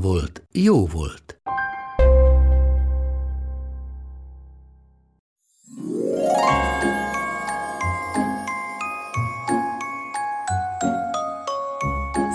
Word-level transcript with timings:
volt, 0.00 0.42
jó 0.52 0.86
volt. 0.86 1.40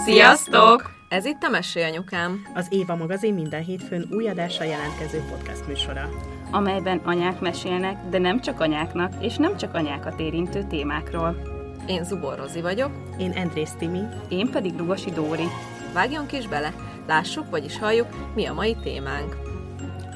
Sziasztok! 0.06 1.00
Ez 1.10 1.26
itt 1.26 1.44
a 1.44 1.50
Mesélyanyukám. 1.50 2.42
Az 2.54 2.68
Éva 2.70 2.96
magazin 2.96 3.34
minden 3.34 3.64
hétfőn 3.64 4.08
új 4.12 4.30
adásra 4.30 4.66
jelentkező 4.66 5.24
podcast 5.30 5.68
műsora. 5.68 6.10
amelyben 6.52 6.98
anyák 6.98 7.40
mesélnek, 7.40 8.10
de 8.10 8.18
nem 8.18 8.42
csak 8.42 8.60
anyáknak, 8.60 9.14
és 9.20 9.36
nem 9.36 9.58
csak 9.58 9.74
anyákat 9.74 10.20
érintő 10.20 10.64
témákról. 10.70 11.42
Én 11.86 12.04
Zubor 12.04 12.38
Rozi 12.38 12.62
vagyok. 12.62 12.92
Én 13.18 13.32
Andrész 13.32 13.74
Timi. 13.78 14.02
Én 14.30 14.50
pedig 14.50 14.78
Lugosi 14.78 15.12
Dóri. 15.12 15.48
Vágjunk 15.94 16.32
is 16.32 16.48
bele, 16.48 16.74
lássuk, 17.08 17.50
vagyis 17.50 17.80
halljuk, 17.80 18.08
mi 18.36 18.46
a 18.46 18.54
mai 18.54 18.76
témánk. 18.84 19.38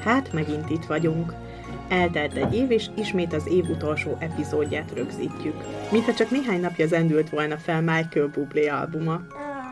Hát, 0.04 0.32
megint 0.32 0.70
itt 0.70 0.84
vagyunk. 0.84 1.32
Eltelt 1.88 2.34
egy 2.34 2.54
év, 2.54 2.70
és 2.70 2.86
ismét 2.94 3.32
az 3.32 3.48
év 3.48 3.64
utolsó 3.68 4.16
epizódját 4.18 4.92
rögzítjük. 4.94 5.54
Mintha 5.90 6.14
csak 6.14 6.30
néhány 6.30 6.60
napja 6.60 6.86
zendült 6.86 7.30
volna 7.30 7.56
fel 7.56 7.80
Michael 7.80 8.26
Bublé 8.34 8.66
albuma. 8.66 9.20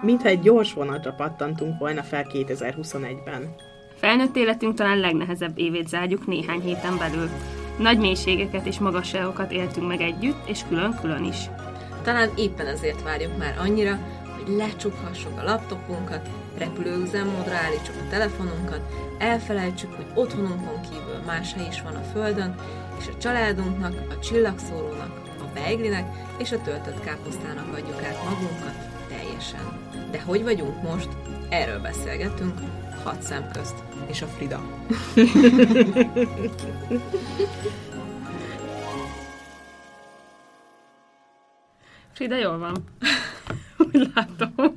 Mintha 0.02 0.28
egy 0.28 0.40
gyors 0.40 0.72
vonatra 0.72 1.12
pattantunk 1.12 1.78
volna 1.78 2.02
fel 2.02 2.26
2021-ben. 2.32 3.54
Felnőtt 3.96 4.36
életünk 4.36 4.74
talán 4.74 4.98
legnehezebb 4.98 5.58
évét 5.58 5.88
zárjuk 5.88 6.26
néhány 6.26 6.60
héten 6.60 6.98
belül. 6.98 7.28
Nagy 7.78 7.98
mélységeket 7.98 8.66
és 8.66 8.78
magasságokat 8.78 9.52
éltünk 9.52 9.88
meg 9.88 10.00
együtt, 10.00 10.48
és 10.48 10.60
külön-külön 10.68 11.24
is. 11.24 11.36
Talán 12.02 12.30
éppen 12.36 12.66
ezért 12.66 13.02
várjuk 13.02 13.38
már 13.38 13.54
annyira, 13.58 13.98
hogy 14.36 14.56
lecsukhassuk 14.56 15.38
a 15.38 15.44
laptopunkat, 15.44 16.28
repülőüzemmódra 16.58 17.54
állítsuk 17.54 17.94
a 17.94 18.08
telefonunkat, 18.10 18.80
elfelejtsük, 19.18 19.94
hogy 19.94 20.06
otthonunkon 20.14 20.80
kívül 20.80 21.22
más 21.26 21.52
hely 21.52 21.66
is 21.68 21.82
van 21.82 21.94
a 21.94 22.02
Földön, 22.12 22.54
és 22.98 23.06
a 23.06 23.18
családunknak, 23.18 23.94
a 24.10 24.18
csillagszórónak, 24.18 25.22
a 25.38 25.44
beiglinek 25.54 26.06
és 26.38 26.52
a 26.52 26.62
töltött 26.62 27.00
káposztának 27.00 27.72
adjuk 27.72 28.02
át 28.02 28.24
magunkat 28.24 28.74
teljesen. 29.08 29.78
De 30.10 30.22
hogy 30.22 30.42
vagyunk 30.42 30.82
most? 30.82 31.08
Erről 31.48 31.80
beszélgetünk, 31.80 32.58
hat 33.04 33.22
szem 33.22 33.50
közt. 33.52 33.74
És 34.06 34.22
a 34.22 34.26
Frida. 34.26 34.60
Frida, 42.14 42.36
jól 42.36 42.58
van. 42.58 42.84
Úgy 43.92 44.10
látom. 44.14 44.76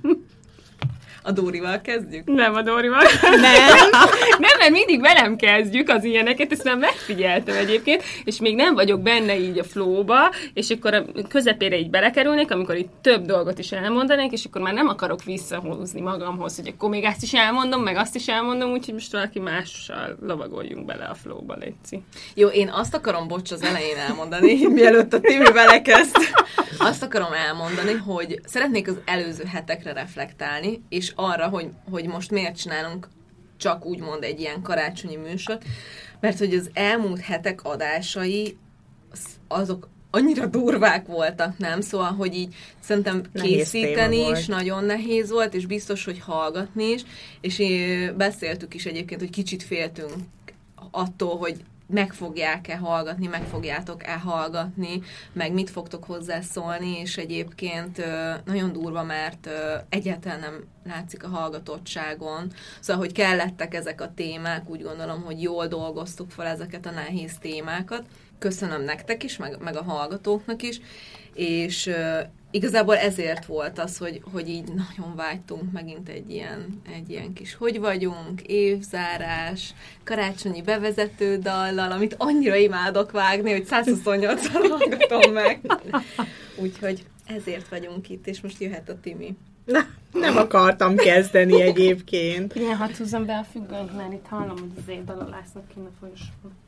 A 1.27 1.31
Dórival 1.31 1.81
kezdjük? 1.81 2.25
Nem 2.25 2.55
a 2.55 2.61
Dórival. 2.61 3.03
Nem. 3.21 3.89
nem, 4.45 4.57
mert 4.59 4.71
mindig 4.71 5.01
velem 5.01 5.35
kezdjük 5.35 5.89
az 5.89 6.03
ilyeneket, 6.03 6.51
ezt 6.51 6.63
már 6.63 6.77
megfigyeltem 6.77 7.55
egyébként, 7.55 8.03
és 8.23 8.39
még 8.39 8.55
nem 8.55 8.73
vagyok 8.73 9.01
benne 9.01 9.39
így 9.39 9.59
a 9.59 9.63
flóba, 9.63 10.31
és 10.53 10.69
akkor 10.69 10.93
a 10.93 11.05
közepére 11.29 11.77
így 11.77 11.89
belekerülnék, 11.89 12.51
amikor 12.51 12.75
itt 12.75 12.91
több 13.01 13.25
dolgot 13.25 13.59
is 13.59 13.71
elmondanék, 13.71 14.31
és 14.31 14.45
akkor 14.45 14.61
már 14.61 14.73
nem 14.73 14.87
akarok 14.87 15.23
visszahúzni 15.23 16.01
magamhoz, 16.01 16.55
hogy 16.55 16.67
akkor 16.67 16.89
még 16.89 17.03
ezt 17.03 17.23
is 17.23 17.33
elmondom, 17.33 17.83
meg 17.83 17.95
azt 17.95 18.15
is 18.15 18.27
elmondom, 18.27 18.71
úgyhogy 18.71 18.93
most 18.93 19.11
valaki 19.11 19.39
mással 19.39 20.17
lovagoljunk 20.21 20.85
bele 20.85 21.05
a 21.05 21.15
flóba, 21.15 21.55
Léci. 21.59 22.03
Jó, 22.33 22.47
én 22.47 22.69
azt 22.69 22.95
akarom, 22.95 23.27
bocs, 23.27 23.51
az 23.51 23.61
elején 23.61 23.97
elmondani, 23.97 24.67
mielőtt 24.67 25.13
a 25.13 25.19
Timi 25.19 25.51
belekezd. 25.51 26.15
Azt 26.77 27.03
akarom 27.03 27.33
elmondani, 27.33 27.93
hogy 27.93 28.39
szeretnék 28.45 28.87
az 28.87 28.97
előző 29.05 29.43
hetekre 29.43 29.93
reflektálni, 29.93 30.81
és 30.89 31.11
arra, 31.17 31.47
hogy, 31.47 31.69
hogy 31.91 32.07
most 32.07 32.31
miért 32.31 32.57
csinálunk 32.57 33.07
csak 33.57 33.85
úgymond 33.85 34.23
egy 34.23 34.39
ilyen 34.39 34.61
karácsonyi 34.61 35.15
műsort, 35.15 35.63
mert 36.19 36.37
hogy 36.37 36.53
az 36.53 36.69
elmúlt 36.73 37.19
hetek 37.21 37.63
adásai 37.63 38.57
az- 39.11 39.39
azok 39.47 39.89
annyira 40.11 40.45
durvák 40.45 41.05
voltak, 41.07 41.57
nem? 41.57 41.81
Szóval, 41.81 42.11
hogy 42.11 42.35
így 42.35 42.55
szerintem 42.79 43.21
Nehéz 43.31 43.51
készíteni 43.69 44.17
is 44.17 44.25
volt. 44.25 44.47
nagyon 44.47 44.83
nehéz 44.83 45.29
volt, 45.29 45.53
és 45.53 45.65
biztos, 45.65 46.05
hogy 46.05 46.19
hallgatni 46.19 46.83
is, 46.83 47.01
és 47.41 47.61
beszéltük 48.17 48.73
is 48.73 48.85
egyébként, 48.85 49.19
hogy 49.19 49.29
kicsit 49.29 49.63
féltünk 49.63 50.13
attól, 50.91 51.37
hogy 51.37 51.55
meg 51.87 52.13
fogják-e 52.13 52.77
hallgatni, 52.77 53.27
meg 53.27 53.43
fogjátok-e 53.43 54.17
hallgatni, 54.17 55.01
meg 55.33 55.53
mit 55.53 55.69
fogtok 55.69 56.03
hozzászólni, 56.03 56.99
és 56.99 57.17
egyébként 57.17 58.01
nagyon 58.45 58.73
durva, 58.73 59.03
mert 59.03 59.49
egyáltalán 59.89 60.39
nem 60.39 60.63
látszik 60.85 61.23
a 61.23 61.27
hallgatottságon. 61.27 62.51
Szóval, 62.79 63.01
hogy 63.03 63.11
kellettek 63.11 63.73
ezek 63.73 64.01
a 64.01 64.13
témák, 64.15 64.69
úgy 64.69 64.81
gondolom, 64.81 65.21
hogy 65.21 65.41
jól 65.41 65.67
dolgoztuk 65.67 66.31
fel 66.31 66.45
ezeket 66.45 66.85
a 66.85 66.91
nehéz 66.91 67.37
témákat. 67.41 68.03
Köszönöm 68.39 68.83
nektek 68.83 69.23
is, 69.23 69.37
meg, 69.37 69.57
meg 69.59 69.75
a 69.75 69.83
hallgatóknak 69.83 70.61
is, 70.61 70.81
és 71.33 71.89
igazából 72.51 72.95
ezért 72.95 73.45
volt 73.45 73.79
az, 73.79 73.97
hogy, 73.97 74.21
hogy 74.31 74.49
így 74.49 74.67
nagyon 74.67 75.15
vágytunk 75.15 75.71
megint 75.71 76.09
egy 76.09 76.29
ilyen, 76.29 76.81
egy 76.95 77.09
ilyen 77.09 77.33
kis 77.33 77.55
hogy 77.55 77.79
vagyunk, 77.79 78.41
évzárás, 78.41 79.73
karácsonyi 80.03 80.61
bevezető 80.61 81.37
dallal, 81.37 81.91
amit 81.91 82.15
annyira 82.17 82.55
imádok 82.55 83.11
vágni, 83.11 83.51
hogy 83.51 83.67
128-szor 83.69 84.67
hallgatom 84.69 85.33
meg. 85.33 85.59
Úgyhogy 86.61 87.05
ezért 87.25 87.67
vagyunk 87.67 88.09
itt, 88.09 88.27
és 88.27 88.41
most 88.41 88.61
jöhet 88.61 88.89
a 88.89 88.99
Timi. 89.01 89.37
Na, 89.65 89.79
nem 90.11 90.37
akartam 90.37 90.95
kezdeni 90.95 91.61
egyébként. 91.61 92.55
Igen, 92.55 92.75
hadd 92.75 92.95
húzzam 92.97 93.25
be 93.25 93.37
a 93.37 93.45
függönyt, 93.51 93.95
mert 93.95 94.13
itt 94.13 94.25
hallom, 94.29 94.57
hogy 94.59 94.71
az 94.75 95.05
dalolásznak 95.05 95.67
kinn 95.73 95.85
a 95.85 95.91
folyosón. 95.99 96.66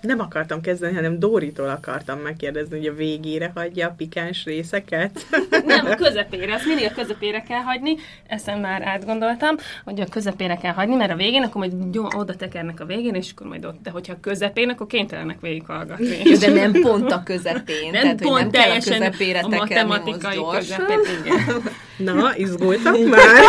Nem 0.00 0.20
akartam 0.20 0.60
kezdeni, 0.60 0.94
hanem 0.94 1.18
Dóritól 1.18 1.68
akartam 1.68 2.18
megkérdezni, 2.18 2.76
hogy 2.76 2.86
a 2.86 2.94
végére 2.94 3.50
hagyja 3.54 3.88
a 3.88 3.94
pikáns 3.96 4.44
részeket. 4.44 5.26
Nem, 5.66 5.86
a 5.86 5.94
közepére, 5.94 6.52
ezt 6.52 6.66
mindig 6.66 6.86
a 6.86 6.94
közepére 6.94 7.42
kell 7.42 7.60
hagyni, 7.60 7.96
ezt 8.26 8.46
már 8.60 8.82
átgondoltam, 8.82 9.56
hogy 9.84 10.00
a 10.00 10.06
közepére 10.06 10.56
kell 10.56 10.72
hagyni, 10.72 10.94
mert 10.94 11.10
a 11.12 11.16
végén, 11.16 11.42
akkor 11.42 11.56
majd 11.56 11.94
jó, 11.94 12.06
oda 12.16 12.34
tekernek 12.34 12.80
a 12.80 12.84
végén, 12.84 13.14
és 13.14 13.30
akkor 13.30 13.46
majd 13.46 13.64
ott, 13.64 13.82
de 13.82 13.90
hogyha 13.90 14.12
a 14.12 14.20
közepén, 14.20 14.68
akkor 14.68 14.86
kénytelenek 14.86 15.40
végighallgatni. 15.40 16.22
De 16.38 16.52
nem 16.52 16.72
pont 16.72 17.12
a 17.12 17.22
közepén, 17.22 17.90
nem 17.90 18.02
tehát 18.02 18.20
hogy 18.20 18.28
pont 18.28 18.40
nem 18.40 18.50
kell 18.50 18.60
a 18.60 18.64
teljesen 18.64 18.98
közepére 18.98 19.38
a 19.38 19.48
most 19.48 19.60
matematikai 19.60 20.38
közepén, 20.50 20.98
igen. 21.24 21.62
Na, 21.96 22.36
izgultak 22.36 22.98
már? 23.08 23.42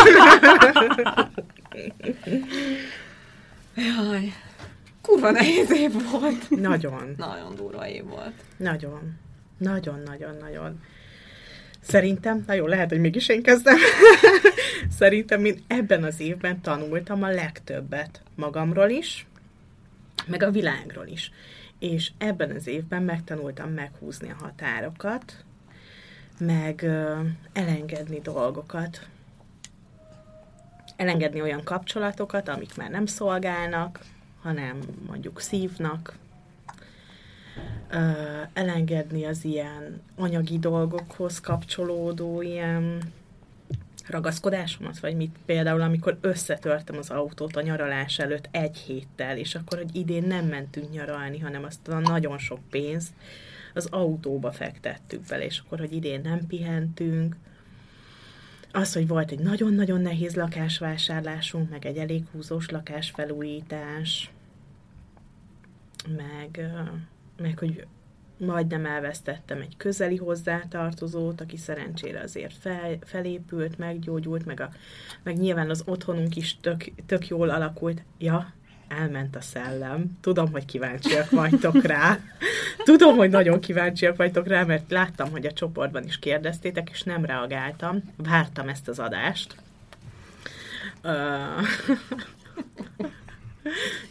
Jaj, 3.75 4.33
kurva 5.11 5.31
nehéz 5.31 5.71
év 5.71 6.11
volt. 6.11 6.49
Nagyon, 6.49 7.13
Nagyon 7.17 7.55
durva 7.55 7.87
év 7.87 8.05
volt. 8.05 8.33
nagyon, 8.57 9.19
nagyon, 9.57 9.99
nagyon, 10.05 10.35
nagyon. 10.41 10.81
Szerintem, 11.81 12.43
na 12.47 12.53
jó, 12.53 12.65
lehet, 12.67 12.89
hogy 12.89 12.99
mégis 12.99 13.27
én 13.27 13.43
kezdem. 13.43 13.77
Szerintem 14.99 15.45
én 15.45 15.63
ebben 15.67 16.03
az 16.03 16.19
évben 16.19 16.61
tanultam 16.61 17.23
a 17.23 17.29
legtöbbet 17.29 18.21
magamról 18.35 18.89
is, 18.89 19.27
meg 20.27 20.43
a 20.43 20.51
világról 20.51 21.07
is. 21.07 21.31
És 21.79 22.11
ebben 22.17 22.51
az 22.51 22.67
évben 22.67 23.03
megtanultam 23.03 23.69
meghúzni 23.69 24.29
a 24.29 24.43
határokat, 24.43 25.35
meg 26.39 26.81
ö, 26.83 27.19
elengedni 27.53 28.19
dolgokat, 28.19 29.07
elengedni 30.95 31.41
olyan 31.41 31.63
kapcsolatokat, 31.63 32.47
amik 32.47 32.75
már 32.75 32.89
nem 32.89 33.05
szolgálnak, 33.05 33.99
hanem 34.41 34.79
mondjuk 35.07 35.39
szívnak, 35.39 36.15
elengedni 38.53 39.25
az 39.25 39.45
ilyen 39.45 40.01
anyagi 40.15 40.59
dolgokhoz 40.59 41.39
kapcsolódó 41.39 42.41
ilyen 42.41 43.01
ragaszkodásomat, 44.07 44.99
vagy 44.99 45.15
mit 45.15 45.35
például, 45.45 45.81
amikor 45.81 46.17
összetörtem 46.21 46.97
az 46.97 47.09
autót 47.09 47.55
a 47.55 47.61
nyaralás 47.61 48.19
előtt 48.19 48.47
egy 48.51 48.77
héttel, 48.77 49.37
és 49.37 49.55
akkor, 49.55 49.77
hogy 49.77 49.95
idén 49.95 50.23
nem 50.23 50.45
mentünk 50.45 50.91
nyaralni, 50.91 51.39
hanem 51.39 51.63
azt 51.63 51.87
a 51.87 51.99
nagyon 51.99 52.37
sok 52.37 52.59
pénzt, 52.69 53.11
az 53.73 53.87
autóba 53.91 54.51
fektettük 54.51 55.25
bele, 55.25 55.45
és 55.45 55.61
akkor, 55.65 55.79
hogy 55.79 55.93
idén 55.93 56.21
nem 56.21 56.47
pihentünk, 56.47 57.35
az, 58.71 58.93
hogy 58.93 59.07
volt 59.07 59.31
egy 59.31 59.39
nagyon-nagyon 59.39 60.01
nehéz 60.01 60.35
lakásvásárlásunk, 60.35 61.69
meg 61.69 61.85
egy 61.85 61.97
elég 61.97 62.23
húzós 62.31 62.69
lakásfelújítás, 62.69 64.31
meg, 66.07 66.71
meg 67.37 67.57
hogy 67.57 67.85
majdnem 68.37 68.85
elvesztettem 68.85 69.61
egy 69.61 69.77
közeli 69.77 70.15
hozzátartozót, 70.17 71.41
aki 71.41 71.57
szerencsére 71.57 72.19
azért 72.19 72.53
fel, 72.53 72.97
felépült, 73.01 73.77
meggyógyult, 73.77 74.45
meg, 74.45 74.59
a, 74.59 74.69
meg 75.23 75.37
nyilván 75.37 75.69
az 75.69 75.83
otthonunk 75.85 76.35
is 76.35 76.59
tök, 76.61 76.91
tök 77.05 77.27
jól 77.27 77.49
alakult. 77.49 78.03
Ja, 78.17 78.53
elment 78.99 79.35
a 79.35 79.41
szellem. 79.41 80.17
Tudom, 80.21 80.51
hogy 80.51 80.65
kíváncsiak 80.65 81.29
vagytok 81.29 81.81
rá. 81.81 82.19
Tudom, 82.83 83.15
hogy 83.15 83.29
nagyon 83.29 83.59
kíváncsiak 83.59 84.15
vagytok 84.15 84.47
rá, 84.47 84.63
mert 84.63 84.91
láttam, 84.91 85.31
hogy 85.31 85.45
a 85.45 85.53
csoportban 85.53 86.03
is 86.03 86.19
kérdeztétek, 86.19 86.89
és 86.91 87.03
nem 87.03 87.25
reagáltam. 87.25 88.13
Vártam 88.17 88.69
ezt 88.69 88.87
az 88.87 88.99
adást. 88.99 89.55
Ö, 91.01 91.35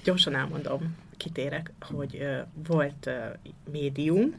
Gyorsan 0.05 0.35
elmondom, 0.35 0.97
kitérek, 1.17 1.73
hogy 1.81 2.17
ö, 2.21 2.39
volt 2.67 3.07
ö, 3.07 3.19
médium, 3.73 4.35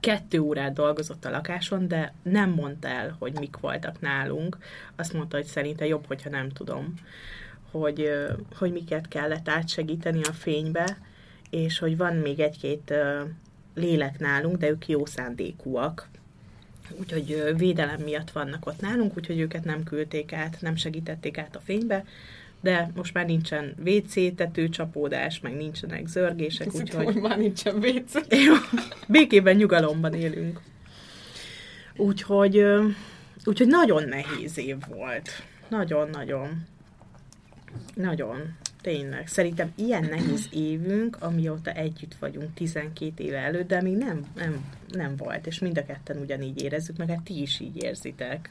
kettő 0.00 0.38
órát 0.38 0.72
dolgozott 0.72 1.24
a 1.24 1.30
lakáson, 1.30 1.88
de 1.88 2.14
nem 2.22 2.50
mondta 2.50 2.88
el, 2.88 3.16
hogy 3.18 3.38
mik 3.38 3.56
voltak 3.60 4.00
nálunk. 4.00 4.58
Azt 4.96 5.12
mondta, 5.12 5.36
hogy 5.36 5.46
szerinte 5.46 5.86
jobb, 5.86 6.06
hogyha 6.06 6.30
nem 6.30 6.48
tudom, 6.48 6.94
hogy, 7.80 8.10
hogy 8.58 8.72
miket 8.72 9.08
kellett 9.08 9.48
átsegíteni 9.48 10.22
a 10.22 10.32
fénybe, 10.32 10.98
és 11.50 11.78
hogy 11.78 11.96
van 11.96 12.16
még 12.16 12.40
egy-két 12.40 12.94
lélek 13.74 14.18
nálunk, 14.18 14.56
de 14.56 14.68
ők 14.68 14.88
jó 14.88 15.06
szándékúak. 15.06 16.08
Úgyhogy 17.00 17.52
védelem 17.56 18.00
miatt 18.00 18.30
vannak 18.30 18.66
ott 18.66 18.80
nálunk, 18.80 19.16
úgyhogy 19.16 19.38
őket 19.38 19.64
nem 19.64 19.82
küldték 19.82 20.32
át, 20.32 20.56
nem 20.60 20.76
segítették 20.76 21.38
át 21.38 21.56
a 21.56 21.60
fénybe, 21.60 22.04
de 22.60 22.90
most 22.94 23.14
már 23.14 23.26
nincsen 23.26 23.74
WC 23.84 24.34
tetőcsapódás, 24.34 25.40
meg 25.40 25.56
nincsenek 25.56 26.06
zörgések, 26.06 26.66
Úgyhogy 26.66 26.80
úgyhogy 26.82 27.04
hogy 27.04 27.22
már 27.22 27.38
nincsen 27.38 27.76
WC. 27.76 28.12
jó, 28.44 28.54
békében, 29.08 29.56
nyugalomban 29.56 30.14
élünk. 30.14 30.60
Úgyhogy, 31.96 32.64
úgyhogy 33.44 33.66
nagyon 33.66 34.08
nehéz 34.08 34.58
év 34.58 34.76
volt. 34.88 35.30
Nagyon-nagyon. 35.68 36.66
Nagyon. 37.94 38.56
Tényleg. 38.80 39.26
Szerintem 39.26 39.72
ilyen 39.74 40.04
nehéz 40.04 40.48
évünk, 40.52 41.16
amióta 41.22 41.70
együtt 41.70 42.14
vagyunk 42.14 42.54
12 42.54 43.24
éve 43.24 43.38
előtt, 43.38 43.68
de 43.68 43.82
még 43.82 43.96
nem, 43.96 44.26
nem, 44.34 44.64
nem 44.88 45.16
volt, 45.16 45.46
és 45.46 45.58
mind 45.58 45.78
a 45.78 45.84
ketten 45.84 46.16
ugyanígy 46.16 46.62
érezzük, 46.62 46.96
meg 46.96 47.08
hát 47.08 47.22
ti 47.22 47.40
is 47.40 47.60
így 47.60 47.82
érzitek. 47.82 48.50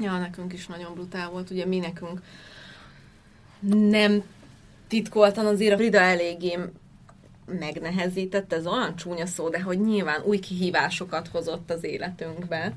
Ja, 0.00 0.18
nekünk 0.18 0.52
is 0.52 0.66
nagyon 0.66 0.94
brutál 0.94 1.30
volt. 1.30 1.50
Ugye 1.50 1.66
mi 1.66 1.78
nekünk 1.78 2.20
nem 3.90 4.22
titkoltan 4.88 5.46
azért 5.46 5.74
a 5.74 5.76
Frida 5.76 6.00
eléggé 6.00 6.58
megnehezített, 7.46 8.52
ez 8.52 8.66
olyan 8.66 8.96
csúnya 8.96 9.26
szó, 9.26 9.48
de 9.48 9.60
hogy 9.62 9.80
nyilván 9.80 10.22
új 10.22 10.38
kihívásokat 10.38 11.28
hozott 11.28 11.70
az 11.70 11.84
életünkbe. 11.84 12.72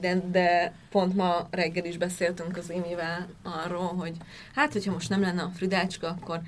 De, 0.00 0.22
de 0.30 0.72
pont 0.90 1.14
ma 1.14 1.48
reggel 1.50 1.84
is 1.84 1.96
beszéltünk 1.96 2.56
az 2.56 2.70
Imivel 2.70 3.28
arról, 3.42 3.94
hogy 3.94 4.12
hát, 4.54 4.72
hogyha 4.72 4.92
most 4.92 5.08
nem 5.08 5.20
lenne 5.20 5.42
a 5.42 5.52
Fridácska, 5.54 6.08
akkor 6.08 6.40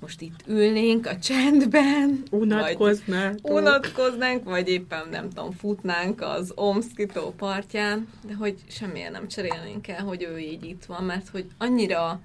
most 0.00 0.20
itt 0.20 0.40
ülnénk 0.46 1.06
a 1.06 1.18
csendben, 1.18 2.22
vagy 2.30 2.40
Unatkoznátok. 2.40 3.50
unatkoznánk, 3.50 4.44
vagy 4.44 4.68
éppen 4.68 5.08
nem 5.10 5.28
tudom, 5.28 5.52
futnánk 5.52 6.20
az 6.20 6.52
Omszkitó 6.54 7.34
partján, 7.36 8.08
de 8.26 8.34
hogy 8.34 8.58
semmilyen 8.68 9.12
nem 9.12 9.28
cserélnénk 9.28 9.88
el, 9.88 10.04
hogy 10.04 10.22
ő 10.22 10.38
így 10.38 10.64
itt 10.64 10.84
van, 10.84 11.04
mert 11.04 11.28
hogy 11.28 11.46
annyira 11.58 12.20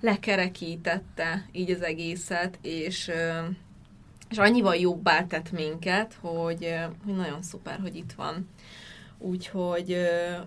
lekerekítette 0.00 1.48
így 1.52 1.70
az 1.70 1.82
egészet, 1.82 2.58
és, 2.62 3.10
és 4.30 4.38
annyival 4.38 4.74
jobbá 4.74 5.24
tett 5.24 5.52
minket, 5.52 6.16
hogy, 6.20 6.74
hogy 7.04 7.14
nagyon 7.14 7.42
szuper, 7.42 7.78
hogy 7.82 7.96
itt 7.96 8.12
van. 8.16 8.48
Úgyhogy, 9.18 9.96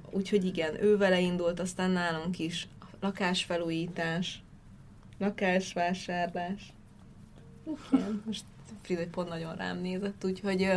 úgyhogy 0.10 0.45
igen, 0.45 0.83
ő 0.83 0.98
vele 0.98 1.19
indult, 1.19 1.60
aztán 1.60 1.92
nálunk 1.92 2.39
is 2.39 2.68
lakásfelújítás, 3.00 4.44
lakásvásárlás. 5.19 6.74
Igen, 7.92 8.24
most 8.25 8.44
Frida 8.81 9.07
pont 9.12 9.30
nagyon 9.30 9.56
rám 9.56 9.81
nézett, 9.81 10.25
úgyhogy 10.25 10.68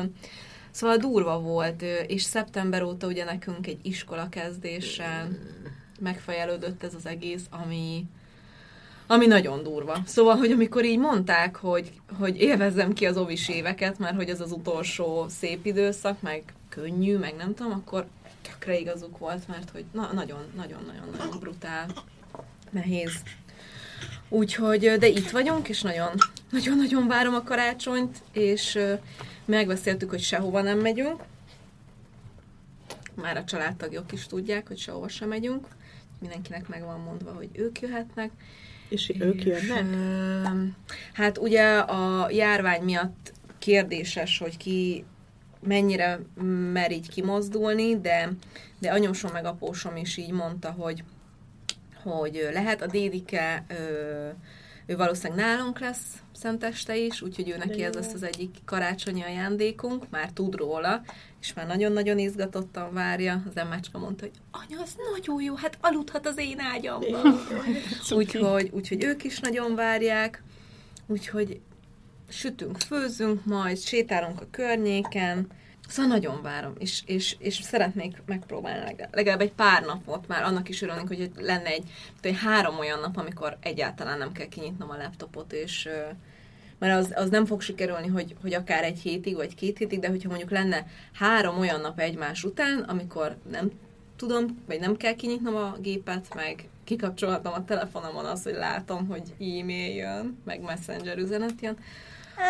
szóval 0.71 0.97
durva 0.97 1.41
volt, 1.41 1.83
és 2.07 2.23
szeptember 2.23 2.83
óta 2.83 3.07
ugye 3.07 3.25
nekünk 3.25 3.67
egy 3.67 3.79
iskola 3.83 4.29
kezdéssel 4.29 5.29
megfejelődött 6.01 6.83
ez 6.83 6.95
az 6.95 7.07
egész, 7.07 7.45
ami, 7.51 8.05
ami 9.07 9.27
nagyon 9.27 9.63
durva. 9.63 9.97
Szóval, 10.07 10.37
hogy 10.37 10.51
amikor 10.51 10.85
így 10.85 10.99
mondták, 10.99 11.57
hogy, 11.57 11.93
hogy 12.19 12.41
élvezzem 12.41 12.93
ki 12.93 13.07
az 13.07 13.17
ovis 13.17 13.49
éveket, 13.49 13.99
mert 13.99 14.17
hogy 14.17 14.29
ez 14.29 14.41
az 14.41 14.53
utolsó 14.53 15.27
szép 15.29 15.67
időszak, 15.67 16.21
meg 16.21 16.43
könnyű, 16.75 17.17
meg 17.19 17.35
nem 17.37 17.55
tudom, 17.55 17.73
akkor 17.73 18.07
tökre 18.43 18.79
igazuk 18.79 19.19
volt, 19.19 19.49
mert 19.49 19.71
hogy 19.71 19.85
na, 19.93 20.11
nagyon, 20.13 20.41
nagyon, 20.57 20.85
nagyon, 20.87 21.15
nagyon 21.19 21.39
brutál, 21.39 21.87
nehéz. 22.71 23.23
Úgyhogy, 24.29 24.91
de 24.99 25.07
itt 25.07 25.31
vagyunk, 25.31 25.69
és 25.69 25.83
nagyon, 25.83 26.11
nagyon, 26.51 26.77
nagyon 26.77 27.07
várom 27.07 27.35
a 27.35 27.43
karácsonyt, 27.43 28.23
és 28.33 28.79
megbeszéltük, 29.45 30.11
hogy 30.11 30.21
sehova 30.21 30.63
nem 30.63 30.79
megyünk. 30.79 31.23
Már 33.15 33.37
a 33.37 33.45
családtagok 33.45 34.13
is 34.13 34.27
tudják, 34.27 34.69
hogy 34.69 34.79
sehova 34.79 35.09
sem 35.09 35.29
megyünk. 35.29 35.67
Mindenkinek 36.21 36.69
meg 36.69 36.85
van 36.85 37.01
mondva, 37.01 37.33
hogy 37.33 37.49
ők 37.53 37.81
jöhetnek. 37.81 38.31
És 38.89 39.13
ők 39.19 39.45
jönnek? 39.45 39.85
Hát 41.13 41.39
ugye 41.39 41.79
a 41.79 42.31
járvány 42.31 42.83
miatt 42.83 43.33
kérdéses, 43.59 44.39
hogy 44.39 44.57
ki 44.57 45.05
mennyire 45.63 46.21
mer 46.73 46.93
így 46.93 47.09
kimozdulni, 47.09 48.01
de, 48.01 48.33
de 48.79 48.91
anyósom 48.93 49.33
meg 49.33 49.45
apósom 49.45 49.97
is 49.97 50.17
így 50.17 50.31
mondta, 50.31 50.71
hogy, 50.71 51.05
hogy 52.03 52.49
lehet. 52.53 52.83
A 52.83 52.87
dédike, 52.87 53.65
ö, 53.69 54.29
ő 54.87 54.97
valószínűleg 54.97 55.47
nálunk 55.47 55.79
lesz 55.79 56.23
szenteste 56.33 56.97
is, 56.97 57.23
úgyhogy 57.23 57.51
ő 57.51 57.57
neki 57.57 57.83
ez 57.83 57.95
lesz 57.95 58.13
az 58.13 58.23
egyik 58.23 58.57
karácsonyi 58.65 59.23
ajándékunk, 59.23 60.11
már 60.11 60.31
tud 60.31 60.55
róla, 60.55 61.03
és 61.41 61.53
már 61.53 61.67
nagyon-nagyon 61.67 62.19
izgatottan 62.19 62.93
várja. 62.93 63.43
Az 63.49 63.57
emmácska 63.57 63.99
mondta, 63.99 64.25
hogy 64.25 64.35
anya, 64.51 64.83
az 64.83 64.97
nagyon 65.13 65.43
jó, 65.43 65.55
hát 65.55 65.79
aludhat 65.81 66.27
az 66.27 66.39
én 66.39 66.61
ágyamban. 66.61 67.41
úgyhogy, 68.11 68.71
úgyhogy 68.73 69.05
ők 69.05 69.25
is 69.25 69.41
nagyon 69.41 69.75
várják, 69.75 70.43
úgyhogy 71.07 71.61
sütünk, 72.33 72.79
főzünk 72.79 73.45
majd, 73.45 73.79
sétálunk 73.79 74.41
a 74.41 74.47
környéken, 74.51 75.47
Szóval 75.89 76.11
nagyon 76.11 76.43
várom, 76.43 76.73
és, 76.79 77.03
és, 77.07 77.37
és 77.39 77.55
szeretnék 77.55 78.23
megpróbálni 78.27 78.85
legalább, 78.85 79.15
legalább 79.15 79.41
egy 79.41 79.53
pár 79.53 79.83
napot, 79.83 80.29
már 80.29 80.43
annak 80.43 80.69
is 80.69 80.83
örülnék, 80.83 81.07
hogy 81.07 81.31
lenne 81.37 81.67
egy, 81.67 81.91
egy 82.21 82.39
három 82.39 82.79
olyan 82.79 83.01
nap, 83.01 83.17
amikor 83.17 83.57
egyáltalán 83.61 84.19
nem 84.19 84.33
kell 84.33 84.47
kinyitnom 84.47 84.91
a 84.91 84.97
laptopot, 84.97 85.53
és 85.53 85.89
mert 86.79 86.99
az, 86.99 87.13
az 87.15 87.31
nem 87.31 87.47
fog 87.47 87.61
sikerülni, 87.61 88.07
hogy, 88.07 88.37
hogy 88.41 88.55
akár 88.55 88.85
egy 88.85 88.99
hétig, 88.99 89.35
vagy 89.35 89.55
két 89.55 89.79
hétig, 89.79 89.99
de 89.99 90.09
hogyha 90.09 90.29
mondjuk 90.29 90.51
lenne 90.51 90.87
három 91.13 91.59
olyan 91.59 91.81
nap 91.81 91.99
egymás 91.99 92.45
után, 92.45 92.79
amikor 92.79 93.37
nem 93.51 93.71
tudom, 94.17 94.63
vagy 94.67 94.81
nem 94.81 94.97
kell 94.97 95.15
kinyitnom 95.15 95.57
a 95.57 95.77
gépet, 95.81 96.35
meg 96.35 96.69
kikapcsolhatom 96.85 97.53
a 97.53 97.65
telefonomon 97.65 98.25
azt, 98.25 98.45
hogy 98.45 98.55
látom, 98.55 99.07
hogy 99.07 99.23
e-mail 99.41 99.95
jön, 99.95 100.39
meg 100.45 100.61
messenger 100.61 101.19
üzenet 101.19 101.61
jön, 101.61 101.77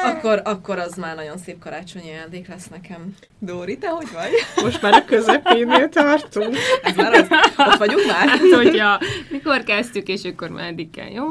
akkor, 0.04 0.40
akkor 0.44 0.78
az 0.78 0.94
már 0.94 1.16
nagyon 1.16 1.38
szép 1.38 1.58
karácsonyi 1.58 2.10
ajándék 2.10 2.48
lesz 2.48 2.68
nekem. 2.68 3.14
Dóri, 3.38 3.78
te 3.78 3.88
hogy 3.88 4.08
vagy? 4.12 4.30
Most 4.64 4.82
már 4.82 4.92
a 4.92 5.04
közepénél 5.04 5.88
tartunk. 5.88 6.56
Ez 6.82 6.96
már 6.96 7.12
az, 7.12 7.26
ott 7.56 7.76
vagyunk 7.76 8.06
már? 8.06 8.28
Hát, 8.28 8.40
hogyha 8.54 9.00
mikor 9.30 9.62
kezdtük, 9.62 10.08
és 10.08 10.24
akkor 10.24 10.48
már 10.48 10.66
eddig 10.66 10.90
kell, 10.90 11.10
jó? 11.10 11.24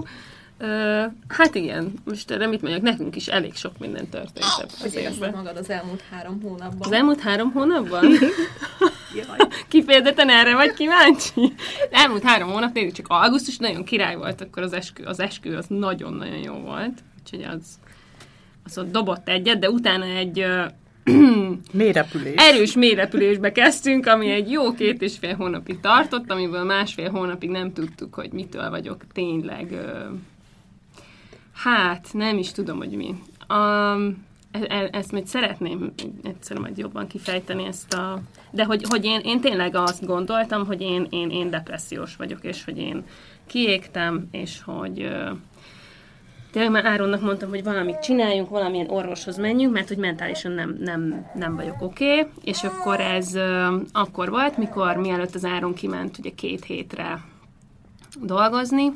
Ö, 0.58 1.04
hát 1.28 1.56
igen, 1.56 1.94
most 2.06 2.32
erre 2.32 2.48
mit 2.48 2.62
mondjak, 2.62 2.82
nekünk 2.82 3.16
is 3.16 3.28
elég 3.28 3.56
sok 3.56 3.78
minden 3.78 4.10
történt 4.10 4.46
az 4.84 4.96
évben. 4.96 5.32
magad 5.36 5.58
az 5.58 5.70
elmúlt 5.70 6.04
három 6.12 6.42
hónapban? 6.42 6.80
Az 6.80 6.92
elmúlt 6.92 7.20
három 7.20 7.52
hónapban? 7.52 8.06
Kifejezetten 9.68 10.30
erre 10.30 10.56
vagy 10.56 10.74
kíváncsi? 10.74 11.54
Elmúlt 11.92 12.24
három 12.24 12.50
hónap, 12.50 12.74
nézzük 12.74 12.96
csak 12.96 13.06
augusztus 13.10 13.58
nagyon 13.58 13.84
király 13.84 14.16
volt, 14.16 14.42
akkor 14.42 14.64
az 14.64 14.74
eskü, 14.74 15.04
az 15.06 15.20
eskü 15.20 15.56
az 15.56 15.66
nagyon-nagyon 15.68 16.38
jó 16.38 16.54
volt. 16.54 17.04
Úgyhogy 17.20 17.44
az, 17.44 17.80
az 18.64 18.78
ott 18.78 18.92
dobott 18.92 19.30
egyet, 19.30 19.60
de 19.60 19.70
utána 19.70 20.06
egy 20.06 20.46
Mélyrepülés. 21.72 22.34
erős 22.36 22.76
mélyrepülésbe 22.76 23.52
kezdtünk, 23.52 24.06
ami 24.06 24.30
egy 24.30 24.52
jó 24.52 24.74
két 24.74 25.02
és 25.02 25.18
fél 25.18 25.36
hónapig 25.36 25.80
tartott, 25.80 26.32
amiből 26.32 26.64
másfél 26.64 27.10
hónapig 27.10 27.50
nem 27.50 27.74
tudtuk, 27.74 28.14
hogy 28.14 28.32
mitől 28.32 28.70
vagyok 28.70 29.08
tényleg. 29.14 29.76
Hát, 31.54 32.08
nem 32.14 32.38
is 32.38 32.52
tudom, 32.52 32.78
hogy 32.78 32.90
mi. 32.90 33.16
Um, 33.50 34.26
e- 34.52 34.90
ezt 34.92 35.12
még 35.12 35.26
szeretném 35.26 35.94
egyszer 36.24 36.58
majd 36.58 36.78
jobban 36.78 37.08
kifejteni 37.08 37.66
ezt 37.66 37.94
a... 37.94 38.22
De 38.52 38.66
hogy, 38.66 38.84
hogy 38.90 39.06
én, 39.06 39.20
én 39.24 39.42
tényleg 39.42 39.76
azt 39.76 40.06
gondoltam, 40.06 40.66
hogy 40.66 40.82
én, 40.82 41.08
én, 41.10 41.30
én 41.30 41.50
depressziós 41.50 42.16
vagyok, 42.16 42.44
és 42.44 42.64
hogy 42.64 42.78
én 42.78 43.04
kiégtem, 43.46 44.28
és 44.32 44.62
hogy 44.66 45.12
tényleg 46.52 46.72
már 46.72 46.86
Áronnak 46.86 47.22
mondtam, 47.22 47.50
hogy 47.50 47.64
valamit 47.64 48.00
csináljunk, 48.00 48.50
valamilyen 48.50 48.90
orvoshoz 48.90 49.38
menjünk, 49.38 49.74
mert 49.74 49.88
hogy 49.88 49.98
mentálisan 49.98 50.52
nem, 50.52 50.78
nem, 50.80 51.26
nem 51.34 51.56
vagyok 51.56 51.82
oké, 51.82 52.20
okay. 52.20 52.32
és 52.44 52.64
akkor 52.64 53.00
ez 53.00 53.36
ö, 53.36 53.78
akkor 53.92 54.30
volt, 54.30 54.58
mikor 54.58 54.96
mielőtt 54.96 55.36
az 55.36 55.46
Áron 55.46 55.74
kiment 55.74 56.18
ugye 56.18 56.30
két 56.36 56.64
hétre 56.66 57.24
dolgozni, 58.22 58.94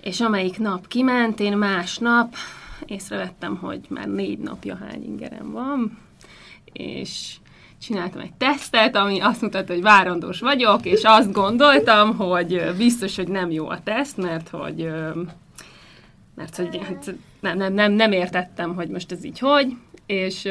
és 0.00 0.20
amelyik 0.20 0.58
nap 0.58 0.88
kiment, 0.88 1.40
én 1.40 1.56
másnap 1.56 2.34
észrevettem, 2.86 3.56
hogy 3.56 3.80
már 3.88 4.08
négy 4.08 4.38
napja 4.38 4.76
hány 4.76 5.04
ingerem 5.04 5.50
van, 5.50 5.98
és 6.72 7.36
csináltam 7.80 8.20
egy 8.20 8.32
tesztet, 8.32 8.96
ami 8.96 9.20
azt 9.20 9.40
mutatta, 9.40 9.72
hogy 9.72 9.82
várandós 9.82 10.40
vagyok, 10.40 10.86
és 10.86 11.00
azt 11.04 11.32
gondoltam, 11.32 12.16
hogy 12.16 12.74
biztos, 12.76 13.16
hogy 13.16 13.28
nem 13.28 13.50
jó 13.50 13.68
a 13.68 13.82
teszt, 13.82 14.16
mert 14.16 14.48
hogy 14.48 14.90
mert 16.40 16.56
hogy 16.56 16.78
hát 16.82 17.14
nem, 17.40 17.56
nem, 17.56 17.72
nem, 17.72 17.92
nem 17.92 18.12
értettem, 18.12 18.74
hogy 18.74 18.88
most 18.88 19.12
ez 19.12 19.24
így 19.24 19.38
hogy, 19.38 19.76
és 20.06 20.48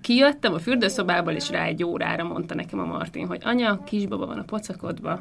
kijöttem 0.00 0.54
a 0.54 0.58
fürdőszobából, 0.58 1.32
és 1.32 1.50
rá 1.50 1.64
egy 1.64 1.84
órára 1.84 2.24
mondta 2.24 2.54
nekem 2.54 2.78
a 2.78 2.84
Martin, 2.84 3.26
hogy 3.26 3.40
anya, 3.44 3.84
kisbaba 3.84 4.26
van 4.26 4.38
a 4.38 4.42
pocakodba, 4.42 5.20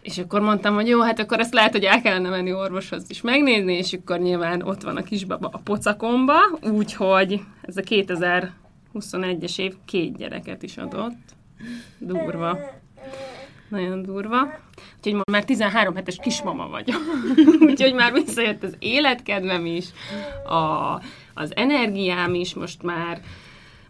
és 0.00 0.18
akkor 0.18 0.40
mondtam, 0.40 0.74
hogy 0.74 0.88
jó, 0.88 1.00
hát 1.00 1.18
akkor 1.18 1.40
ezt 1.40 1.54
lehet, 1.54 1.72
hogy 1.72 1.84
el 1.84 2.00
kellene 2.00 2.28
menni 2.28 2.52
orvoshoz 2.52 3.04
is 3.08 3.20
megnézni, 3.20 3.72
és 3.72 3.92
akkor 3.92 4.18
nyilván 4.18 4.62
ott 4.62 4.82
van 4.82 4.96
a 4.96 5.02
kisbaba 5.02 5.48
a 5.52 5.58
pocakomba, 5.58 6.38
úgyhogy 6.62 7.40
ez 7.60 7.76
a 7.76 7.82
2021-es 7.82 9.58
év 9.58 9.74
két 9.84 10.16
gyereket 10.16 10.62
is 10.62 10.76
adott. 10.76 11.18
Durva. 11.98 12.58
Nagyon 13.72 14.02
durva. 14.02 14.48
Úgyhogy 14.96 15.12
ma 15.12 15.22
már 15.30 15.44
13 15.44 15.94
hetes 15.94 16.16
kismama 16.16 16.68
vagyok. 16.68 17.00
Úgyhogy 17.68 17.94
már 17.94 18.12
visszajött 18.12 18.62
az 18.62 18.76
életkedvem 18.78 19.66
is, 19.66 19.86
a, 20.46 20.94
az 21.34 21.56
energiám 21.56 22.34
is, 22.34 22.54
most 22.54 22.82
már 22.82 23.20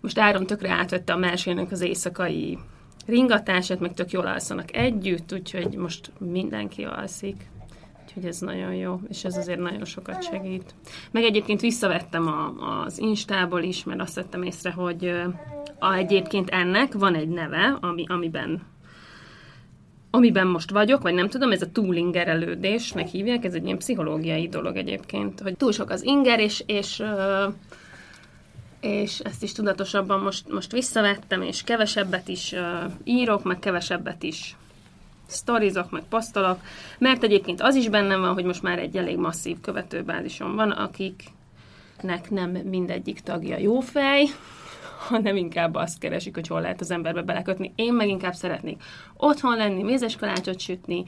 most 0.01 0.19
Áron 0.19 0.47
tökre 0.47 0.71
átvette 0.71 1.12
a 1.12 1.17
mesének 1.17 1.71
az 1.71 1.81
éjszakai 1.81 2.59
ringatását, 3.07 3.81
meg 3.81 3.95
tök 3.95 4.11
jól 4.11 4.27
alszanak 4.27 4.77
együtt, 4.77 5.33
úgyhogy 5.33 5.77
most 5.77 6.12
mindenki 6.19 6.85
alszik. 6.85 7.51
Úgyhogy 8.03 8.25
ez 8.25 8.39
nagyon 8.39 8.75
jó, 8.75 9.01
és 9.09 9.25
ez 9.25 9.37
azért 9.37 9.61
nagyon 9.61 9.85
sokat 9.85 10.23
segít. 10.23 10.75
Meg 11.11 11.23
egyébként 11.23 11.61
visszavettem 11.61 12.27
a, 12.27 12.53
az 12.85 12.99
Instából 12.99 13.62
is, 13.62 13.85
mert 13.85 14.01
azt 14.01 14.15
vettem 14.15 14.43
észre, 14.43 14.71
hogy 14.71 15.12
a, 15.79 15.93
egyébként 15.95 16.51
ennek 16.51 16.93
van 16.93 17.15
egy 17.15 17.29
neve, 17.29 17.77
ami, 17.81 18.05
amiben 18.09 18.72
amiben 20.14 20.47
most 20.47 20.71
vagyok, 20.71 21.02
vagy 21.02 21.14
nem 21.14 21.28
tudom, 21.28 21.52
ez 21.52 21.62
a 21.62 21.73
túlingerelődésnek 21.73 23.09
hívják, 23.09 23.45
ez 23.45 23.54
egy 23.54 23.64
ilyen 23.64 23.78
pszichológiai 23.78 24.49
dolog 24.49 24.76
egyébként, 24.76 25.40
hogy 25.40 25.57
túl 25.57 25.73
sok 25.73 25.90
az 25.90 26.02
inger, 26.02 26.40
és, 26.40 26.62
és 26.66 27.02
és 28.81 29.19
ezt 29.19 29.42
is 29.42 29.52
tudatosabban 29.52 30.21
most, 30.21 30.52
most 30.52 30.73
visszavettem, 30.73 31.42
és 31.42 31.62
kevesebbet 31.62 32.28
is 32.28 32.54
írok, 33.04 33.42
meg 33.42 33.59
kevesebbet 33.59 34.23
is 34.23 34.57
sztorizok, 35.26 35.90
meg 35.90 36.02
posztolok, 36.09 36.61
mert 36.99 37.23
egyébként 37.23 37.61
az 37.61 37.75
is 37.75 37.88
bennem 37.88 38.21
van, 38.21 38.33
hogy 38.33 38.45
most 38.45 38.62
már 38.62 38.78
egy 38.78 38.97
elég 38.97 39.16
masszív 39.16 39.61
követőbázisom 39.61 40.54
van, 40.54 40.71
akiknek 40.71 42.31
nem 42.31 42.50
mindegyik 42.50 43.21
tagja 43.21 43.59
jó 43.59 43.81
fej, 43.81 44.25
hanem 45.12 45.37
inkább 45.37 45.75
azt 45.75 45.99
keresik, 45.99 46.35
hogy 46.35 46.47
hol 46.47 46.61
lehet 46.61 46.81
az 46.81 46.90
emberbe 46.90 47.23
belekötni. 47.23 47.73
Én 47.75 47.92
meg 47.92 48.09
inkább 48.09 48.35
szeretnék 48.35 48.83
otthon 49.16 49.57
lenni, 49.57 49.83
mézes 49.83 50.16
kalácsot 50.16 50.61
sütni, 50.61 51.04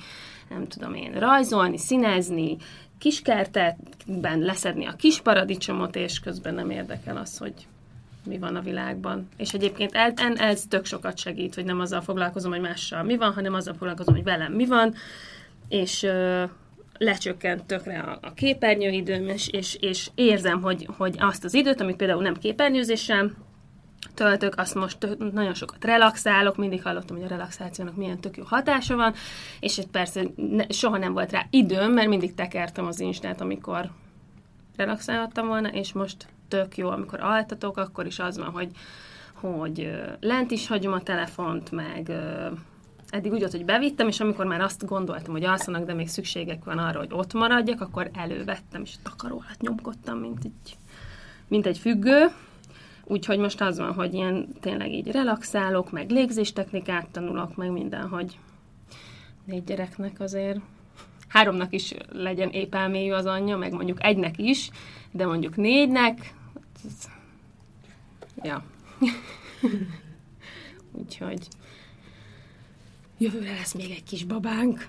nem 0.48 0.68
tudom 0.68 0.94
én, 0.94 1.12
rajzolni, 1.12 1.78
színezni, 1.78 2.56
kiskertetben 2.98 4.38
leszedni 4.38 4.86
a 4.86 4.96
kis 4.96 5.20
paradicsomot, 5.20 5.96
és 5.96 6.20
közben 6.20 6.54
nem 6.54 6.70
érdekel 6.70 7.16
az, 7.16 7.38
hogy 7.38 7.54
mi 8.24 8.38
van 8.38 8.56
a 8.56 8.60
világban. 8.60 9.28
És 9.36 9.52
egyébként 9.52 9.94
ez, 9.94 10.12
ez 10.36 10.62
tök 10.68 10.84
sokat 10.84 11.18
segít, 11.18 11.54
hogy 11.54 11.64
nem 11.64 11.80
azzal 11.80 12.00
foglalkozom, 12.00 12.52
hogy 12.52 12.60
mással 12.60 13.02
mi 13.02 13.16
van, 13.16 13.32
hanem 13.32 13.54
azzal 13.54 13.74
foglalkozom, 13.74 14.14
hogy 14.14 14.24
velem 14.24 14.52
mi 14.52 14.66
van, 14.66 14.94
és 15.68 16.02
ö, 16.02 16.44
lecsökkent 16.98 17.64
tökre 17.64 17.98
a, 17.98 18.18
a 18.22 18.32
képernyőidőm, 18.32 19.28
és, 19.28 19.48
és, 19.48 19.76
és 19.80 20.10
érzem, 20.14 20.62
hogy, 20.62 20.88
hogy 20.96 21.14
azt 21.18 21.44
az 21.44 21.54
időt, 21.54 21.80
amit 21.80 21.96
például 21.96 22.22
nem 22.22 22.36
képernyőzéssel 22.36 23.30
töltök, 24.14 24.54
azt 24.56 24.74
most 24.74 24.98
tö- 24.98 25.32
nagyon 25.32 25.54
sokat 25.54 25.84
relaxálok, 25.84 26.56
mindig 26.56 26.82
hallottam, 26.82 27.16
hogy 27.16 27.24
a 27.24 27.28
relaxációnak 27.28 27.96
milyen 27.96 28.20
tök 28.20 28.36
jó 28.36 28.44
hatása 28.46 28.96
van, 28.96 29.14
és 29.60 29.78
itt 29.78 29.90
persze 29.90 30.22
ne, 30.36 30.64
soha 30.68 30.98
nem 30.98 31.12
volt 31.12 31.32
rá 31.32 31.46
időm, 31.50 31.92
mert 31.92 32.08
mindig 32.08 32.34
tekertem 32.34 32.86
az 32.86 33.00
instát, 33.00 33.40
amikor 33.40 33.90
relaxálhattam 34.76 35.46
volna, 35.46 35.68
és 35.68 35.92
most 35.92 36.26
tök 36.48 36.76
jó, 36.76 36.88
amikor 36.88 37.20
altatok, 37.20 37.76
akkor 37.76 38.06
is 38.06 38.18
az 38.18 38.38
van, 38.38 38.50
hogy, 38.50 38.70
hogy 39.32 39.90
lent 40.20 40.50
is 40.50 40.66
hagyom 40.66 40.92
a 40.92 41.02
telefont, 41.02 41.70
meg 41.70 42.12
eddig 43.10 43.32
úgy 43.32 43.38
volt, 43.38 43.52
hogy 43.52 43.64
bevittem, 43.64 44.08
és 44.08 44.20
amikor 44.20 44.46
már 44.46 44.60
azt 44.60 44.86
gondoltam, 44.86 45.32
hogy 45.32 45.44
alszanak, 45.44 45.84
de 45.84 45.94
még 45.94 46.08
szükségek 46.08 46.64
van 46.64 46.78
arra, 46.78 46.98
hogy 46.98 47.12
ott 47.12 47.32
maradjak, 47.32 47.80
akkor 47.80 48.10
elővettem, 48.12 48.82
és 48.82 48.94
takaró 49.02 49.42
alatt 49.46 49.60
nyomkodtam, 49.60 50.18
mint 50.18 50.44
egy, 50.44 50.76
mint 51.48 51.66
egy 51.66 51.78
függő, 51.78 52.26
Úgyhogy 53.04 53.38
most 53.38 53.60
az 53.60 53.78
van, 53.78 53.92
hogy 53.92 54.14
ilyen 54.14 54.48
tényleg 54.60 54.92
így 54.92 55.10
relaxálok, 55.10 55.90
meg 55.90 56.10
légzéstechnikát 56.10 57.08
tanulok, 57.10 57.56
meg 57.56 57.70
minden, 57.70 58.08
hogy 58.08 58.38
négy 59.44 59.64
gyereknek 59.64 60.20
azért 60.20 60.60
háromnak 61.28 61.72
is 61.72 61.94
legyen 62.12 62.50
épp 62.50 62.74
elmélyű 62.74 63.12
az 63.12 63.26
anyja, 63.26 63.56
meg 63.56 63.72
mondjuk 63.72 64.04
egynek 64.04 64.38
is, 64.38 64.70
de 65.10 65.26
mondjuk 65.26 65.56
négynek, 65.56 66.34
ja. 68.42 68.64
Úgyhogy 70.98 71.48
jövőre 73.18 73.52
lesz 73.52 73.74
még 73.74 73.90
egy 73.90 74.04
kis 74.04 74.24
babánk. 74.24 74.88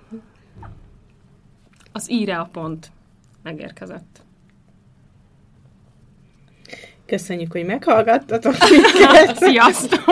Az 1.92 2.12
íre 2.12 2.40
a 2.40 2.46
pont 2.46 2.92
megérkezett. 3.42 4.25
Köszönjük, 7.06 7.52
hogy 7.52 7.66
meghallgattatok 7.66 8.56
minket. 8.70 9.38
Sziasztok! 9.46 10.04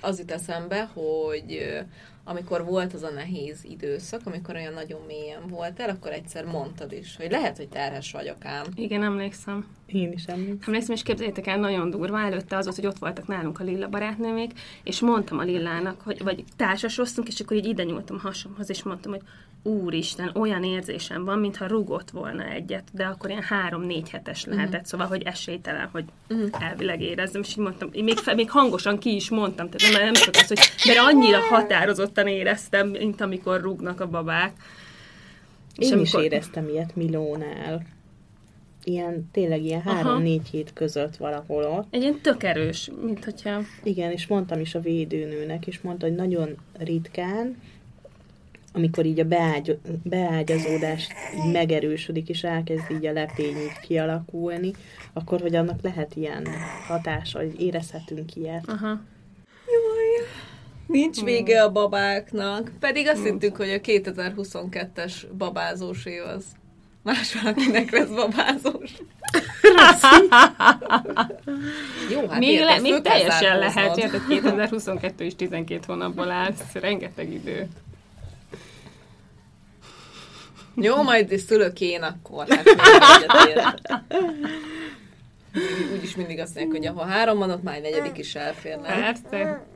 Az 0.00 0.18
jut 0.18 0.30
eszembe, 0.30 0.90
hogy 0.94 1.78
amikor 2.24 2.64
volt 2.64 2.92
az 2.92 3.02
a 3.02 3.10
nehéz 3.10 3.64
időszak, 3.64 4.20
amikor 4.24 4.54
olyan 4.54 4.72
nagyon 4.72 5.00
mélyen 5.06 5.46
voltál, 5.48 5.88
akkor 5.88 6.12
egyszer 6.12 6.44
mondtad 6.44 6.92
is, 6.92 7.16
hogy 7.16 7.30
lehet, 7.30 7.56
hogy 7.56 7.68
terhes 7.68 8.12
vagyok 8.12 8.44
ám. 8.44 8.64
Igen, 8.74 9.02
emlékszem. 9.02 9.66
Én 9.92 10.12
is 10.12 10.24
emlékszem. 10.24 10.58
Emlékszem, 10.66 10.94
és 10.94 11.02
képzeljétek 11.02 11.46
el, 11.46 11.58
nagyon 11.58 11.90
durva 11.90 12.20
előtte 12.20 12.56
az 12.56 12.64
volt, 12.64 12.76
hogy 12.76 12.86
ott 12.86 12.98
voltak 12.98 13.26
nálunk 13.26 13.60
a 13.60 13.64
Lilla 13.64 13.88
barátnőmék, 13.88 14.52
és 14.82 15.00
mondtam 15.00 15.38
a 15.38 15.42
Lillának, 15.42 16.00
hogy 16.00 16.22
vagy 16.22 16.44
társasoztunk, 16.56 17.28
és 17.28 17.40
akkor 17.40 17.56
így 17.56 17.66
ide 17.66 17.82
nyúltam 17.84 18.18
hasamhoz, 18.18 18.70
és 18.70 18.82
mondtam, 18.82 19.12
hogy 19.12 19.22
úristen, 19.62 20.30
olyan 20.34 20.64
érzésem 20.64 21.24
van, 21.24 21.38
mintha 21.38 21.66
rugott 21.66 22.10
volna 22.10 22.44
egyet, 22.44 22.84
de 22.92 23.04
akkor 23.04 23.30
ilyen 23.30 23.42
három-négy 23.42 24.10
hetes 24.10 24.44
lehetett, 24.44 24.86
szóval, 24.86 25.06
hogy 25.06 25.22
esélytelen, 25.22 25.88
hogy 25.92 26.04
elvileg 26.50 27.00
érezzem, 27.00 27.40
és 27.40 27.50
így 27.50 27.56
mondtam, 27.56 27.88
még, 27.92 28.18
még 28.34 28.50
hangosan 28.50 28.98
ki 28.98 29.14
is 29.14 29.30
mondtam, 29.30 29.68
tehát 29.70 29.96
nem, 29.96 30.04
nem 30.04 30.12
csak 30.12 30.34
az, 30.34 30.46
hogy, 30.46 30.58
mert 30.86 30.98
annyira 30.98 31.40
határozottan 31.40 32.26
éreztem, 32.26 32.88
mint 32.88 33.20
amikor 33.20 33.60
rúgnak 33.60 34.00
a 34.00 34.08
babák. 34.08 34.52
És 35.76 35.90
Én 35.90 35.98
is 35.98 36.12
amikor- 36.12 36.32
éreztem 36.32 36.68
ilyet 36.68 36.96
Milónál. 36.96 37.96
Ilyen, 38.88 39.28
tényleg 39.32 39.62
ilyen 39.62 39.80
három-négy 39.80 40.48
hét 40.48 40.72
között 40.72 41.16
valahol 41.16 41.64
ott. 41.64 41.86
Egy 41.90 42.00
ilyen 42.00 42.20
tök 42.22 42.42
erős, 42.42 42.90
mint 43.02 43.24
hogyha... 43.24 43.60
Igen, 43.82 44.12
és 44.12 44.26
mondtam 44.26 44.60
is 44.60 44.74
a 44.74 44.80
védőnőnek, 44.80 45.66
és 45.66 45.80
mondta, 45.80 46.06
hogy 46.06 46.14
nagyon 46.14 46.56
ritkán, 46.78 47.56
amikor 48.72 49.06
így 49.06 49.20
a 49.20 49.24
beágy, 49.24 49.78
beágyazódás 50.02 51.08
így 51.44 51.52
megerősödik, 51.52 52.28
és 52.28 52.44
elkezd 52.44 52.90
így 52.90 53.06
a 53.06 53.12
lepény 53.12 53.56
így 53.56 53.78
kialakulni, 53.86 54.72
akkor, 55.12 55.40
hogy 55.40 55.54
annak 55.54 55.82
lehet 55.82 56.16
ilyen 56.16 56.46
hatása, 56.86 57.38
hogy 57.38 57.60
érezhetünk 57.60 58.36
ilyet. 58.36 58.68
Aha. 58.68 59.00
Nincs 60.86 61.22
vége 61.22 61.62
a 61.62 61.72
babáknak. 61.72 62.72
Pedig 62.80 63.06
azt 63.06 63.24
hittük, 63.24 63.56
hogy 63.56 63.70
a 63.70 63.80
2022-es 63.80 65.12
babázós 65.38 66.06
év 66.06 66.22
az 66.22 66.44
más 67.08 67.34
valakinek 67.34 67.90
lesz 67.90 68.08
babázós. 68.08 68.90
Jó, 72.10 72.26
hát 72.28 72.38
még, 72.38 72.60
le, 72.60 72.80
még 72.80 73.00
teljesen 73.00 73.58
lehet, 73.58 73.96
érted, 73.96 74.26
2022 74.28 75.24
is 75.24 75.34
12 75.36 75.80
hónapból 75.86 76.30
áll, 76.30 76.46
ez 76.46 76.80
rengeteg 76.82 77.32
idő. 77.32 77.68
Jó, 80.74 81.02
majd 81.02 81.38
szülök 81.38 81.80
én 81.80 82.02
akkor. 82.02 82.46
Hát. 82.48 82.64
Úgyis 85.94 86.16
mindig 86.16 86.38
azt 86.38 86.54
mondják, 86.54 86.76
hogy 86.76 86.86
ahol 86.86 87.06
három 87.12 87.38
van, 87.38 87.50
ott 87.50 87.62
már 87.62 87.74
egy 87.74 87.82
negyedik 87.82 88.18
is 88.18 88.34
elférne. 88.34 88.88
Persze. 88.88 89.66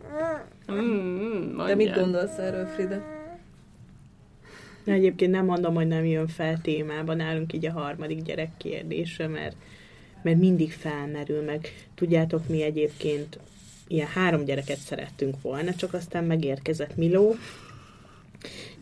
Mm, 0.73 1.57
De 1.67 1.75
mit 1.75 1.95
gondolsz 1.95 2.39
erről, 2.39 2.67
Frida? 2.67 3.22
De 4.85 4.93
egyébként 4.93 5.31
nem 5.31 5.45
mondom, 5.45 5.75
hogy 5.75 5.87
nem 5.87 6.05
jön 6.05 6.29
fel 6.29 6.61
témában 6.62 7.17
nálunk 7.17 7.53
így 7.53 7.67
a 7.67 7.73
harmadik 7.73 8.23
gyerek 8.23 8.51
kérdése, 8.57 9.27
mert, 9.27 9.57
mert 10.23 10.39
mindig 10.39 10.73
felmerül, 10.73 11.43
meg 11.43 11.73
tudjátok, 11.95 12.49
mi 12.49 12.62
egyébként 12.62 13.39
ilyen 13.89 14.07
három 14.07 14.45
gyereket 14.45 14.79
szerettünk 14.79 15.35
volna, 15.43 15.75
csak 15.75 15.95
aztán 15.95 16.25
megérkezett 16.25 16.97
Miló, 16.97 17.37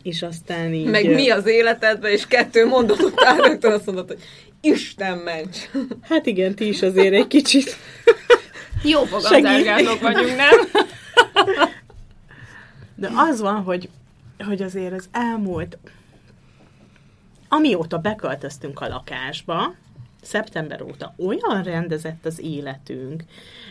és 0.03 0.21
aztán 0.21 0.73
így... 0.73 0.85
Meg 0.85 1.13
mi 1.13 1.29
az 1.29 1.45
életedben, 1.45 2.11
és 2.11 2.27
kettő 2.27 2.65
mondat 2.65 3.01
után 3.01 3.37
rögtön 3.37 3.71
azt 3.71 3.85
mondod, 3.85 4.07
hogy 4.07 4.19
Isten 4.61 5.17
ments! 5.17 5.57
Hát 6.01 6.25
igen, 6.25 6.55
ti 6.55 6.67
is 6.67 6.81
azért 6.81 7.13
egy 7.13 7.27
kicsit. 7.27 7.75
Jó 8.83 9.03
fogamzárgátok 9.03 10.01
vagyunk, 10.01 10.35
nem? 10.35 10.83
De 12.95 13.09
az 13.15 13.39
van, 13.39 13.63
hogy, 13.63 13.89
hogy 14.43 14.61
azért 14.61 14.93
az 14.93 15.09
elmúlt, 15.11 15.77
amióta 17.47 17.97
beköltöztünk 17.97 18.81
a 18.81 18.87
lakásba, 18.87 19.75
szeptember 20.21 20.81
óta 20.81 21.13
olyan 21.17 21.63
rendezett 21.63 22.25
az 22.25 22.39
életünk. 22.39 23.23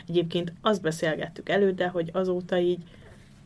Egyébként 0.09 0.53
azt 0.61 0.83
beszélgettük 0.83 1.49
előtte, 1.49 1.89
hogy 1.89 2.11
azóta 2.13 2.59
így 2.59 2.83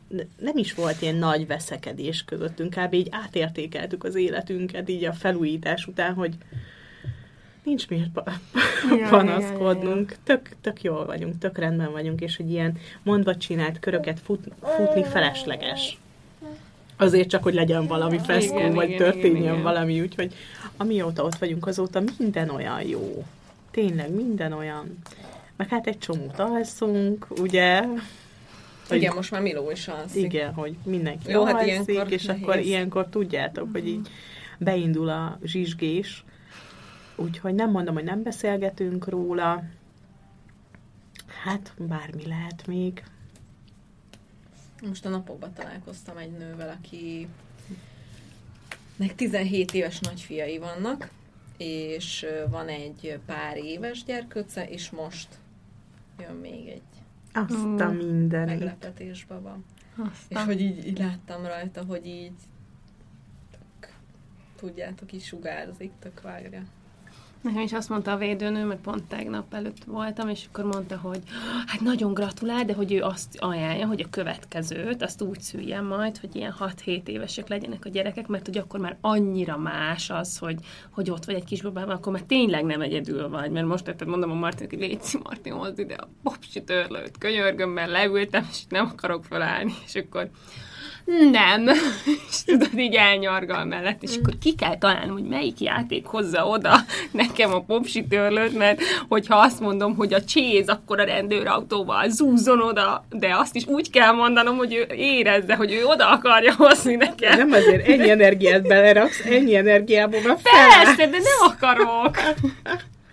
ne- 0.07 0.23
nem 0.39 0.57
is 0.57 0.73
volt 0.73 1.01
ilyen 1.01 1.15
nagy 1.15 1.47
veszekedés 1.47 2.23
közöttünk, 2.23 2.75
kb. 2.75 2.93
így 2.93 3.07
átértékeltük 3.11 4.03
az 4.03 4.15
életünket 4.15 4.89
így 4.89 5.03
a 5.03 5.13
felújítás 5.13 5.87
után, 5.87 6.13
hogy 6.13 6.35
nincs 7.63 7.89
miért 7.89 8.11
pa- 8.11 8.31
ja, 8.99 9.09
panaszkodnunk. 9.09 10.15
Tök, 10.23 10.49
tök 10.61 10.81
jól 10.81 11.05
vagyunk, 11.05 11.37
tök 11.37 11.57
rendben 11.57 11.91
vagyunk, 11.91 12.21
és 12.21 12.37
hogy 12.37 12.51
ilyen 12.51 12.77
mondva 13.03 13.37
csinált 13.37 13.79
köröket 13.79 14.19
fut, 14.19 14.47
futni 14.61 15.03
felesleges. 15.03 15.99
Azért 16.97 17.29
csak, 17.29 17.43
hogy 17.43 17.53
legyen 17.53 17.87
valami 17.87 18.19
feszkó, 18.19 18.57
Igen, 18.57 18.73
vagy 18.73 18.87
igen, 18.89 18.97
történjen 18.97 19.41
igen, 19.53 19.61
valami, 19.61 20.01
úgyhogy 20.01 20.33
amióta 20.77 21.23
ott 21.23 21.35
vagyunk, 21.37 21.67
azóta 21.67 22.01
minden 22.17 22.49
olyan 22.49 22.81
jó. 22.87 23.25
Tényleg 23.71 24.11
minden 24.11 24.51
olyan. 24.53 24.97
Meg 25.55 25.67
hát 25.69 25.87
egy 25.87 25.97
csomót 25.97 26.39
alszunk, 26.39 27.27
ugye? 27.39 27.81
Hogy- 28.87 28.97
Igen, 28.97 29.15
most 29.15 29.31
már 29.31 29.41
Miló 29.41 29.71
is 29.71 29.87
alszik. 29.87 30.23
igen, 30.23 30.53
hogy 30.53 30.75
mindenki 30.83 31.31
Jó, 31.31 31.43
hát 31.43 31.53
alszik, 31.53 31.67
ilyenkor 31.69 32.11
és 32.11 32.23
nehéz. 32.25 32.43
akkor 32.43 32.57
ilyenkor 32.59 33.07
tudjátok, 33.09 33.67
hogy 33.71 33.87
így 33.87 34.07
beindul 34.57 35.09
a 35.09 35.39
zsizsgés. 35.43 36.23
Úgyhogy 37.15 37.53
nem 37.53 37.71
mondom, 37.71 37.93
hogy 37.93 38.03
nem 38.03 38.23
beszélgetünk 38.23 39.07
róla. 39.09 39.63
Hát, 41.43 41.73
bármi 41.77 42.27
lehet 42.27 42.67
még. 42.67 43.03
Most 44.87 45.05
a 45.05 45.09
napokban 45.09 45.53
találkoztam 45.53 46.17
egy 46.17 46.31
nővel, 46.31 46.69
aki 46.69 47.27
nek 48.95 49.15
17 49.15 49.73
éves 49.73 49.99
nagyfiai 49.99 50.57
vannak, 50.57 51.09
és 51.57 52.25
van 52.49 52.67
egy 52.67 53.19
pár 53.25 53.57
éves 53.57 54.03
gyerkőce, 54.03 54.69
és 54.69 54.89
most 54.89 55.27
jön 56.19 56.35
még 56.35 56.67
egy 56.67 56.81
Azt 57.33 57.81
a 57.81 57.91
mindenit. 57.91 58.45
meglepetés 58.59 59.25
baba. 59.25 59.57
És 59.97 60.03
Aztán. 60.11 60.45
hogy 60.45 60.61
így, 60.61 60.87
így 60.87 60.97
láttam 60.97 61.45
rajta, 61.45 61.83
hogy 61.83 62.05
így 62.07 62.33
tök, 63.51 63.93
tudjátok, 64.55 65.11
így 65.13 65.23
sugárzik, 65.23 65.91
tök 65.99 66.21
vágja. 66.21 66.63
Nekem 67.45 67.61
is 67.61 67.73
azt 67.73 67.89
mondta 67.89 68.11
a 68.11 68.17
védőnő, 68.17 68.65
mert 68.65 68.81
pont 68.81 69.03
tegnap 69.03 69.53
előtt 69.53 69.83
voltam, 69.83 70.29
és 70.29 70.45
akkor 70.47 70.65
mondta, 70.65 70.97
hogy 70.97 71.21
hát 71.65 71.81
nagyon 71.81 72.13
gratulál, 72.13 72.65
de 72.65 72.73
hogy 72.73 72.93
ő 72.93 73.01
azt 73.01 73.37
ajánlja, 73.39 73.87
hogy 73.87 74.01
a 74.01 74.09
következőt, 74.09 75.01
azt 75.01 75.21
úgy 75.21 75.41
szüljen 75.41 75.83
majd, 75.83 76.17
hogy 76.17 76.35
ilyen 76.35 76.55
6-7 76.59 77.07
évesek 77.07 77.47
legyenek 77.47 77.85
a 77.85 77.89
gyerekek, 77.89 78.27
mert 78.27 78.45
hogy 78.45 78.57
akkor 78.57 78.79
már 78.79 78.97
annyira 79.01 79.57
más 79.57 80.09
az, 80.09 80.37
hogy, 80.37 80.59
hogy 80.91 81.09
ott 81.09 81.25
vagy 81.25 81.35
egy 81.35 81.43
kisbabával, 81.43 81.95
akkor 81.95 82.11
már 82.11 82.21
tényleg 82.21 82.63
nem 82.63 82.81
egyedül 82.81 83.29
vagy, 83.29 83.51
mert 83.51 83.67
most 83.67 83.83
tehát 83.83 84.05
mondom 84.05 84.31
a 84.31 84.33
Martinak, 84.33 84.69
hogy 84.69 84.79
Léci 84.79 85.19
Martin, 85.23 85.53
hozd 85.53 85.79
ide 85.79 85.95
a 85.95 86.09
popsi 86.23 86.63
törlőt, 86.63 87.17
könyörgöm, 87.17 87.69
mert 87.69 87.91
leültem, 87.91 88.47
és 88.51 88.63
nem 88.69 88.85
akarok 88.85 89.23
felállni, 89.23 89.73
és 89.85 89.95
akkor 89.95 90.29
nem, 91.31 91.67
és 92.29 92.43
tudod, 92.45 92.79
így 92.79 92.95
elnyargal 92.95 93.65
mellett, 93.65 94.03
és 94.03 94.15
akkor 94.17 94.33
ki 94.41 94.55
kell 94.55 94.77
találnom, 94.77 95.15
hogy 95.15 95.27
melyik 95.27 95.59
játék 95.59 96.05
hozza 96.05 96.47
oda 96.47 96.75
nekem 97.11 97.53
a 97.53 97.61
popsi 97.61 98.05
törlőt, 98.07 98.57
mert 98.57 98.81
hogyha 99.07 99.35
azt 99.35 99.59
mondom, 99.59 99.95
hogy 99.95 100.13
a 100.13 100.23
cséz, 100.23 100.69
akkor 100.69 100.99
a 100.99 101.03
rendőrautóval 101.03 102.09
zúzzon 102.09 102.61
oda, 102.61 103.05
de 103.09 103.35
azt 103.35 103.55
is 103.55 103.65
úgy 103.65 103.89
kell 103.89 104.11
mondanom, 104.11 104.57
hogy 104.57 104.73
ő 104.73 104.93
érezze, 104.95 105.55
hogy 105.55 105.73
ő 105.73 105.85
oda 105.85 106.09
akarja 106.09 106.53
hozni 106.57 106.95
nekem. 106.95 107.37
Nem 107.37 107.51
azért 107.51 107.87
ennyi 107.87 108.09
energiát 108.09 108.67
beleraksz, 108.67 109.25
ennyi 109.25 109.55
energiából. 109.55 110.21
Persze, 110.21 111.07
de 111.07 111.17
nem 111.17 111.51
akarok. 111.51 112.17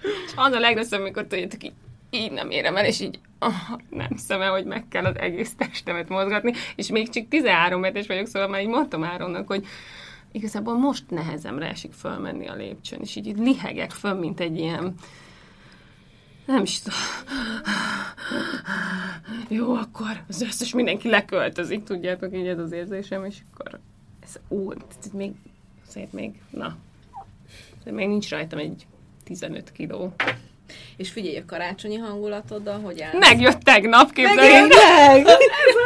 És 0.02 0.32
az 0.34 0.52
a 0.52 0.58
legrosszabb, 0.58 1.00
amikor 1.00 1.26
tudjátok, 1.26 1.64
így, 1.64 1.72
így 2.14 2.32
nem 2.32 2.50
érem 2.50 2.76
el, 2.76 2.84
és 2.84 3.00
így 3.00 3.18
ah, 3.38 3.80
nem 3.90 4.08
hiszem 4.08 4.40
el, 4.40 4.50
hogy 4.50 4.64
meg 4.64 4.88
kell 4.88 5.04
az 5.04 5.18
egész 5.18 5.54
testemet 5.54 6.08
mozgatni, 6.08 6.52
és 6.76 6.88
még 6.88 7.08
csak 7.08 7.28
13 7.28 7.82
hetes 7.82 8.06
vagyok, 8.06 8.26
szóval 8.26 8.48
már 8.48 8.60
így 8.60 8.68
mondtam 8.68 9.04
Áronnak, 9.04 9.46
hogy 9.46 9.66
igazából 10.32 10.78
most 10.78 11.10
nehezemre 11.10 11.68
esik 11.68 11.92
fölmenni 11.92 12.48
a 12.48 12.54
lépcsőn, 12.54 13.00
és 13.00 13.16
így, 13.16 13.26
így 13.26 13.38
lihegek 13.38 13.90
föl, 13.90 14.14
mint 14.14 14.40
egy 14.40 14.58
ilyen 14.58 14.94
nem 16.44 16.62
is 16.62 16.80
tudom. 16.80 16.98
Jó, 19.48 19.74
akkor 19.74 20.24
az 20.28 20.42
összes 20.42 20.74
mindenki 20.74 21.08
leköltözik, 21.08 21.84
tudjátok, 21.84 22.36
így 22.36 22.46
ez 22.46 22.58
az 22.58 22.72
érzésem, 22.72 23.24
és 23.24 23.38
akkor 23.52 23.80
ez 24.22 24.40
úgy, 24.48 24.76
még, 25.12 25.32
azért 25.86 26.12
még, 26.12 26.40
na, 26.50 26.76
de 27.84 27.92
még 27.92 28.08
nincs 28.08 28.30
rajtam 28.30 28.58
egy 28.58 28.86
15 29.24 29.72
kiló. 29.72 30.14
És 30.96 31.10
figyelj 31.10 31.36
a 31.36 31.44
karácsonyi 31.46 31.96
hangulatoddal, 31.96 32.80
hogy 32.80 33.00
áll. 33.00 33.18
Megjött 33.18 33.60
tegnap, 33.60 34.12
képzeljétek. 34.12 34.68
Tényleg? 34.68 35.26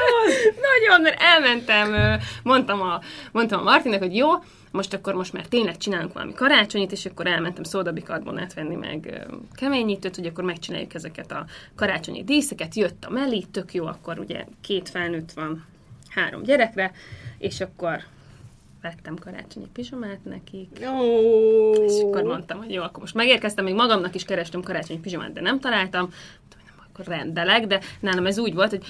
Nagyon, 0.68 1.00
mert 1.00 1.20
elmentem, 1.20 2.18
mondtam 2.42 2.80
a, 2.80 3.00
mondtam 3.32 3.60
a 3.60 3.62
Martinek, 3.62 3.98
hogy 3.98 4.16
jó, 4.16 4.28
most 4.70 4.94
akkor 4.94 5.14
most 5.14 5.32
már 5.32 5.46
tényleg 5.46 5.76
csinálunk 5.76 6.12
valami 6.12 6.32
karácsonyit, 6.32 6.92
és 6.92 7.06
akkor 7.06 7.26
elmentem 7.26 7.62
szódabikarbonát 7.62 8.54
venni 8.54 8.74
meg 8.74 9.26
keményítőt, 9.54 10.16
hogy 10.16 10.26
akkor 10.26 10.44
megcsináljuk 10.44 10.94
ezeket 10.94 11.32
a 11.32 11.44
karácsonyi 11.74 12.24
díszeket. 12.24 12.74
Jött 12.74 13.04
a 13.04 13.10
Meli, 13.10 13.46
tök 13.50 13.74
jó, 13.74 13.86
akkor 13.86 14.18
ugye 14.18 14.44
két 14.60 14.88
felnőtt 14.88 15.32
van 15.32 15.64
három 16.08 16.42
gyerekre, 16.42 16.92
és 17.38 17.60
akkor 17.60 18.02
vettem 18.86 19.16
karácsonyi 19.16 19.66
pizsamát 19.72 20.24
nekik, 20.24 20.68
Ó. 20.98 21.72
és 21.72 22.02
akkor 22.02 22.22
mondtam, 22.22 22.58
hogy 22.58 22.72
jó, 22.72 22.82
akkor 22.82 23.00
most 23.00 23.14
megérkeztem, 23.14 23.64
még 23.64 23.74
magamnak 23.74 24.14
is 24.14 24.24
kerestem 24.24 24.62
karácsonyi 24.62 25.00
pizsamát, 25.00 25.32
de 25.32 25.40
nem 25.40 25.60
találtam. 25.60 26.08
Nem, 26.64 26.86
akkor 26.90 27.04
rendelek, 27.06 27.66
de 27.66 27.80
nálam 28.00 28.26
ez 28.26 28.38
úgy 28.38 28.54
volt, 28.54 28.70
hogy 28.70 28.84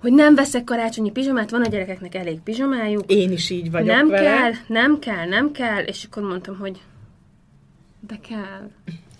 hogy 0.00 0.12
nem 0.12 0.34
veszek 0.34 0.64
karácsonyi 0.64 1.10
pizsamát, 1.10 1.50
van 1.50 1.62
a 1.62 1.68
gyerekeknek 1.68 2.14
elég 2.14 2.40
pizsamájuk, 2.40 3.02
Én 3.06 3.32
is 3.32 3.50
így 3.50 3.70
vagyok 3.70 3.96
nem 3.96 4.08
vele. 4.08 4.22
kell, 4.22 4.52
nem 4.66 4.98
kell, 4.98 5.26
nem 5.28 5.52
kell, 5.52 5.82
és 5.82 6.04
akkor 6.04 6.22
mondtam, 6.22 6.58
hogy 6.58 6.80
de 8.06 8.18
kell. 8.28 8.70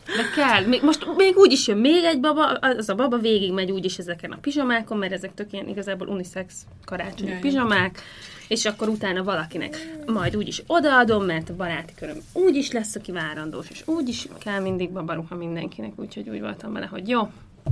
De 0.06 0.30
kell. 0.34 0.66
Még, 0.66 0.82
most 0.82 1.06
még 1.16 1.36
úgy 1.36 1.52
is 1.52 1.66
jön 1.66 1.78
még 1.78 2.04
egy 2.04 2.20
baba, 2.20 2.52
az 2.52 2.88
a 2.88 2.94
baba 2.94 3.18
végig 3.18 3.52
megy 3.52 3.70
úgyis 3.70 3.98
ezeken 3.98 4.32
a 4.32 4.36
pizsamákon, 4.40 4.98
mert 4.98 5.12
ezek 5.12 5.34
tök 5.34 5.52
ilyen 5.52 5.68
igazából 5.68 6.08
unisex 6.08 6.66
karácsonyi 6.84 7.30
Jaj. 7.30 7.40
pizsamák, 7.40 8.00
és 8.48 8.64
akkor 8.64 8.88
utána 8.88 9.22
valakinek 9.22 9.76
majd 10.06 10.36
úgyis 10.36 10.62
odaadom, 10.66 11.24
mert 11.24 11.50
a 11.50 11.56
baráti 11.56 11.94
köröm 11.94 12.16
úgyis 12.32 12.70
lesz, 12.70 12.94
aki 12.94 13.12
várandós, 13.12 13.70
és 13.70 13.82
úgyis 13.86 14.28
kell 14.38 14.60
mindig 14.60 14.90
babaruha 14.90 15.34
mindenkinek, 15.34 15.92
úgyhogy 15.96 16.28
úgy 16.28 16.40
voltam 16.40 16.72
vele, 16.72 16.86
hogy 16.86 17.08
jó, 17.08 17.30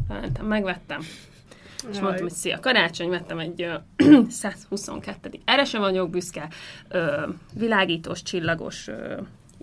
elmentem, 0.09 0.47
megvettem. 0.47 1.01
És 1.91 1.95
Jaj. 1.97 2.03
mondtam, 2.03 2.27
hogy 2.27 2.37
szia, 2.37 2.61
karácsony, 2.61 3.09
vettem 3.09 3.39
egy 3.39 3.63
ö, 3.63 3.75
122. 4.29 5.31
Erre 5.45 5.65
sem 5.65 5.81
vagyok 5.81 6.11
büszke. 6.11 6.49
Ö, 6.89 7.29
világítós, 7.55 8.23
csillagos 8.23 8.89
ö, 8.89 9.15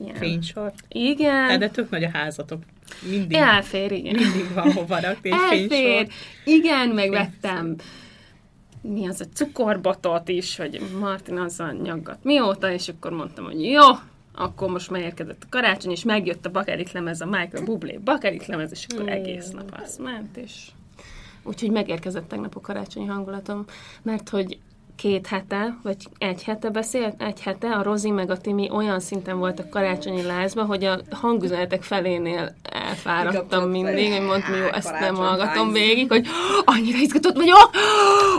ilyen. 0.04 0.16
Fénysor. 0.16 0.74
Igen. 0.88 1.60
De 1.60 1.70
tök 1.70 1.90
nagy 1.90 2.04
a 2.04 2.10
házatok. 2.10 2.64
Mindig, 3.10 3.38
Elfér, 3.38 3.92
igen. 3.92 4.16
mindig 4.16 4.54
van 4.54 4.72
hova 4.72 5.00
rakni 5.00 5.32
egy 5.32 5.38
Elfér. 5.42 5.68
fénysor. 5.70 6.08
Igen, 6.46 6.90
megvettem 6.90 7.76
mi 8.82 9.08
az 9.08 9.22
a 9.22 9.26
cukorbotot 9.34 10.30
is, 10.30 10.56
hogy 10.56 10.82
Martin 11.00 11.38
azzal 11.38 11.72
nyaggat 11.72 12.24
mióta, 12.24 12.72
és 12.72 12.88
akkor 12.88 13.12
mondtam, 13.12 13.46
hogy 13.46 13.62
jó, 13.64 13.86
akkor 14.34 14.70
most 14.70 14.90
megérkezett 14.90 15.44
a 15.44 15.48
karácsony, 15.50 15.92
és 15.92 16.04
megjött 16.04 16.46
a 16.46 16.52
bakerit 16.52 16.92
lemez, 16.92 17.22
a 17.22 17.26
Michael 17.26 17.64
Bublé 17.64 18.00
bakerit 18.04 18.46
lemez, 18.46 18.72
és 18.72 18.86
akkor 18.90 19.10
egész 19.10 19.50
nap 19.50 19.80
az 19.84 19.98
ment, 19.98 20.38
és 20.38 20.68
úgyhogy 21.44 21.72
megérkezett 21.72 22.28
tegnap 22.28 22.56
a 22.56 22.60
karácsonyi 22.60 23.06
hangulatom, 23.06 23.66
mert 24.02 24.30
hogy 24.30 24.58
két 25.00 25.28
hete, 25.28 25.78
vagy 25.84 25.96
egy 26.18 26.44
hete 26.44 26.70
beszélt, 26.70 27.22
egy 27.22 27.42
hete, 27.42 27.72
a 27.72 27.84
Rozi 27.84 28.10
meg 28.10 28.32
a 28.32 28.38
Timi 28.38 28.70
olyan 28.72 29.00
szinten 29.00 29.38
voltak 29.38 29.70
karácsonyi 29.70 30.22
lázba, 30.22 30.64
hogy 30.64 30.84
a 30.84 31.00
hangüzenetek 31.12 31.84
felénél 31.84 32.56
elfáradtam 32.72 33.70
mindig, 33.70 34.12
hogy 34.12 34.26
mondtam, 34.26 34.56
jó, 34.56 34.66
ezt 34.72 35.00
nem 35.00 35.16
hallgatom 35.16 35.74
hiányzik. 35.74 35.84
végig, 35.84 36.10
hogy 36.10 36.28
annyira 36.66 36.98
izgatott 36.98 37.36
vagyok, 37.36 37.70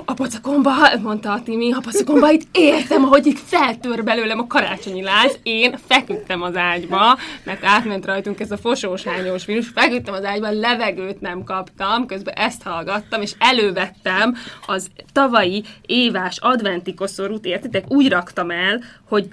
a 0.05 0.14
pocakomba, 0.14 0.70
mondta 1.03 1.33
a 1.33 1.42
Timi, 1.42 1.73
a 1.73 1.81
pocakomba, 1.83 2.31
itt 2.31 2.46
értem, 2.53 3.05
ahogy 3.05 3.27
itt 3.27 3.38
feltör 3.38 4.05
belőlem 4.05 4.38
a 4.38 4.46
karácsonyi 4.46 5.03
láz, 5.03 5.38
én 5.42 5.79
feküdtem 5.87 6.42
az 6.42 6.57
ágyba, 6.57 7.18
mert 7.42 7.64
átment 7.64 8.07
rajtunk 8.07 8.40
ez 8.40 8.51
a 8.51 8.57
fosós 8.57 9.03
hányós 9.03 9.44
vírus, 9.44 9.68
feküdtem 9.68 10.14
az 10.14 10.25
ágyba, 10.25 10.51
levegőt 10.51 11.20
nem 11.20 11.44
kaptam, 11.44 12.07
közben 12.07 12.35
ezt 12.35 12.62
hallgattam, 12.62 13.23
és 13.23 13.33
elővettem 13.38 14.37
az 14.66 14.90
tavalyi 15.12 15.64
évás 15.87 16.38
adventi 16.50 16.94
koszorút, 16.94 17.44
értitek, 17.44 17.90
úgy 17.90 18.08
raktam 18.08 18.50
el, 18.50 18.80
hogy 19.04 19.28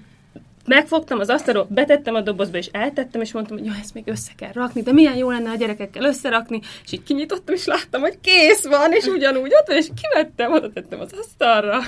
megfogtam 0.66 1.20
az 1.20 1.30
asztalról, 1.30 1.68
betettem 1.70 2.16
a 2.16 2.22
dobozba, 2.22 2.58
és 2.58 2.70
eltettem, 2.72 3.22
és 3.22 3.32
mondtam, 3.32 3.58
hogy 3.58 3.66
jó, 3.66 3.72
ezt 3.82 3.94
még 3.94 4.04
össze 4.08 4.32
kell 4.38 4.52
rakni, 4.54 4.82
de 4.82 4.92
milyen 4.92 5.16
jó 5.16 5.30
lenne 5.30 5.50
a 5.50 5.56
gyerekekkel 5.56 6.04
összerakni, 6.04 6.62
és 6.84 6.92
így 6.92 7.04
kinyitottam, 7.04 7.56
és 7.56 7.66
láttam, 7.66 8.02
hogy 8.02 8.18
kész 8.22 8.66
van, 8.66 8.92
és 8.92 9.06
ugyanúgy 9.06 9.52
ott 9.54 9.70
és 9.70 9.88
kivettem, 10.02 10.52
oda 10.52 10.72
tettem 10.74 11.00
az 11.00 11.14
asztalra. 11.20 11.80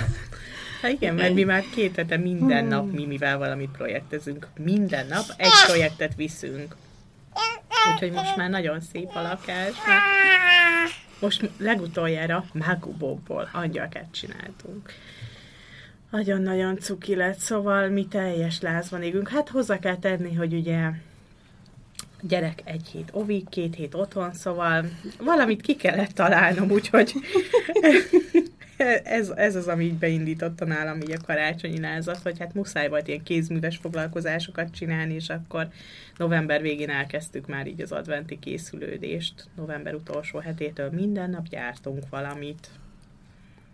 Hát 0.82 0.92
igen, 0.92 1.14
mert 1.14 1.34
mi 1.34 1.42
már 1.42 1.64
két 1.74 1.96
hete 1.96 2.16
minden 2.16 2.64
nap 2.64 2.92
Mimivel 2.92 3.38
valamit 3.38 3.70
projektezünk. 3.70 4.46
Minden 4.64 5.06
nap 5.06 5.24
egy 5.36 5.50
projektet 5.66 6.12
viszünk. 6.16 6.76
Úgyhogy 7.92 8.12
most 8.12 8.36
már 8.36 8.50
nagyon 8.50 8.80
szép 8.92 9.08
a 9.14 9.22
lakás. 9.22 9.74
Most 11.20 11.50
legutoljára 11.58 12.44
Mágubóból 12.52 13.48
angyalkát 13.52 14.08
csináltunk. 14.10 14.92
Nagyon-nagyon 16.10 16.78
cuki 16.78 17.14
lett, 17.14 17.38
szóval 17.38 17.88
mi 17.88 18.06
teljes 18.06 18.60
lázban 18.60 19.02
égünk. 19.02 19.28
Hát 19.28 19.48
hozzá 19.48 19.78
kell 19.78 19.96
tenni, 19.96 20.34
hogy 20.34 20.54
ugye 20.54 20.90
gyerek 22.20 22.60
egy 22.64 22.88
hét 22.92 23.08
ovig, 23.12 23.48
két 23.48 23.74
hét 23.74 23.94
otthon, 23.94 24.32
szóval 24.32 24.84
valamit 25.18 25.60
ki 25.60 25.76
kellett 25.76 26.10
találnom, 26.10 26.70
úgyhogy 26.70 27.14
ez, 29.04 29.28
ez 29.28 29.56
az, 29.56 29.68
ami 29.68 29.84
így 29.84 29.98
beindította 29.98 30.64
nálam 30.64 31.00
így 31.00 31.12
a 31.12 31.24
karácsonyi 31.26 31.80
lázat, 31.80 32.22
hogy 32.22 32.38
hát 32.38 32.54
muszáj 32.54 32.88
volt 32.88 33.08
ilyen 33.08 33.22
kézműves 33.22 33.76
foglalkozásokat 33.76 34.70
csinálni, 34.70 35.14
és 35.14 35.28
akkor 35.28 35.68
november 36.16 36.62
végén 36.62 36.90
elkezdtük 36.90 37.46
már 37.46 37.66
így 37.66 37.80
az 37.80 37.92
adventi 37.92 38.38
készülődést. 38.38 39.44
November 39.56 39.94
utolsó 39.94 40.38
hetétől 40.38 40.90
minden 40.90 41.30
nap 41.30 41.48
gyártunk 41.48 42.08
valamit. 42.10 42.68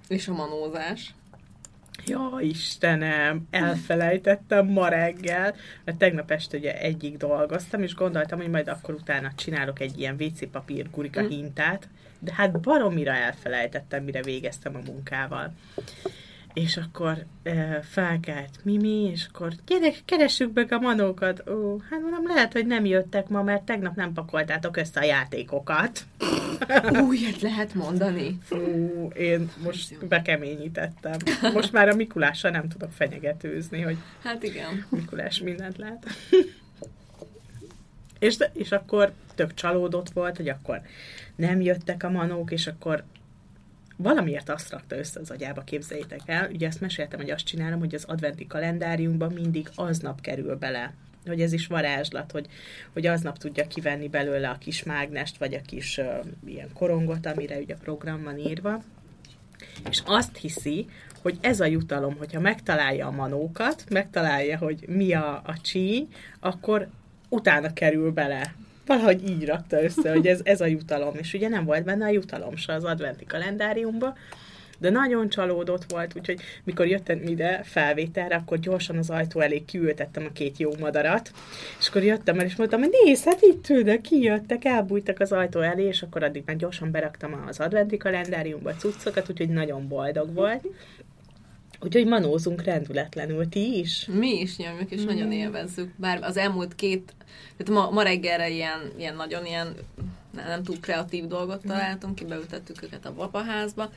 És 0.08 0.28
a 0.28 0.32
manózás. 0.32 1.14
Ja, 2.04 2.38
Istenem, 2.40 3.46
elfelejtettem 3.50 4.66
ma 4.66 4.88
reggel, 4.88 5.54
mert 5.84 5.98
tegnap 5.98 6.30
este 6.30 6.56
ugye 6.56 6.80
egyik 6.80 7.16
dolgoztam, 7.16 7.82
és 7.82 7.94
gondoltam, 7.94 8.38
hogy 8.38 8.50
majd 8.50 8.68
akkor 8.68 8.94
utána 8.94 9.32
csinálok 9.36 9.80
egy 9.80 9.98
ilyen 9.98 10.16
WC 10.20 10.50
papír 10.50 10.90
gurika 10.90 11.20
hintát, 11.20 11.88
de 12.18 12.33
hát 12.35 12.61
baromira 12.61 13.12
elfelejtettem, 13.12 14.05
mire 14.05 14.22
végeztem 14.22 14.74
a 14.76 14.81
munkával. 14.87 15.52
És 16.52 16.76
akkor 16.76 17.24
e, 17.42 17.81
felkelt 17.83 18.59
Mimi, 18.62 19.11
és 19.11 19.26
akkor 19.33 19.52
gyerek, 19.66 20.02
keressük 20.05 20.55
meg 20.55 20.72
a 20.72 20.79
manókat. 20.79 21.48
Ó, 21.48 21.79
hát 21.90 22.00
mondom, 22.00 22.26
lehet, 22.26 22.52
hogy 22.52 22.66
nem 22.66 22.85
jöttek 22.85 23.29
ma, 23.29 23.42
mert 23.42 23.62
tegnap 23.62 23.96
nem 23.96 24.12
pakoltátok 24.12 24.76
össze 24.76 25.00
a 25.00 25.05
játékokat. 25.05 26.00
Ilyet 27.11 27.40
lehet 27.40 27.74
mondani. 27.74 28.38
Fú, 28.44 28.57
én 29.16 29.50
most 29.62 30.07
bekeményítettem. 30.07 31.16
Most 31.52 31.72
már 31.72 31.88
a 31.88 31.94
Mikulással 31.94 32.50
nem 32.50 32.68
tudok 32.68 32.92
fenyegetőzni, 32.92 33.81
hogy 33.81 33.96
Hát 34.22 34.42
igen. 34.42 34.87
Mikulás 34.88 35.40
mindent 35.40 35.76
lát. 35.76 36.07
és, 38.18 38.37
és 38.52 38.72
akkor 38.72 39.12
tök 39.35 39.55
csalódott 39.55 40.11
volt, 40.11 40.37
hogy 40.37 40.48
akkor 40.48 40.81
nem 41.37 41.61
jöttek 41.61 42.03
a 42.03 42.11
manók, 42.11 42.51
és 42.51 42.66
akkor 42.66 43.05
valamiért 43.96 44.49
azt 44.49 44.70
rakta 44.70 44.96
össze 44.96 45.20
az 45.20 45.31
agyába, 45.31 45.62
képzeljétek 45.62 46.20
el. 46.27 46.51
Ugye 46.51 46.66
ezt 46.66 46.81
meséltem, 46.81 47.20
hogy 47.20 47.31
azt 47.31 47.44
csinálom, 47.44 47.79
hogy 47.79 47.94
az 47.94 48.05
adventi 48.05 48.46
kalendáriumban 48.46 49.33
mindig 49.33 49.68
aznap 49.75 50.20
kerül 50.20 50.57
bele 50.57 50.94
hogy 51.27 51.40
ez 51.40 51.53
is 51.53 51.66
varázslat, 51.66 52.33
hogy, 52.33 52.46
hogy 52.92 53.07
aznap 53.07 53.38
tudja 53.38 53.66
kivenni 53.66 54.09
belőle 54.09 54.49
a 54.49 54.59
kis 54.59 54.83
mágnest, 54.83 55.38
vagy 55.38 55.55
a 55.55 55.61
kis 55.61 55.99
uh, 55.99 56.07
ilyen 56.46 56.72
korongot, 56.72 57.27
amire 57.27 57.59
ugye 57.59 57.75
a 57.75 57.79
program 57.83 58.22
van 58.22 58.38
írva. 58.38 58.83
És 59.90 60.03
azt 60.05 60.37
hiszi, 60.37 60.87
hogy 61.22 61.38
ez 61.40 61.61
a 61.61 61.64
jutalom, 61.64 62.16
hogyha 62.16 62.40
megtalálja 62.40 63.07
a 63.07 63.11
manókat, 63.11 63.85
megtalálja, 63.90 64.59
hogy 64.59 64.85
mi 64.88 65.12
a, 65.12 65.42
a 65.44 65.61
csíny, 65.61 66.09
akkor 66.40 66.88
utána 67.29 67.72
kerül 67.72 68.12
bele. 68.12 68.55
Valahogy 68.87 69.29
így 69.29 69.44
rakta 69.44 69.83
össze, 69.83 70.11
hogy 70.11 70.27
ez, 70.27 70.40
ez 70.44 70.61
a 70.61 70.66
jutalom. 70.66 71.14
És 71.14 71.35
ugye 71.35 71.49
nem 71.49 71.64
volt 71.64 71.85
benne 71.85 72.05
a 72.05 72.11
jutalom 72.11 72.57
se 72.57 72.72
az 72.72 72.85
adventi 72.85 73.25
kalendáriumba, 73.25 74.14
de 74.79 74.90
nagyon 74.90 75.29
csalódott 75.29 75.85
volt, 75.92 76.16
úgyhogy 76.16 76.40
mikor 76.64 76.87
jöttem 76.87 77.22
ide 77.27 77.61
felvételre, 77.64 78.35
akkor 78.35 78.59
gyorsan 78.59 78.96
az 78.96 79.11
ajtó 79.11 79.40
elé 79.40 79.64
kiültettem 79.64 80.25
a 80.25 80.33
két 80.33 80.59
jó 80.59 80.70
madarat, 80.81 81.31
és 81.79 81.88
akkor 81.88 82.03
jöttem 82.03 82.38
el, 82.38 82.44
és 82.44 82.57
mondtam, 82.57 82.81
hogy 82.81 82.94
nézd, 83.05 83.25
hát 83.25 83.40
itt 83.40 83.68
ülnek, 83.68 84.01
kijöttek, 84.01 84.64
elbújtak 84.64 85.20
az 85.20 85.33
ajtó 85.33 85.61
elé, 85.61 85.85
és 85.85 86.03
akkor 86.03 86.22
addig 86.22 86.42
már 86.46 86.57
gyorsan 86.57 86.90
beraktam 86.90 87.44
az 87.46 87.61
adventi 87.61 87.96
kalendáriumba 87.96 88.75
cuccokat, 88.75 89.31
úgyhogy 89.31 89.49
nagyon 89.49 89.88
boldog 89.88 90.35
volt. 90.35 90.66
Úgyhogy 91.80 92.06
manózunk 92.06 92.62
rendületlenül, 92.62 93.48
ti 93.48 93.78
is? 93.78 94.06
Mi 94.12 94.40
is 94.40 94.56
nyomjuk, 94.56 94.90
és 94.90 95.04
nagyon 95.04 95.32
élvezzük. 95.32 95.90
Bár 95.96 96.22
az 96.22 96.36
elmúlt 96.36 96.74
két, 96.74 97.14
tehát 97.56 97.82
ma, 97.82 97.90
ma 97.90 98.02
reggelre 98.02 98.50
ilyen, 98.50 98.92
ilyen 98.98 99.16
nagyon 99.16 99.46
ilyen 99.46 99.74
nem, 100.34 100.62
túl 100.62 100.80
kreatív 100.80 101.26
dolgot 101.26 101.62
találtunk 101.66 102.14
ki, 102.14 102.24
beültettük 102.24 102.82
őket 102.82 103.06
a 103.06 103.12
papaházba, 103.12 103.90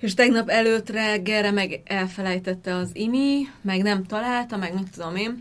és 0.00 0.14
tegnap 0.14 0.48
előtt 0.48 0.90
reggelre 0.90 1.50
meg 1.50 1.80
elfelejtette 1.84 2.74
az 2.74 2.90
imi, 2.92 3.42
meg 3.60 3.82
nem 3.82 4.04
találta, 4.04 4.56
meg 4.56 4.74
nem 4.74 4.84
tudom 4.94 5.16
én, 5.16 5.38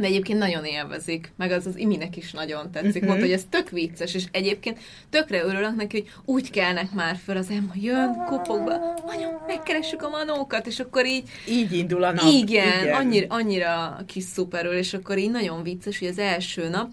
de 0.00 0.06
egyébként 0.06 0.38
nagyon 0.38 0.64
élvezik, 0.64 1.32
meg 1.36 1.50
az 1.50 1.66
az 1.66 1.76
iminek 1.76 2.16
is 2.16 2.32
nagyon 2.32 2.70
tetszik. 2.70 2.96
Mhm. 3.00 3.06
Mondta, 3.06 3.24
hogy 3.24 3.34
ez 3.34 3.44
tök 3.50 3.70
vicces, 3.70 4.14
és 4.14 4.24
egyébként 4.30 4.78
tökre 5.10 5.42
örülök 5.44 5.76
neki, 5.76 5.96
hogy 6.00 6.34
úgy 6.34 6.50
kelnek 6.50 6.92
már 6.92 7.16
föl 7.24 7.36
az 7.36 7.50
Emma, 7.50 7.72
jön, 7.74 8.24
kopogva, 8.26 8.94
anya, 9.06 9.44
megkeressük 9.46 10.02
a 10.02 10.08
manókat, 10.08 10.66
és 10.66 10.80
akkor 10.80 11.06
így 11.06 11.28
Így 11.48 11.72
indul 11.72 12.02
a 12.04 12.12
nap. 12.12 12.24
igen, 12.32 12.82
igen. 12.82 12.94
Annyira, 12.94 13.26
annyira 13.28 13.98
kis 14.06 14.24
szuperül, 14.24 14.72
és 14.72 14.94
akkor 14.94 15.18
így 15.18 15.30
nagyon 15.30 15.62
vicces, 15.62 15.98
hogy 15.98 16.08
az 16.08 16.18
első 16.18 16.68
nap 16.68 16.90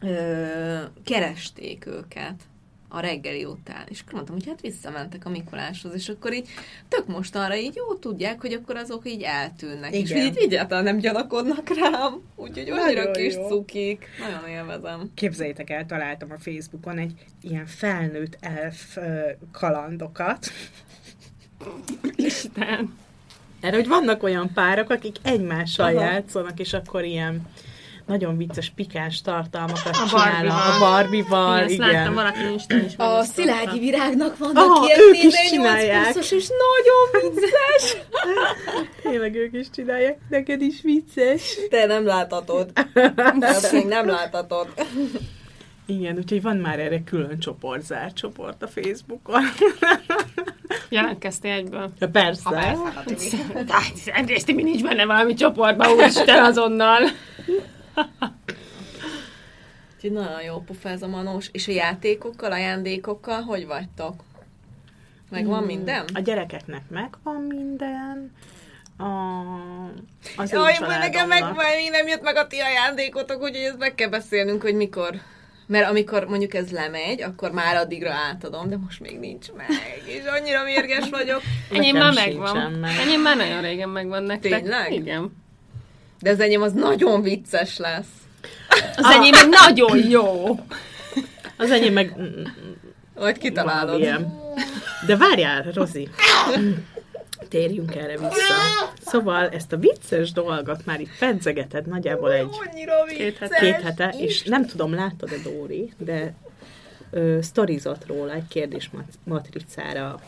ö, 0.00 0.76
keresték 1.04 1.86
őket 1.86 2.34
a 2.94 3.00
reggeli 3.00 3.44
után. 3.44 3.86
És 3.88 4.00
akkor 4.00 4.12
mondtam, 4.12 4.34
hogy 4.34 4.46
hát 4.46 4.60
visszamentek 4.60 5.26
a 5.26 5.28
Mikuláshoz, 5.28 5.94
és 5.94 6.08
akkor 6.08 6.32
így 6.32 6.48
tök 6.88 7.06
mostanra 7.06 7.56
így 7.56 7.74
jó 7.74 7.94
tudják, 7.94 8.40
hogy 8.40 8.52
akkor 8.52 8.76
azok 8.76 9.10
így 9.10 9.22
eltűnnek. 9.22 9.94
És 9.94 10.10
Igen. 10.10 10.26
így 10.26 10.36
egyáltalán 10.36 10.84
nem 10.84 10.98
gyanakodnak 10.98 11.68
rám. 11.68 12.20
Úgyhogy 12.36 12.70
annyira 12.70 13.10
kis 13.10 13.34
jó. 13.34 13.48
cukik. 13.48 14.06
Nagyon 14.18 14.48
élvezem. 14.48 15.10
Képzeljétek 15.14 15.70
el, 15.70 15.86
találtam 15.86 16.30
a 16.30 16.38
Facebookon 16.38 16.98
egy 16.98 17.12
ilyen 17.40 17.66
felnőtt 17.66 18.36
elf 18.40 18.98
kalandokat. 19.52 20.46
Isten. 22.16 22.94
Erre, 23.60 23.76
hogy 23.76 23.88
vannak 23.88 24.22
olyan 24.22 24.52
párok, 24.52 24.90
akik 24.90 25.16
egymással 25.22 25.96
Aha. 25.96 26.04
játszanak, 26.04 26.58
és 26.60 26.72
akkor 26.72 27.04
ilyen 27.04 27.46
nagyon 28.06 28.36
vicces, 28.36 28.72
pikáns 28.74 29.20
tartalmakat 29.22 29.96
A. 29.96 30.08
Barbie-val. 30.10 30.72
A 30.72 30.78
Barbie-val, 30.78 31.68
Igen, 31.68 31.88
láttam 31.88 32.14
valaki 32.14 32.40
Instán 32.52 32.84
is. 32.84 32.96
A. 32.96 33.22
Szilágyi 33.22 33.78
virágnak 33.78 34.38
vannak 34.38 34.56
Aha, 34.56 34.86
ilyen 34.86 35.00
ők 35.00 35.14
is 35.14 35.20
18 35.22 35.48
csinálják. 35.50 36.12
pluszos, 36.12 36.30
és 36.32 36.48
nagyon 36.48 37.32
vicces. 37.32 37.96
Tényleg 39.02 39.34
ők 39.34 39.52
is 39.52 39.66
csinálják, 39.70 40.18
neked 40.28 40.62
is 40.62 40.80
vicces. 40.82 41.58
Te 41.70 41.86
nem 41.86 42.06
láthatod. 42.06 42.72
Te 43.40 43.68
még 43.72 43.86
nem 43.86 44.06
láthatod. 44.06 44.68
Igen, 45.86 46.16
úgyhogy 46.16 46.42
van 46.42 46.56
már 46.56 46.78
erre 46.80 47.02
külön 47.04 47.38
csoport, 47.38 47.84
zárt 47.84 48.14
csoport 48.16 48.62
a 48.62 48.68
Facebookon. 48.68 49.42
Jelentkeztél 50.88 51.52
egyből. 51.52 51.90
Ja, 51.98 52.08
persze. 52.08 52.76
Hát, 53.68 53.92
egyrészt 54.04 54.52
mi 54.52 54.62
nincs 54.62 54.82
benne 54.82 55.04
valami 55.04 55.34
csoportban, 55.34 55.90
úristen 55.92 56.44
azonnal. 56.44 57.00
Úgyhogy 59.94 60.12
nagyon 60.12 60.42
jó 60.42 60.58
pufa 60.60 60.88
ez 60.88 61.02
a 61.02 61.08
manós. 61.08 61.48
És 61.52 61.68
a 61.68 61.72
játékokkal, 61.72 62.52
ajándékokkal 62.52 63.40
hogy 63.40 63.66
vagytok? 63.66 64.22
Meg 65.30 65.46
van 65.46 65.62
minden? 65.62 66.04
A 66.14 66.20
gyerekeknek 66.20 66.82
megvan 66.88 67.42
minden. 67.42 68.32
A, 68.96 69.04
az 70.36 70.50
Jaj, 70.50 70.72
én 70.72 70.78
nekem 70.80 71.28
meg 71.28 71.38
családomnak. 71.38 71.56
majd 71.56 71.76
még 71.76 71.90
nem 71.90 72.06
jött 72.06 72.22
meg 72.22 72.36
a 72.36 72.46
ti 72.46 72.58
ajándékotok, 72.58 73.42
úgyhogy 73.42 73.62
ezt 73.62 73.78
meg 73.78 73.94
kell 73.94 74.08
beszélnünk, 74.08 74.62
hogy 74.62 74.74
mikor 74.74 75.14
Mert 75.66 75.88
amikor 75.88 76.24
mondjuk 76.24 76.54
ez 76.54 76.70
lemegy, 76.70 77.22
akkor 77.22 77.50
már 77.50 77.76
addigra 77.76 78.12
átadom, 78.12 78.68
de 78.68 78.76
most 78.76 79.00
még 79.00 79.18
nincs 79.18 79.52
meg, 79.52 79.68
és 80.06 80.24
annyira 80.40 80.62
mérges 80.64 81.08
vagyok. 81.10 81.40
Enyém 81.70 81.94
Nekem 81.96 82.14
már 82.14 82.26
megvan. 82.26 82.72
meg. 82.72 82.96
Enyém 82.96 83.20
már 83.20 83.36
nagyon 83.36 83.60
régen 83.60 83.88
megvan 83.88 84.22
nektek. 84.22 84.60
Tényleg? 84.60 84.92
Igen. 84.92 85.41
De 86.22 86.30
az 86.30 86.40
enyém 86.40 86.62
az 86.62 86.72
nagyon 86.72 87.22
vicces 87.22 87.76
lesz. 87.78 88.06
Az 88.96 89.04
enyém 89.04 89.30
meg 89.30 89.48
nagyon 89.48 89.98
jó. 90.08 90.58
Az 91.56 91.70
enyém 91.70 91.92
meg 91.92 92.16
Majd 93.14 93.38
kitalálod. 93.38 94.00
Ilyen. 94.00 94.40
De 95.06 95.16
várjál, 95.16 95.62
Rozi. 95.74 96.08
Térjünk 97.48 97.94
erre 97.94 98.18
vissza. 98.18 98.54
Szóval 99.06 99.48
ezt 99.48 99.72
a 99.72 99.76
vicces 99.76 100.32
dolgot 100.32 100.84
már 100.84 101.00
itt 101.00 101.18
pedzegeted 101.18 101.86
nagyjából 101.86 102.32
egy 102.32 102.48
Két 103.16 103.38
hete. 103.38 103.56
két 103.60 103.80
hete, 103.80 104.14
és 104.18 104.42
nem 104.42 104.66
tudom, 104.66 104.94
láttad-e 104.94 105.36
Dóri, 105.42 105.92
de 105.98 106.34
ö, 107.10 107.38
sztorizott 107.42 108.06
róla 108.06 108.32
egy 108.32 108.48
kérdésmatricára. 108.48 110.20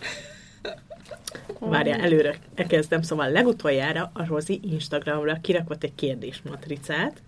Várjál, 1.58 2.00
előre 2.00 2.38
kezdem. 2.68 3.02
Szóval 3.02 3.30
legutoljára 3.30 4.10
a 4.14 4.26
Rozi 4.26 4.60
Instagramra 4.72 5.38
kirakott 5.42 5.84
egy 5.84 5.94
kérdésmatricát, 5.94 7.22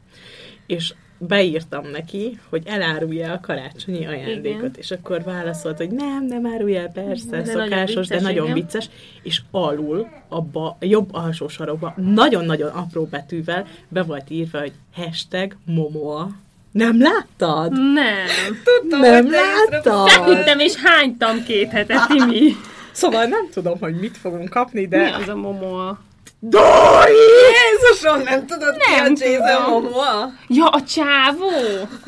és 0.66 0.95
beírtam 1.19 1.90
neki, 1.90 2.38
hogy 2.49 2.62
elárulja 2.66 3.33
a 3.33 3.40
karácsonyi 3.40 4.07
ajándékot, 4.07 4.61
Igen. 4.61 4.75
és 4.79 4.90
akkor 4.90 5.23
válaszolt, 5.23 5.77
hogy 5.77 5.90
nem, 5.90 6.25
nem 6.27 6.47
árulja 6.47 6.81
el, 6.81 6.90
persze, 6.90 7.31
De 7.31 7.37
nagyon 7.37 7.62
szokásos, 7.62 8.07
de 8.07 8.14
vicces, 8.14 8.23
nagyon 8.23 8.45
igen. 8.45 8.55
vicces, 8.55 8.88
és 9.23 9.42
alul, 9.51 10.09
abba, 10.29 10.77
a 10.81 10.85
jobb 10.85 11.09
alsó 11.14 11.49
sarokba, 11.49 11.95
nagyon-nagyon 11.97 12.69
apró 12.69 13.05
betűvel 13.05 13.66
be 13.88 14.03
volt 14.03 14.31
írva, 14.31 14.59
hogy 14.59 14.73
hashtag 14.95 15.57
Momoa. 15.64 16.31
Nem 16.71 17.01
láttad? 17.01 17.73
Nem. 17.73 18.27
Tudtam, 18.64 19.01
Nem 19.01 19.31
láttad? 19.31 20.09
Feküdtem 20.09 20.59
és 20.59 20.75
hánytam 20.75 21.45
két 21.45 21.71
hetet, 21.71 22.07
Timi. 22.07 22.53
Szóval 22.96 23.24
nem 23.24 23.48
tudom, 23.50 23.78
hogy 23.78 23.94
mit 23.98 24.16
fogunk 24.16 24.48
kapni, 24.48 24.80
Mi 24.80 24.87
de... 24.87 25.16
az 25.20 25.28
a 25.28 25.35
momoa? 25.37 25.98
Dori! 26.40 27.12
Jézusom, 27.52 28.22
nem 28.22 28.46
tudod 28.46 28.76
Nem 28.76 29.14
ki 29.14 29.24
a 29.24 29.28
Jason. 29.48 29.70
Momoa? 29.70 30.32
Ja, 30.48 30.68
a 30.68 30.82
csávó? 30.82 31.50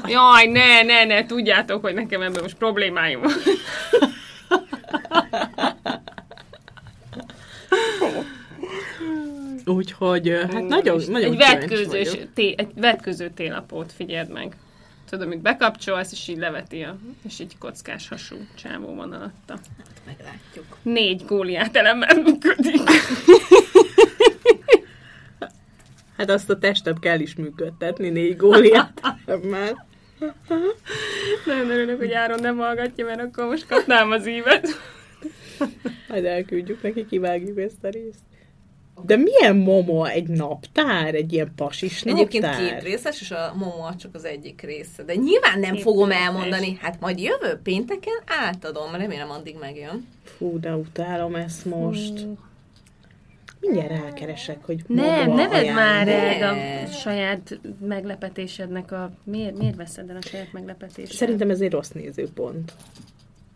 Jaj, 0.06 0.46
ne, 0.46 0.82
ne, 0.82 1.04
ne, 1.04 1.26
tudjátok, 1.26 1.82
hogy 1.82 1.94
nekem 1.94 2.22
ebben 2.22 2.42
most 2.42 2.56
problémáim 2.56 3.20
van. 3.20 3.32
Úgyhogy 9.64 10.28
hát 10.52 10.66
nagyon, 10.66 11.02
nagyon 11.08 11.32
egy 11.40 11.86
vagyok. 11.86 12.32
té, 12.34 12.54
egy 12.56 12.70
vetkőző 12.76 13.30
télapót 13.36 13.92
figyeld 13.96 14.32
meg. 14.32 14.56
Tudod, 15.08 15.26
amíg 15.26 15.40
bekapcsolsz, 15.40 16.12
és 16.12 16.28
így 16.28 16.38
leveti 16.38 16.82
a, 16.82 16.98
és 17.26 17.38
így 17.38 17.58
kockás 17.58 18.08
hasú 18.08 18.36
csávó 18.54 18.94
van 18.94 19.12
alatta. 19.12 19.58
Meglátjuk. 20.06 20.76
Négy 20.82 21.24
góliát 21.26 21.76
elemmel 21.76 22.22
működik. 22.22 22.90
Hát 26.16 26.30
azt 26.30 26.50
a 26.50 26.58
testet 26.58 26.98
kell 26.98 27.20
is 27.20 27.34
működtetni 27.34 28.08
négy 28.08 28.36
góliát. 28.36 29.00
Már. 29.50 29.86
Nagyon 31.46 31.70
örülök, 31.70 31.98
hogy 31.98 32.12
Áron 32.12 32.40
nem 32.40 32.56
hallgatja, 32.56 33.04
mert 33.04 33.20
akkor 33.20 33.46
most 33.46 33.66
kapnám 33.66 34.10
az 34.10 34.26
ívet. 34.26 34.68
Majd 36.08 36.24
elküldjük 36.24 36.82
neki, 36.82 37.06
kivágjuk 37.06 37.58
ezt 37.58 37.84
a 37.84 37.88
részt. 37.88 38.18
De 39.06 39.16
milyen 39.16 39.56
momo? 39.56 40.04
Egy 40.04 40.28
naptár? 40.28 41.14
Egy 41.14 41.32
ilyen 41.32 41.52
pasis 41.56 42.02
Egyébként 42.02 42.44
naptár? 42.44 42.72
két 42.72 42.82
részes, 42.82 43.20
és 43.20 43.30
a 43.30 43.52
Momoa 43.56 43.94
csak 43.96 44.14
az 44.14 44.24
egyik 44.24 44.60
része. 44.62 45.02
De 45.02 45.14
nyilván 45.14 45.58
nem 45.60 45.72
Két 45.74 45.82
fogom 45.82 46.08
részes. 46.08 46.24
elmondani. 46.24 46.78
Hát 46.80 47.00
majd 47.00 47.18
jövő 47.20 47.60
pénteken 47.62 48.18
átadom. 48.26 48.94
Remélem 48.94 49.30
addig 49.30 49.56
megjön. 49.60 50.06
Fú, 50.24 50.60
de 50.60 50.74
utálom 50.76 51.34
ezt 51.34 51.64
most. 51.64 52.26
Mindjárt 53.60 53.90
rákeresek, 54.02 54.64
hogy 54.64 54.82
Nem, 54.86 55.30
ne 55.30 55.48
vedd 55.48 55.72
már 55.72 56.08
el 56.08 56.54
a 56.54 56.86
saját 56.86 57.60
meglepetésednek 57.80 58.92
a... 58.92 59.10
Miért, 59.24 59.58
miért 59.58 59.76
veszed 59.76 60.10
el 60.10 60.16
a 60.16 60.20
saját 60.22 60.52
meglepetésed? 60.52 61.14
Szerintem 61.14 61.50
ez 61.50 61.60
egy 61.60 61.70
rossz 61.70 61.88
nézőpont. 61.90 62.72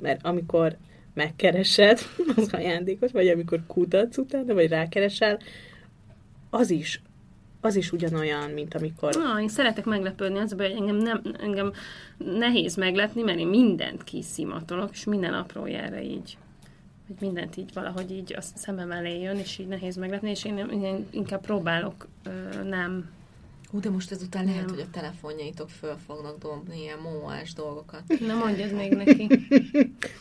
Mert 0.00 0.20
amikor 0.24 0.76
megkeresed 1.14 2.00
az 2.36 2.48
ajándékot, 2.52 3.10
vagy 3.10 3.28
amikor 3.28 3.60
kutatsz 3.66 4.18
utána, 4.18 4.54
vagy 4.54 4.68
rákeresel, 4.68 5.38
az 6.50 6.70
is, 6.70 7.02
az 7.60 7.76
is 7.76 7.92
ugyanolyan, 7.92 8.50
mint 8.50 8.74
amikor... 8.74 9.14
Na, 9.14 9.40
én 9.40 9.48
szeretek 9.48 9.84
meglepődni, 9.84 10.38
az 10.38 10.54
hogy 10.56 10.74
engem, 10.76 10.96
nem, 10.96 11.22
engem 11.40 11.72
nehéz 12.16 12.76
meglepni, 12.76 13.22
mert 13.22 13.38
én 13.38 13.48
mindent 13.48 14.04
kiszimatolok, 14.04 14.90
és 14.92 15.04
minden 15.04 15.34
aprójára 15.34 16.00
így 16.00 16.36
hogy 17.06 17.16
mindent 17.20 17.56
így 17.56 17.72
valahogy 17.72 18.10
így 18.10 18.34
a 18.36 18.40
szemem 18.40 18.90
elé 18.90 19.20
jön, 19.20 19.36
és 19.36 19.58
így 19.58 19.66
nehéz 19.66 19.96
meglepni, 19.96 20.30
és 20.30 20.44
én, 20.44 20.58
én 20.58 21.06
inkább 21.10 21.40
próbálok 21.40 22.08
ö, 22.24 22.62
nem 22.62 23.10
Hú, 23.72 23.80
de 23.80 23.90
most 23.90 24.10
ezután 24.10 24.44
lehet, 24.44 24.64
Nem. 24.64 24.74
hogy 24.74 24.84
a 24.88 24.90
telefonjaitok 24.90 25.70
föl 25.70 25.96
fognak 26.06 26.38
dobni 26.38 26.80
ilyen 26.80 26.98
momoás 26.98 27.52
dolgokat. 27.52 28.02
nem 28.26 28.38
mondjad 28.38 28.72
még 28.72 28.92
neki. 28.92 29.26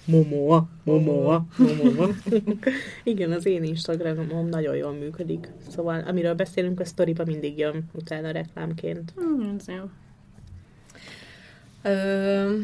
Momoa, 0.06 0.70
momoa, 0.84 1.46
momoa. 1.58 2.10
Igen, 3.04 3.32
az 3.32 3.46
én 3.46 3.64
Instagramom 3.64 4.48
nagyon 4.48 4.76
jól 4.76 4.92
működik. 4.92 5.48
Szóval, 5.70 6.04
amiről 6.08 6.34
beszélünk, 6.34 6.80
a 6.80 6.86
sztoriba 6.86 7.24
mindig 7.26 7.58
jön 7.58 7.84
utána 7.94 8.32
reklámként. 8.32 9.14
Hmm, 9.16 9.56
ez 9.60 9.68
jó. 9.68 9.84
Ö, 11.82 12.58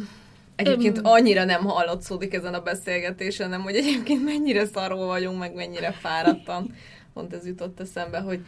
egyébként 0.55 0.99
annyira 1.03 1.43
nem 1.43 1.63
hallatszódik 1.63 2.33
ezen 2.33 2.53
a 2.53 2.61
beszélgetésen, 2.61 3.49
nem, 3.49 3.61
hogy 3.61 3.75
egyébként 3.75 4.23
mennyire 4.23 4.65
szarul 4.65 5.05
vagyunk, 5.05 5.39
meg 5.39 5.55
mennyire 5.55 5.91
fáradtan. 5.91 6.73
Pont 7.13 7.33
ez 7.33 7.45
jutott 7.45 7.79
eszembe, 7.79 8.19
hogy, 8.19 8.39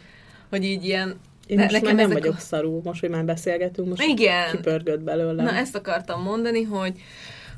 hogy 0.48 0.64
így 0.64 0.84
ilyen... 0.84 1.20
Én 1.50 1.56
ne- 1.56 1.70
most 1.70 1.82
már 1.82 1.94
nem 1.94 2.10
vagyok 2.10 2.34
a- 2.34 2.38
szarul, 2.38 2.80
most, 2.84 3.00
hogy 3.00 3.10
már 3.10 3.24
beszélgetünk, 3.24 3.88
most 3.88 4.02
Igen. 4.02 4.50
kipörgött 4.50 5.00
belőlem. 5.00 5.44
Na, 5.44 5.52
ezt 5.52 5.74
akartam 5.76 6.22
mondani, 6.22 6.62
hogy, 6.62 7.00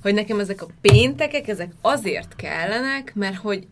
hogy 0.02 0.14
nekem 0.14 0.40
ezek 0.40 0.62
a 0.62 0.66
péntekek, 0.80 1.48
ezek 1.48 1.72
azért 1.80 2.36
kellenek, 2.36 3.14
mert 3.14 3.36
hogy 3.36 3.66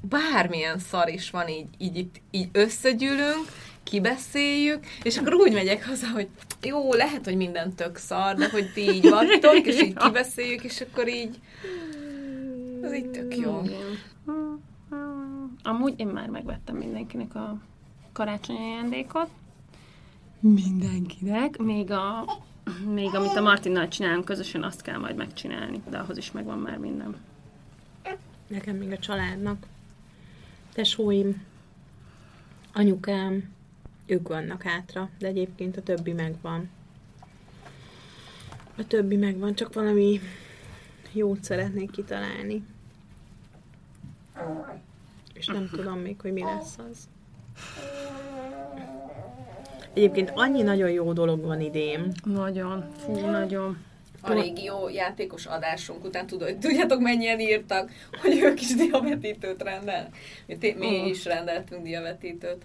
bármilyen 0.00 0.78
szar 0.78 1.08
is 1.08 1.30
van, 1.30 1.48
így, 1.48 1.66
így, 1.78 1.96
így, 1.96 2.10
így 2.30 2.48
összegyűlünk, 2.52 3.44
kibeszéljük, 3.82 4.84
és 5.02 5.18
akkor 5.18 5.34
úgy 5.34 5.52
megyek 5.52 5.86
haza, 5.86 6.06
hogy 6.14 6.28
jó, 6.62 6.92
lehet, 6.92 7.24
hogy 7.24 7.36
minden 7.36 7.74
tök 7.74 7.96
szar, 7.96 8.34
de 8.34 8.48
hogy 8.50 8.72
ti 8.74 8.80
így 8.80 9.08
vagytok, 9.08 9.66
és 9.66 9.82
így 9.82 9.94
kibeszéljük, 10.04 10.64
és 10.64 10.80
akkor 10.80 11.08
így 11.08 11.38
az 12.82 12.94
így 12.94 13.10
tök 13.10 13.36
jó. 13.36 13.62
Amúgy 15.62 15.94
én 15.96 16.06
már 16.06 16.28
megvettem 16.28 16.76
mindenkinek 16.76 17.34
a 17.34 17.56
karácsonyi 18.12 18.58
ajándékot. 18.58 19.28
Mindenkinek. 20.40 21.56
Még, 21.58 21.90
a, 21.90 22.24
még 22.86 23.14
amit 23.14 23.36
a 23.36 23.40
Martinnal 23.40 23.88
csinálunk 23.88 24.24
közösen, 24.24 24.62
azt 24.62 24.82
kell 24.82 24.98
majd 24.98 25.16
megcsinálni. 25.16 25.82
De 25.88 25.98
ahhoz 25.98 26.16
is 26.16 26.32
megvan 26.32 26.58
már 26.58 26.78
minden. 26.78 27.16
Nekem 28.46 28.76
még 28.76 28.92
a 28.92 28.98
családnak. 28.98 29.66
Tesóim, 30.72 31.42
anyukám, 32.72 33.52
ők 34.06 34.28
vannak 34.28 34.62
hátra, 34.62 35.10
de 35.18 35.26
egyébként 35.26 35.76
a 35.76 35.82
többi 35.82 36.12
megvan. 36.12 36.70
A 38.76 38.86
többi 38.86 39.16
megvan, 39.16 39.54
csak 39.54 39.74
valami 39.74 40.20
jót 41.12 41.44
szeretnék 41.44 41.90
kitalálni. 41.90 42.64
És 45.32 45.46
nem 45.46 45.68
tudom 45.72 45.98
még, 45.98 46.20
hogy 46.20 46.32
mi 46.32 46.42
lesz 46.42 46.78
az. 46.90 47.08
Egyébként 49.94 50.32
annyi 50.34 50.62
nagyon 50.62 50.90
jó 50.90 51.12
dolog 51.12 51.44
van 51.44 51.60
idén. 51.60 52.12
Nagyon. 52.24 52.84
Fú, 53.04 53.12
nagyon. 53.18 53.78
A 54.22 54.32
régi 54.32 54.64
jó 54.64 54.88
játékos 54.88 55.46
adásunk 55.46 56.04
után 56.04 56.26
tudod, 56.26 56.56
tudjátok 56.56 57.00
mennyien 57.00 57.40
írtak, 57.40 57.90
hogy 58.22 58.38
ők 58.42 58.60
is 58.60 58.74
diavetítőt 58.74 59.62
rendelnek. 59.62 60.16
Mi, 60.46 60.58
té- 60.58 60.78
mi 60.78 61.08
is 61.08 61.24
rendeltünk 61.24 61.82
diavetítőt. 61.82 62.64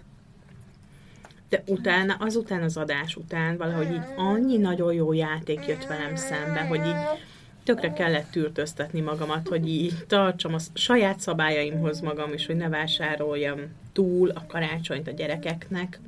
De 1.48 1.62
utána, 1.66 2.16
azután 2.18 2.62
az 2.62 2.76
adás 2.76 3.16
után 3.16 3.56
valahogy 3.56 3.90
így 3.90 4.04
annyi 4.16 4.56
nagyon 4.56 4.92
jó 4.92 5.12
játék 5.12 5.66
jött 5.66 5.84
velem 5.84 6.16
szembe, 6.16 6.60
hogy 6.60 6.86
így 6.86 7.20
tökre 7.66 7.92
kellett 7.92 8.30
tűrtöztetni 8.30 9.00
magamat, 9.00 9.48
hogy 9.48 9.68
így 9.68 9.94
tartsam 10.06 10.54
a 10.54 10.58
saját 10.74 11.20
szabályaimhoz 11.20 12.00
magam, 12.00 12.32
és 12.32 12.46
hogy 12.46 12.56
ne 12.56 12.68
vásároljam 12.68 13.60
túl 13.92 14.28
a 14.28 14.44
karácsonyt 14.46 15.08
a 15.08 15.10
gyerekeknek. 15.10 16.00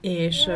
És, 0.00 0.48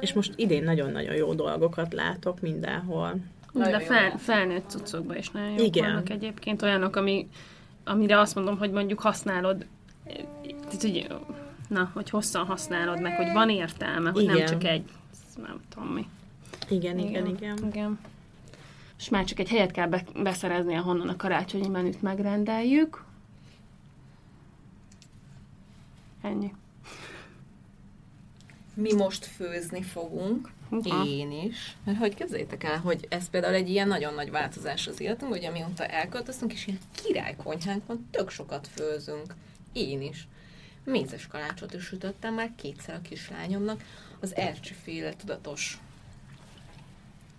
és 0.00 0.12
most 0.12 0.32
idén 0.36 0.62
nagyon-nagyon 0.62 1.14
jó 1.14 1.34
dolgokat 1.34 1.92
látok 1.92 2.40
mindenhol. 2.40 3.14
Nagyon 3.52 3.78
De 3.78 3.80
fel, 3.80 4.18
felnőtt 4.18 4.68
cuccokban 4.68 5.16
is 5.16 5.30
nagyon 5.30 5.50
jók 5.50 5.66
Igen. 5.66 5.84
vannak 5.84 6.10
egyébként. 6.10 6.62
Olyanok, 6.62 6.96
ami, 6.96 7.28
amire 7.84 8.18
azt 8.20 8.34
mondom, 8.34 8.58
hogy 8.58 8.70
mondjuk 8.70 9.00
használod, 9.00 9.66
tehát, 10.04 10.82
hogy, 10.82 11.06
na, 11.68 11.90
hogy 11.94 12.10
hosszan 12.10 12.44
használod 12.46 13.00
meg, 13.00 13.16
hogy 13.16 13.32
van 13.32 13.50
értelme, 13.50 14.10
hogy 14.10 14.24
nem 14.24 14.34
Igen. 14.34 14.46
csak 14.46 14.64
egy, 14.64 14.84
nem 15.36 15.60
tudom 15.68 15.88
mi. 15.88 16.06
Igen, 16.68 16.98
igen, 16.98 17.26
igen. 17.26 17.58
igen. 17.70 17.98
És 18.98 19.08
már 19.08 19.24
csak 19.24 19.38
egy 19.38 19.48
helyet 19.48 19.70
kell 19.70 19.86
be- 19.86 20.04
beszerezni, 20.22 20.74
ahonnan 20.74 21.08
a 21.08 21.16
karácsonyi 21.16 21.68
menüt 21.68 22.02
megrendeljük. 22.02 23.04
Ennyi. 26.22 26.54
Mi 28.74 28.92
most 28.92 29.24
főzni 29.24 29.82
fogunk, 29.82 30.50
Aha. 30.70 31.04
én 31.04 31.30
is. 31.30 31.76
Mert 31.84 31.98
hogy 31.98 32.14
képzeljétek 32.14 32.64
el, 32.64 32.78
hogy 32.78 33.06
ez 33.08 33.30
például 33.30 33.54
egy 33.54 33.68
ilyen 33.68 33.88
nagyon 33.88 34.14
nagy 34.14 34.30
változás 34.30 34.86
az 34.86 35.00
életünk, 35.00 35.32
hogy 35.32 35.44
amióta 35.44 35.86
elköltöztünk, 35.86 36.52
és 36.52 36.66
ilyen 36.66 36.80
királykonyhánk 37.02 37.86
van, 37.86 38.08
tök 38.10 38.30
sokat 38.30 38.68
főzünk. 38.74 39.34
Én 39.72 40.02
is. 40.02 40.28
Mézes 40.84 41.26
kalácsot 41.26 41.74
is 41.74 41.84
sütöttem 41.84 42.34
már 42.34 42.52
kétszer 42.56 42.94
a 42.94 43.00
kislányomnak, 43.00 43.84
az 44.20 44.36
ercsiféle 44.36 45.12
tudatos 45.16 45.78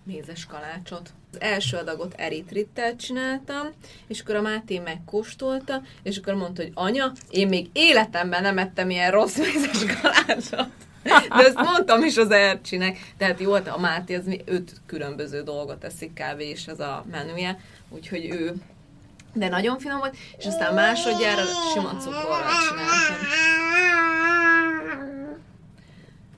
mézes 0.09 0.45
kalácsot. 0.45 1.09
Az 1.31 1.41
első 1.41 1.77
adagot 1.77 2.13
eritrittel 2.17 2.95
csináltam, 2.95 3.69
és 4.07 4.21
akkor 4.21 4.35
a 4.35 4.41
Máté 4.41 4.79
megkóstolta, 4.79 5.81
és 6.03 6.17
akkor 6.17 6.33
mondta, 6.33 6.61
hogy 6.61 6.71
anya, 6.73 7.11
én 7.29 7.47
még 7.47 7.69
életemben 7.73 8.41
nem 8.41 8.57
ettem 8.57 8.89
ilyen 8.89 9.11
rossz 9.11 9.37
mézes 9.37 9.85
kalácsot. 10.01 10.67
De 11.03 11.45
ezt 11.45 11.55
mondtam 11.55 12.03
is 12.03 12.17
az 12.17 12.31
Ercsinek. 12.31 13.13
Tehát 13.17 13.39
jó, 13.39 13.53
a 13.53 13.77
Máté 13.79 14.15
az 14.15 14.25
öt 14.45 14.71
különböző 14.85 15.41
dolgot 15.43 15.83
eszik 15.83 16.13
kb. 16.13 16.39
és 16.39 16.67
ez 16.67 16.79
a 16.79 17.05
menüje, 17.11 17.59
úgyhogy 17.89 18.25
ő 18.25 18.53
de 19.33 19.49
nagyon 19.49 19.79
finom 19.79 19.97
volt, 19.97 20.17
és 20.37 20.45
aztán 20.45 20.73
másodjára 20.73 21.41
sima 21.73 21.89
cukorral 21.89 22.51
csináltam. 22.69 23.17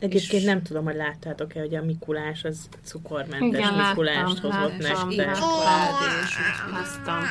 Egyébként 0.01 0.41
És- 0.41 0.47
nem 0.47 0.61
tudom, 0.63 0.83
hogy 0.83 0.95
láttátok-e, 0.95 1.59
hogy 1.59 1.75
a 1.75 1.83
Mikulás 1.83 2.43
az 2.43 2.69
cukormentes 2.83 3.47
Igen, 3.47 3.75
láttam, 3.75 3.87
Mikulást 3.87 4.39
hozott 4.39 4.51
láttam, 4.51 5.07
nektek. 5.07 5.25
láttam. 5.25 5.41
Csokoládés, 5.41 6.37
úgyhogy 6.37 6.81
Aztán, 6.81 7.21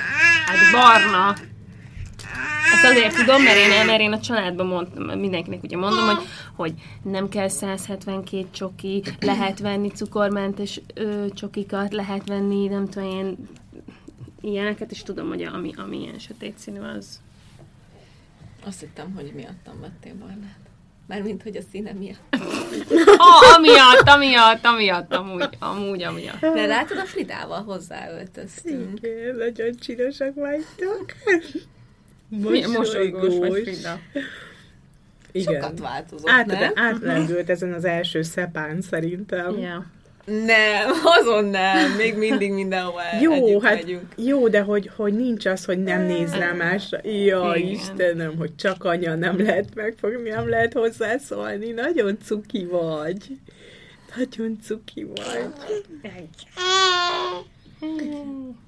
hát 0.47 0.57
barna. 0.73 1.35
Ezt 2.75 2.85
azért 2.85 3.15
tudom, 3.17 3.43
mert 3.43 3.57
én, 3.57 3.87
mert 3.87 4.01
én 4.01 4.13
a 4.13 4.21
családban 4.21 4.67
mondtam, 4.67 5.19
mindenkinek 5.19 5.63
ugye 5.63 5.77
mondom, 5.77 6.07
hogy, 6.07 6.25
hogy 6.55 6.75
nem 7.03 7.29
kell 7.29 7.49
172 7.49 8.47
csoki, 8.51 9.03
lehet 9.21 9.59
venni 9.59 9.89
cukormentes 9.89 10.81
ö, 10.95 11.27
csokikat, 11.35 11.93
lehet 11.93 12.27
venni, 12.29 12.67
nem 12.69 12.89
tudom, 12.89 13.11
ilyen, 13.11 13.37
ilyeneket, 14.41 14.91
és 14.91 15.03
tudom, 15.03 15.29
hogy 15.29 15.43
ami, 15.43 15.73
ami 15.77 16.01
ilyen 16.01 16.19
sötét 16.19 16.59
színű, 16.59 16.81
az 16.81 17.21
Azt 18.67 18.81
hittem, 18.81 19.15
hogy 19.15 19.33
miattam 19.35 19.81
vettél 19.81 20.15
barnát. 20.15 20.59
Mármint, 21.11 21.42
hogy 21.42 21.57
a 21.57 21.61
színe 21.73 21.92
miatt. 21.92 22.20
Ah, 23.16 23.57
amiatt, 23.57 24.09
amiatt, 24.09 24.64
amiatt, 24.64 25.14
amúgy, 25.14 25.49
amúgy, 25.59 26.03
amiatt. 26.03 26.40
De 26.40 26.66
látod, 26.66 26.96
a 26.99 27.05
Fridával 27.05 27.62
hozzáöltöztünk. 27.62 28.99
Igen, 29.03 29.37
nagyon 29.37 29.75
csinosak 29.81 30.35
vagytok. 30.35 31.05
Mosolygós 32.77 33.38
vagy, 33.38 33.62
Frida. 33.62 33.99
Igen. 35.33 35.55
Sokat 35.55 35.79
változott, 35.79 36.29
Át, 36.29 36.46
nem? 36.46 36.73
átlendült 36.75 37.51
ezen 37.51 37.73
az 37.73 37.85
első 37.85 38.23
szepán 38.23 38.81
szerintem. 38.81 39.59
Ja. 39.59 39.87
Nem, 40.31 40.90
azon 41.21 41.45
nem. 41.45 41.97
Még 41.97 42.16
mindig 42.16 42.53
mindenhova 42.53 43.03
el, 43.03 43.21
Jó, 43.23 43.33
együtt 43.33 43.62
hát 43.62 43.75
megyünk. 43.75 44.12
jó, 44.16 44.49
de 44.49 44.61
hogy, 44.61 44.90
hogy 44.97 45.14
nincs 45.14 45.47
az, 45.47 45.64
hogy 45.64 45.83
nem 45.83 46.03
néz 46.03 46.35
rá 46.35 46.53
másra. 46.53 46.99
Ja, 47.03 47.53
Igen. 47.57 47.69
Istenem, 47.69 48.37
hogy 48.37 48.57
csak 48.57 48.85
anya 48.85 49.14
nem 49.14 49.43
lehet 49.43 49.75
megfogni, 49.75 50.29
nem 50.29 50.49
lehet 50.49 50.73
hozzászólni. 50.73 51.71
Nagyon 51.71 52.19
cuki 52.23 52.64
vagy. 52.64 53.38
Nagyon 54.16 54.59
cuki 54.62 55.05
vagy. 55.05 55.51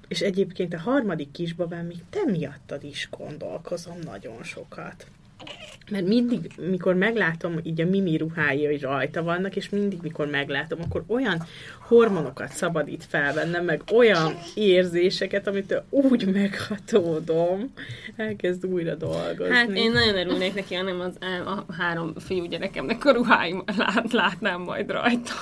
És 0.07 0.21
egyébként 0.21 0.73
a 0.73 0.79
harmadik 0.79 1.31
kisbabám 1.31 1.85
még 1.85 1.97
te 2.09 2.19
miattad 2.25 2.83
is 2.83 3.09
gondolkozom 3.17 3.97
nagyon 4.05 4.43
sokat. 4.43 5.05
Mert 5.91 6.07
mindig, 6.07 6.51
mikor 6.69 6.95
meglátom, 6.95 7.59
így 7.63 7.81
a 7.81 7.85
mimi 7.85 8.17
ruhái, 8.17 8.65
hogy 8.65 8.81
rajta 8.81 9.23
vannak, 9.23 9.55
és 9.55 9.69
mindig, 9.69 9.99
mikor 10.01 10.27
meglátom, 10.27 10.79
akkor 10.81 11.03
olyan 11.07 11.43
hormonokat 11.79 12.51
szabadít 12.51 13.05
fel 13.09 13.33
bennem, 13.33 13.65
meg 13.65 13.81
olyan 13.93 14.33
érzéseket, 14.55 15.47
amit 15.47 15.81
úgy 15.89 16.31
meghatódom, 16.33 17.73
elkezd 18.15 18.65
újra 18.65 18.95
dolgozni. 18.95 19.53
Hát 19.53 19.69
én 19.69 19.91
nagyon 19.91 20.17
örülnék 20.17 20.53
neki, 20.53 20.75
hanem 20.75 20.99
az 20.99 21.17
a 21.45 21.73
három 21.73 22.13
fiú 22.17 22.45
gyerekemnek 22.45 23.05
a 23.05 23.11
ruháim 23.11 23.63
lát, 23.77 24.11
látnám 24.11 24.61
majd 24.61 24.91
rajta. 24.91 25.33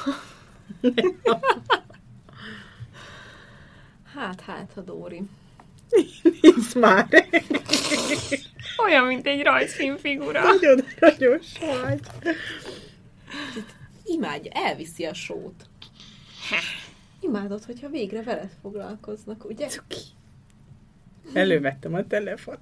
Hát, 4.16 4.42
hát, 4.42 4.72
ha 4.76 4.82
Dóri. 4.82 5.22
Nézd 6.42 6.78
már! 6.80 7.08
Olyan, 8.86 9.06
mint 9.06 9.28
egy 9.28 9.42
rajzfilmfigura. 9.42 10.44
Nagyon 10.44 10.80
aranyos 11.00 11.48
vagy. 11.60 12.00
Imádja, 14.06 14.52
elviszi 14.54 15.06
a 15.06 15.14
sót. 15.14 15.70
Imádod, 17.20 17.64
hogyha 17.64 17.90
végre 17.90 18.24
veled 18.24 18.52
foglalkoznak, 18.62 19.46
ugye? 19.46 19.68
Elővettem 21.34 21.94
a 21.94 22.08
telefon. 22.08 22.58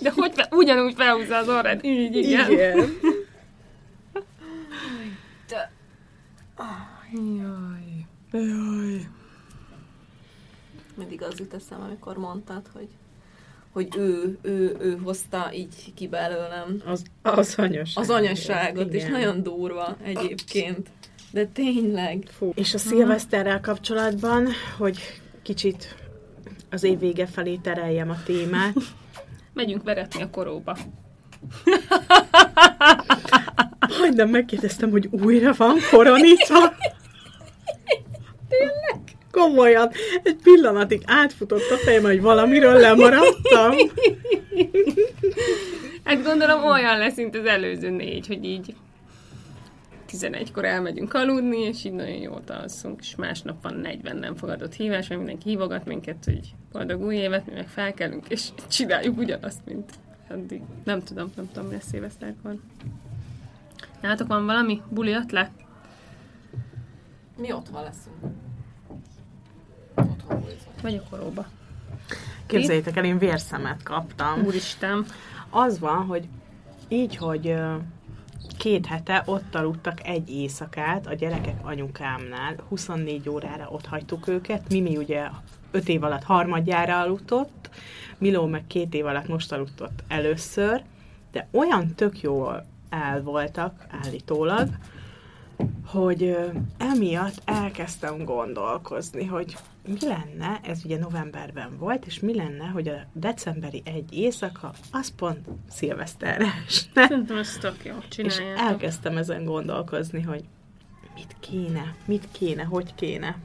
De 0.00 0.10
hogy 0.10 0.32
fe, 0.34 0.48
ugyanúgy 0.50 0.94
felhúzza 0.94 1.36
az 1.36 1.48
orrát. 1.48 1.84
Így, 1.84 2.16
igen. 2.16 2.50
Igen. 2.50 2.98
Jaj. 7.12 8.06
Jaj. 8.32 9.06
Mindig 10.94 11.22
az 11.22 11.38
jut 11.38 11.54
eszem, 11.54 11.80
amikor 11.80 12.16
mondtad, 12.16 12.66
hogy 12.72 12.88
hogy 13.72 13.88
ő, 13.96 14.38
ő, 14.42 14.76
ő 14.80 14.98
hozta 15.02 15.50
így 15.54 15.94
ki 15.94 16.08
belőlem 16.08 16.82
Az, 16.86 17.02
az 17.22 17.54
anyasság. 17.58 18.04
az 18.04 18.10
anyasságot, 18.10 18.94
és 18.94 19.04
nagyon 19.04 19.42
durva 19.42 19.96
egyébként. 20.02 20.88
De 21.30 21.46
tényleg. 21.46 22.24
Fú. 22.38 22.52
És 22.54 22.74
a 22.74 22.78
szilveszterrel 22.78 23.60
kapcsolatban, 23.60 24.48
hogy 24.78 24.98
kicsit 25.42 25.94
az 26.70 26.82
év 26.82 26.98
vége 26.98 27.26
felé 27.26 27.56
tereljem 27.56 28.10
a 28.10 28.22
témát. 28.24 28.74
Megyünk 29.54 29.82
veretni 29.82 30.22
a 30.22 30.30
koróba. 30.30 30.76
Majdnem 33.98 34.28
megkérdeztem, 34.28 34.90
hogy 34.90 35.08
újra 35.10 35.52
van 35.56 35.76
koronita. 35.90 36.54
Tényleg? 38.48 39.09
Komolyan. 39.30 39.90
Egy 40.22 40.36
pillanatig 40.42 41.02
átfutott 41.06 41.70
a 41.70 41.76
fejem, 41.76 42.02
hogy 42.02 42.20
valamiről 42.20 42.78
lemaradtam. 42.78 43.74
Hát 46.04 46.22
gondolom 46.22 46.64
olyan 46.64 46.98
lesz, 46.98 47.16
mint 47.16 47.36
az 47.36 47.44
előző 47.44 47.90
négy, 47.90 48.26
hogy 48.26 48.44
így 48.44 48.74
11-kor 50.12 50.64
elmegyünk 50.64 51.14
aludni, 51.14 51.58
és 51.58 51.84
így 51.84 51.92
nagyon 51.92 52.16
jól 52.16 52.42
alszunk, 52.46 53.00
és 53.00 53.14
másnap 53.16 53.62
van 53.62 53.74
40 53.74 54.16
nem 54.16 54.34
fogadott 54.34 54.74
hívás, 54.74 55.08
mert 55.08 55.20
mindenki 55.20 55.48
hívogat 55.48 55.86
minket, 55.86 56.24
hogy 56.24 56.54
boldog 56.72 57.02
új 57.02 57.16
évet, 57.16 57.46
mi 57.46 57.52
meg 57.52 57.68
felkelünk, 57.68 58.28
és 58.28 58.48
csináljuk 58.68 59.18
ugyanazt, 59.18 59.60
mint 59.64 59.90
addig. 60.30 60.62
Nem 60.84 61.02
tudom, 61.02 61.32
nem 61.36 61.48
tudom, 61.52 61.68
mi 61.68 61.74
lesz 61.74 61.88
szilveszterkor. 61.88 62.54
Nálatok 64.00 64.26
van 64.26 64.46
valami 64.46 64.82
buli 64.88 65.12
ötlet? 65.12 65.50
Mi 67.36 67.52
otthon 67.52 67.82
leszünk. 67.82 68.34
A 70.82 71.08
koróba? 71.10 71.46
Képzeljétek 72.46 72.96
el, 72.96 73.04
én 73.04 73.18
vérszemet 73.18 73.82
kaptam. 73.82 74.42
Úristen. 74.44 75.06
Az 75.50 75.78
van, 75.78 76.04
hogy 76.04 76.28
így, 76.88 77.16
hogy 77.16 77.54
két 78.58 78.86
hete 78.86 79.22
ott 79.26 79.54
aludtak 79.54 80.06
egy 80.06 80.30
éjszakát 80.30 81.06
a 81.06 81.14
gyerekek 81.14 81.66
anyukámnál, 81.66 82.56
24 82.68 83.28
órára 83.28 83.68
ott 83.70 83.86
hagytuk 83.86 84.28
őket, 84.28 84.68
Mimi 84.68 84.96
ugye 84.96 85.28
5 85.70 85.88
év 85.88 86.02
alatt 86.02 86.22
harmadjára 86.22 87.00
aludtott, 87.00 87.70
Miló 88.18 88.46
meg 88.46 88.66
két 88.66 88.94
év 88.94 89.06
alatt 89.06 89.28
most 89.28 89.52
aludtott 89.52 90.02
először, 90.08 90.82
de 91.32 91.48
olyan 91.50 91.94
tök 91.94 92.20
jól 92.20 92.66
el 92.88 93.22
voltak 93.22 93.86
állítólag, 94.04 94.68
hogy 95.86 96.36
emiatt 96.78 97.42
elkezdtem 97.44 98.24
gondolkozni, 98.24 99.24
hogy 99.24 99.56
mi 99.86 99.98
lenne, 100.00 100.60
ez 100.62 100.84
ugye 100.84 100.98
novemberben 100.98 101.76
volt, 101.78 102.06
és 102.06 102.20
mi 102.20 102.34
lenne, 102.34 102.66
hogy 102.66 102.88
a 102.88 103.06
decemberi 103.12 103.82
egy 103.84 104.12
éjszaka, 104.12 104.72
az 104.92 105.14
pont 105.14 105.48
szilveszterre 105.70 106.46
esne. 106.66 107.06
Szerintem 107.06 107.36
ez 107.36 107.56
tök 107.60 107.84
jó, 107.84 107.94
És 108.16 108.38
elkezdtem 108.56 109.16
ezen 109.16 109.44
gondolkozni, 109.44 110.20
hogy 110.20 110.44
mit 111.14 111.36
kéne, 111.40 111.94
mit 112.04 112.28
kéne, 112.32 112.62
hogy 112.62 112.94
kéne. 112.94 113.36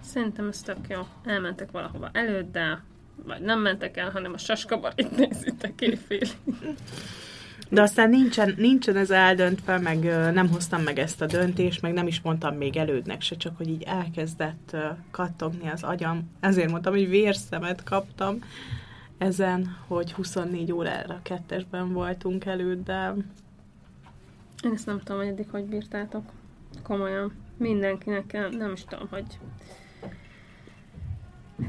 Szerintem 0.00 0.48
ez 0.48 0.60
tök 0.62 0.88
jó. 0.88 1.06
Elmentek 1.24 1.70
valahova 1.70 2.10
előtt, 2.12 2.52
de 2.52 2.82
vagy 3.24 3.40
nem 3.40 3.60
mentek 3.60 3.96
el, 3.96 4.10
hanem 4.10 4.32
a 4.32 4.38
saskabarit 4.38 5.16
nézitek 5.16 5.80
éjfélig. 5.80 6.28
De 7.68 7.82
aztán 7.82 8.10
nincsen, 8.10 8.54
nincsen 8.56 8.96
ez 8.96 9.10
eldöntve, 9.10 9.78
meg 9.78 10.04
nem 10.32 10.48
hoztam 10.48 10.82
meg 10.82 10.98
ezt 10.98 11.20
a 11.20 11.26
döntést, 11.26 11.82
meg 11.82 11.92
nem 11.92 12.06
is 12.06 12.20
mondtam 12.20 12.56
még 12.56 12.76
elődnek 12.76 13.20
se, 13.20 13.36
csak 13.36 13.56
hogy 13.56 13.68
így 13.68 13.82
elkezdett 13.82 14.76
kattogni 15.10 15.68
az 15.68 15.82
agyam. 15.82 16.30
Ezért 16.40 16.70
mondtam, 16.70 16.92
hogy 16.92 17.08
vérszemet 17.08 17.82
kaptam 17.82 18.38
ezen, 19.18 19.76
hogy 19.86 20.12
24 20.12 20.72
órára 20.72 21.20
kettesben 21.22 21.92
voltunk 21.92 22.44
előtt, 22.44 22.84
de 22.84 23.14
Én 24.62 24.72
ezt 24.72 24.86
nem 24.86 24.98
tudom, 24.98 25.20
hogy 25.20 25.30
eddig 25.30 25.46
hogy 25.50 25.64
bírtátok. 25.64 26.24
Komolyan. 26.82 27.32
Mindenkinek, 27.56 28.32
nem, 28.32 28.50
nem 28.50 28.72
is 28.72 28.84
tudom, 28.84 29.08
hogy... 29.10 29.38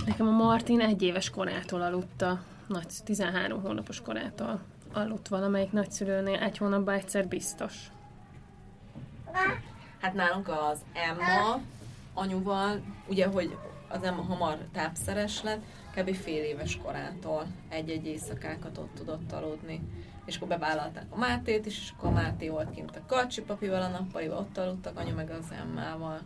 Nekem 0.06 0.28
a 0.28 0.32
Martin 0.32 0.80
egy 0.80 1.02
éves 1.02 1.30
korától 1.30 1.82
aludta, 1.82 2.44
nagy, 2.68 2.88
13 3.04 3.62
hónapos 3.62 4.02
korától 4.02 4.62
aludt 4.94 5.28
valamelyik 5.28 5.72
nagyszülőnél, 5.72 6.40
egy 6.40 6.58
hónapban 6.58 6.94
egyszer 6.94 7.28
biztos. 7.28 7.92
Hát 10.02 10.14
nálunk 10.14 10.48
az 10.48 10.80
Emma 10.94 11.62
anyuval, 12.14 12.82
ugye, 13.08 13.28
hogy 13.28 13.58
az 13.88 14.04
Emma 14.04 14.22
hamar 14.22 14.58
tápszeres 14.74 15.44
lett, 15.44 15.62
kb. 15.96 16.16
fél 16.16 16.44
éves 16.44 16.78
korától 16.78 17.46
egy-egy 17.70 18.06
éjszakákat 18.06 18.78
ott 18.78 18.96
tudott 18.96 19.32
aludni. 19.32 19.82
És 20.26 20.36
akkor 20.36 20.48
bevállalták 20.48 21.06
a 21.10 21.18
Mátét 21.18 21.66
is, 21.66 21.78
és 21.80 21.94
akkor 21.98 22.10
a 22.10 22.14
Máté 22.14 22.50
volt 22.50 22.72
kint 22.72 22.96
a 22.96 23.06
Karcsi 23.08 23.42
papival, 23.42 23.82
a 23.82 23.88
nappalival 23.88 24.38
ott 24.38 24.58
aludtak, 24.58 24.98
anyu 24.98 25.16
meg 25.16 25.30
az 25.30 25.52
Emmával. 25.62 26.22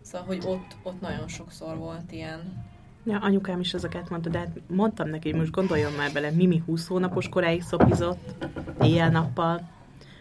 Szóval, 0.00 0.26
hogy 0.26 0.42
ott, 0.46 0.76
ott 0.82 1.00
nagyon 1.00 1.28
sokszor 1.28 1.76
volt 1.76 2.12
ilyen. 2.12 2.70
Ja, 3.04 3.18
anyukám 3.18 3.60
is 3.60 3.74
ezeket 3.74 4.10
mondta, 4.10 4.28
de 4.28 4.38
hát 4.38 4.60
mondtam 4.66 5.08
neki, 5.08 5.30
hogy 5.30 5.38
most 5.38 5.52
gondoljon 5.52 5.92
már 5.92 6.12
bele, 6.12 6.30
Mimi 6.30 6.62
20 6.66 6.86
hónapos 6.86 7.28
koráig 7.28 7.62
szopizott, 7.62 8.46
éjjel-nappal, 8.80 9.68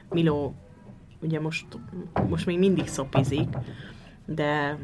Miló 0.09 0.53
ugye 1.21 1.39
most, 1.39 1.65
most 2.29 2.45
még 2.45 2.59
mindig 2.59 2.87
szopizik, 2.87 3.47
de, 4.25 4.77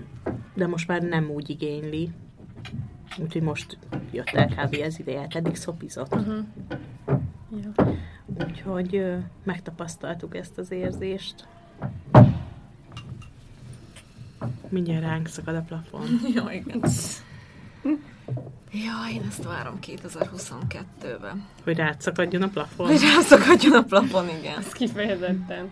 de 0.54 0.68
most 0.68 0.88
már 0.88 1.02
nem 1.02 1.30
úgy 1.30 1.50
igényli. 1.50 2.10
Úgyhogy 3.18 3.42
most 3.42 3.78
jött 4.12 4.30
el 4.30 4.48
kb. 4.48 4.74
ez 4.74 5.00
ideje, 5.00 5.20
hát 5.20 5.36
eddig 5.36 5.56
szopizott. 5.56 6.16
Uh-huh. 6.16 6.38
Ja. 7.64 7.96
Úgyhogy 8.48 8.96
ö, 8.96 9.18
megtapasztaltuk 9.44 10.36
ezt 10.36 10.58
az 10.58 10.72
érzést. 10.72 11.48
Mindjárt 14.70 15.04
ránk 15.04 15.28
szakad 15.28 15.56
a 15.56 15.62
plafon. 15.62 16.08
Ja, 16.36 16.50
igen. 16.52 16.82
Ja, 18.86 19.14
én 19.14 19.22
ezt 19.30 19.44
várom 19.44 19.80
2022-ben. 19.88 21.46
Hogy 21.64 21.78
rád 21.78 22.02
szakadjon 22.02 22.42
a 22.42 22.48
plafon. 22.48 22.88
Hogy 22.88 23.02
rászakadjon 23.02 23.74
a 23.74 23.84
plafon, 23.84 24.30
igen. 24.40 24.58
Ez 24.58 24.72
kifejezetten. 24.72 25.72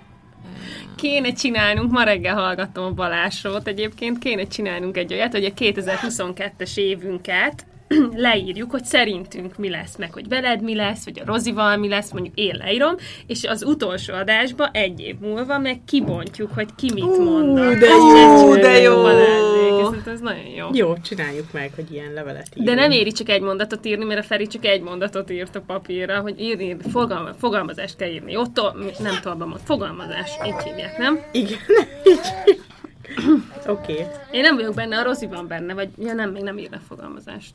Kéne 0.95 1.33
csinálnunk, 1.33 1.91
ma 1.91 2.03
reggel 2.03 2.35
hallgattam 2.35 2.83
a 2.85 2.91
Balázsot 2.91 3.67
egyébként, 3.67 4.19
kéne 4.19 4.47
csinálnunk 4.47 4.97
egy 4.97 5.13
olyat, 5.13 5.31
hogy 5.31 5.45
a 5.45 5.53
2022-es 5.53 6.77
évünket 6.77 7.65
leírjuk, 8.15 8.71
hogy 8.71 8.83
szerintünk 8.83 9.57
mi 9.57 9.69
lesz, 9.69 9.97
meg 9.97 10.13
hogy 10.13 10.27
veled 10.27 10.61
mi 10.61 10.75
lesz, 10.75 11.05
vagy 11.05 11.19
a 11.19 11.25
Rozival 11.25 11.77
mi 11.77 11.87
lesz, 11.87 12.11
mondjuk 12.11 12.35
én 12.37 12.55
leírom, 12.57 12.95
és 13.27 13.43
az 13.43 13.63
utolsó 13.63 14.13
adásba 14.13 14.69
egy 14.71 14.99
év 14.99 15.15
múlva 15.19 15.57
meg 15.57 15.79
kibontjuk, 15.85 16.51
hogy 16.53 16.67
ki 16.75 16.91
mit 16.93 17.17
mondott. 17.17 17.79
de 17.79 17.87
jó, 17.87 18.53
Ez 18.53 18.57
de 18.57 18.77
jó. 18.81 19.01
Balázsék, 19.01 20.07
ez, 20.07 20.19
nagyon 20.19 20.45
jó. 20.55 20.67
Jó, 20.73 20.97
csináljuk 20.97 21.51
meg, 21.51 21.71
hogy 21.75 21.91
ilyen 21.91 22.13
levelet 22.13 22.47
írjunk. 22.49 22.67
De 22.69 22.81
nem 22.81 22.91
éri 22.91 23.11
csak 23.11 23.29
egy 23.29 23.41
mondatot 23.41 23.85
írni, 23.85 24.05
mert 24.05 24.19
a 24.19 24.23
Feri 24.23 24.47
csak 24.47 24.65
egy 24.65 24.81
mondatot 24.81 25.31
írt 25.31 25.55
a 25.55 25.61
papírra, 25.61 26.19
hogy 26.19 26.41
írni, 26.41 26.77
fogalma, 26.91 27.33
fogalmazást 27.33 27.95
kell 27.95 28.09
írni. 28.09 28.35
Ott 28.35 28.61
nem 28.99 29.19
tolban 29.21 29.47
mond, 29.47 29.61
fogalmazás, 29.63 30.31
így 30.45 30.63
hívják, 30.63 30.97
nem? 30.97 31.19
Igen, 31.31 31.59
így. 32.11 32.61
Oké. 33.67 33.93
Okay. 33.93 34.05
Én 34.31 34.41
nem 34.41 34.55
vagyok 34.55 34.75
benne, 34.75 34.99
a 34.99 35.03
Rozi 35.03 35.27
van 35.27 35.47
benne, 35.47 35.73
vagy 35.73 35.89
ja 35.97 36.13
nem, 36.13 36.31
még 36.31 36.43
nem 36.43 36.57
írnak 36.57 36.81
fogalmazást. 36.81 37.53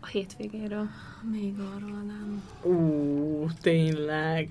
A 0.00 0.06
hétvégéről. 0.06 0.88
Még 1.30 1.54
arról 1.76 2.02
nem. 2.06 2.42
Ú, 2.62 3.46
tényleg. 3.60 4.48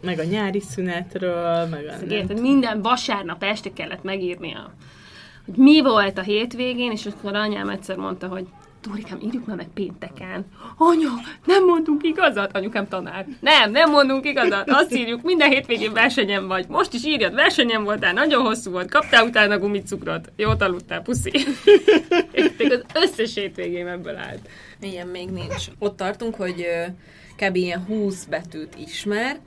Meg 0.00 0.18
a 0.18 0.24
nyári 0.24 0.60
szünetről, 0.60 1.66
meg 1.66 1.86
a... 1.86 2.12
Érted, 2.12 2.40
minden 2.40 2.82
vasárnap 2.82 3.42
este 3.42 3.72
kellett 3.72 4.02
megírnia, 4.02 4.72
hogy 5.44 5.54
mi 5.54 5.82
volt 5.82 6.18
a 6.18 6.22
hétvégén, 6.22 6.90
és 6.90 7.06
akkor 7.06 7.34
anyám 7.34 7.68
egyszer 7.68 7.96
mondta, 7.96 8.28
hogy 8.28 8.46
Dórikám, 8.86 9.18
írjuk 9.22 9.46
már 9.46 9.56
meg 9.56 9.68
pénteken. 9.74 10.46
Anya, 10.76 11.10
nem 11.44 11.64
mondunk 11.64 12.04
igazat? 12.04 12.56
Anyukám 12.56 12.88
tanár. 12.88 13.26
Nem, 13.40 13.70
nem 13.70 13.90
mondunk 13.90 14.26
igazat. 14.26 14.70
Azt 14.70 14.94
írjuk, 14.94 15.22
minden 15.22 15.50
hétvégén 15.50 15.92
versenyen 15.92 16.46
vagy. 16.46 16.68
Most 16.68 16.92
is 16.92 17.04
írjad, 17.04 17.34
versenyen 17.34 17.84
voltál, 17.84 18.12
nagyon 18.12 18.42
hosszú 18.42 18.70
volt, 18.70 18.90
kaptál 18.90 19.24
utána 19.24 19.58
gumicukrot. 19.58 20.32
Jót 20.36 20.62
aludtál, 20.62 21.02
puszi. 21.02 21.30
Érted, 22.32 22.72
az 22.72 23.02
összes 23.02 23.34
hétvégém 23.34 23.86
ebből 23.86 24.16
állt. 24.16 24.48
Ilyen 24.80 25.06
még 25.06 25.28
nincs. 25.28 25.66
Ott 25.78 25.96
tartunk, 25.96 26.34
hogy 26.34 26.66
kb. 27.36 27.56
ilyen 27.56 27.84
20 27.84 28.24
betűt 28.24 28.74
ismer, 28.78 29.38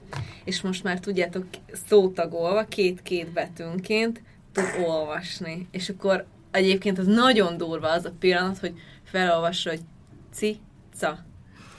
és 0.44 0.62
most 0.62 0.84
már 0.84 1.00
tudjátok 1.00 1.46
szótagolva, 1.88 2.64
két-két 2.64 3.28
betűnként 3.34 4.22
tud 4.54 4.86
olvasni. 4.86 5.68
És 5.72 5.90
akkor 5.90 6.26
egyébként 6.52 6.98
az 6.98 7.06
nagyon 7.06 7.58
durva 7.58 7.92
az 7.92 8.06
a 8.06 8.14
pillanat, 8.20 8.58
hogy 8.58 8.74
felolvassa, 9.12 9.70
hogy 9.70 9.82
cica. 10.34 11.26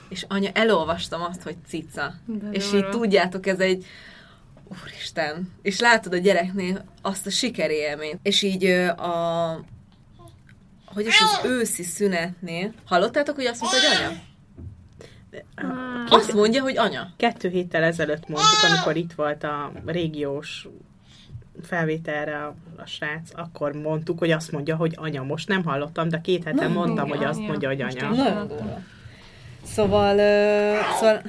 És 0.08 0.24
anya, 0.28 0.50
elolvastam 0.52 1.22
azt, 1.22 1.42
hogy 1.42 1.56
cica. 1.66 2.14
De 2.26 2.50
és 2.50 2.72
így 2.72 2.88
tudjátok, 2.88 3.46
ez 3.46 3.58
egy 3.58 3.86
Úristen. 4.82 5.52
És 5.62 5.80
látod 5.80 6.12
a 6.12 6.16
gyereknél 6.16 6.84
azt 7.02 7.26
a 7.26 7.30
sikerélményt. 7.30 8.18
És 8.22 8.42
így 8.42 8.64
a 8.64 9.64
hogy 10.94 11.06
is 11.06 11.20
az 11.20 11.40
őszi 11.44 11.82
szünetnél, 11.82 12.72
hallottátok, 12.84 13.34
hogy 13.34 13.46
azt 13.46 13.60
mondta, 13.60 13.78
hogy 13.78 13.96
anya? 13.96 14.18
Azt 16.08 16.32
mondja, 16.32 16.62
hogy 16.62 16.78
anya. 16.78 17.12
Kettő 17.16 17.48
héttel 17.48 17.82
ezelőtt 17.82 18.28
mondtuk, 18.28 18.70
amikor 18.70 18.96
itt 18.96 19.12
volt 19.12 19.44
a 19.44 19.72
régiós 19.86 20.68
felvételre 21.62 22.44
a, 22.44 22.54
a 22.76 22.86
srác, 22.86 23.30
akkor 23.34 23.72
mondtuk, 23.72 24.18
hogy 24.18 24.30
azt 24.30 24.52
mondja, 24.52 24.76
hogy 24.76 24.94
anya. 24.96 25.22
Most 25.22 25.48
nem 25.48 25.64
hallottam, 25.64 26.08
de 26.08 26.20
két 26.20 26.44
hete 26.44 26.68
mondtam, 26.68 27.06
igen, 27.06 27.18
hogy 27.18 27.26
azt 27.26 27.40
ja. 27.40 27.46
mondja, 27.46 27.68
hogy 27.68 27.80
anya. 27.80 28.46
Szóval, 29.62 30.18
ö, 30.18 30.76
szóval... 30.98 31.22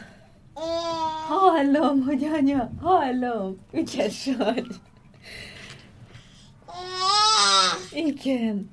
Hallom, 1.28 2.02
hogy 2.02 2.24
anya, 2.24 2.72
hallom. 2.82 3.58
Ügyes 3.74 4.30
vagy. 4.38 4.68
Igen. 7.94 8.70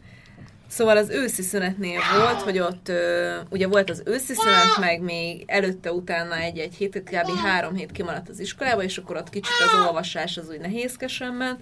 Szóval 0.79 0.97
az 0.97 1.11
őszi 1.11 1.43
szünetnél 1.43 2.01
volt, 2.19 2.43
hogy 2.43 2.59
ott 2.59 2.89
ö, 2.89 3.37
ugye 3.51 3.67
volt 3.67 3.91
az 3.91 4.03
őszi 4.07 4.35
szünet, 4.35 4.79
meg 4.81 5.01
még 5.01 5.45
előtte, 5.47 5.93
utána 5.93 6.37
egy-egy 6.37 6.75
hét, 6.75 7.03
kb. 7.03 7.37
három 7.43 7.75
hét 7.75 7.93
kimaradt 7.93 8.29
az 8.29 8.41
iskolába, 8.41 8.83
és 8.83 8.99
akkor 8.99 9.17
ott 9.17 9.31
kicsit 9.31 9.55
az 9.67 9.87
olvasás 9.87 10.37
az 10.37 10.49
úgy 10.49 10.61
nehézkesen 10.61 11.35
ment. 11.35 11.61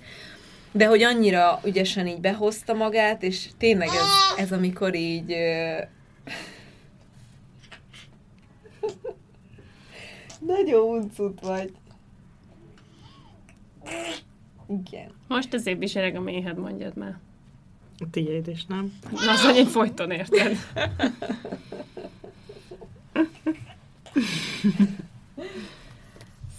De 0.73 0.87
hogy 0.87 1.03
annyira 1.03 1.61
ügyesen 1.65 2.07
így 2.07 2.21
behozta 2.21 2.75
magát, 2.75 3.23
és 3.23 3.49
tényleg 3.59 3.89
ez, 3.89 4.39
ez 4.45 4.53
amikor 4.53 4.95
így... 4.95 5.33
Ö, 5.33 5.79
Nagyon 10.55 10.81
uncut 10.81 11.41
vagy. 11.41 11.73
Igen. 14.69 15.13
Most 15.29 15.55
azért 15.55 15.79
visereg 15.79 16.17
a 16.17 16.21
méhed, 16.21 16.59
mondjad 16.59 16.97
már. 16.97 17.19
A 17.99 18.05
tiéd 18.11 18.49
is, 18.49 18.65
nem? 18.67 18.99
Na, 19.25 19.31
az 19.33 19.45
hogy 19.45 19.57
én 19.57 19.67
folyton 19.67 20.11
érted. 20.11 20.57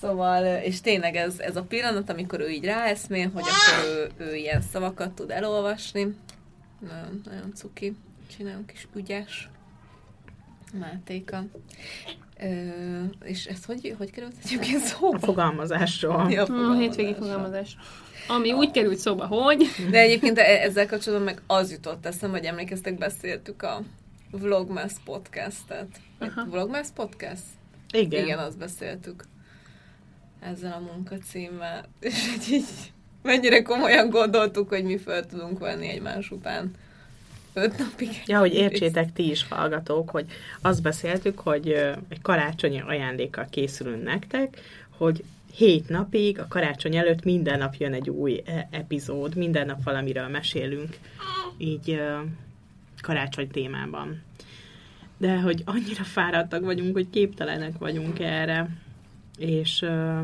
Szóval, 0.01 0.45
és 0.61 0.81
tényleg 0.81 1.15
ez, 1.15 1.39
ez 1.39 1.55
a 1.55 1.63
pillanat, 1.63 2.09
amikor 2.09 2.39
ő 2.39 2.49
így 2.49 2.63
ráeszmél, 2.65 3.29
hogy 3.33 3.43
akkor 3.43 3.85
ő, 3.89 4.09
ő 4.25 4.35
ilyen 4.35 4.61
szavakat 4.61 5.11
tud 5.11 5.31
elolvasni. 5.31 6.15
Nagyon, 6.79 7.21
nagyon 7.25 7.53
cuki. 7.55 7.95
Csinálunk 8.38 8.65
kis 8.67 8.88
ügyes. 8.95 9.49
Mátéka. 10.79 11.43
Ö, 12.39 12.67
és 13.23 13.45
ez 13.45 13.65
hogy, 13.65 13.95
hogy 13.97 14.11
került 14.11 14.33
egyébként 14.43 14.83
A 14.83 14.85
szóba? 14.85 15.19
fogalmazásról. 15.19 16.31
Ja, 16.31 16.43
A 16.43 16.77
hétvégi 16.77 17.13
fogalmazás. 17.13 17.77
Ami 18.28 18.51
úgy 18.51 18.71
került 18.71 18.97
szóba, 18.97 19.25
hogy... 19.25 19.65
De 19.89 19.99
egyébként 19.99 20.38
e- 20.38 20.61
ezzel 20.61 20.88
kapcsolatban 20.88 21.34
meg 21.34 21.41
az 21.47 21.71
jutott 21.71 22.05
eszembe, 22.05 22.38
hogy 22.38 22.47
emlékeztek, 22.47 22.97
beszéltük 22.97 23.63
a 23.63 23.82
Vlogmas 24.32 24.93
podcastet. 25.05 25.88
Aha. 26.19 26.45
Vlogmas 26.49 26.88
podcast? 26.95 27.43
Igen. 27.91 28.23
Igen, 28.23 28.39
azt 28.39 28.57
beszéltük. 28.57 29.23
Ezzel 30.39 30.71
a 30.71 30.93
munkacímmel. 30.93 31.86
És 31.99 32.30
hogy 32.30 32.53
így 32.53 32.65
mennyire 33.21 33.61
komolyan 33.61 34.09
gondoltuk, 34.09 34.69
hogy 34.69 34.84
mi 34.84 34.97
föl 34.97 35.25
tudunk 35.25 35.59
venni 35.59 35.88
egymás 35.88 36.32
után 36.32 36.71
öt 37.53 37.78
napig. 37.78 38.09
Ja, 38.25 38.39
hogy 38.39 38.53
értsétek 38.53 39.13
ti 39.13 39.30
is 39.30 39.47
hallgatók, 39.49 40.09
hogy 40.09 40.25
azt 40.61 40.82
beszéltük, 40.82 41.39
hogy 41.39 41.71
egy 42.09 42.21
karácsonyi 42.21 42.82
ajándékkal 42.82 43.47
készülünk 43.49 44.03
nektek, 44.03 44.61
hogy 44.97 45.23
hét 45.57 45.89
napig, 45.89 46.39
a 46.39 46.47
karácsony 46.47 46.95
előtt 46.95 47.23
minden 47.23 47.57
nap 47.57 47.75
jön 47.75 47.93
egy 47.93 48.09
új 48.09 48.41
e- 48.45 48.67
epizód, 48.71 49.35
minden 49.35 49.65
nap 49.65 49.83
valamiről 49.83 50.27
mesélünk, 50.27 50.97
így 51.57 52.01
karácsony 53.01 53.47
témában. 53.47 54.21
De 55.17 55.39
hogy 55.39 55.61
annyira 55.65 56.03
fáradtak 56.03 56.63
vagyunk, 56.63 56.93
hogy 56.93 57.09
képtelenek 57.09 57.77
vagyunk 57.77 58.19
erre, 58.19 58.69
és 59.37 59.81
ö, 59.81 60.19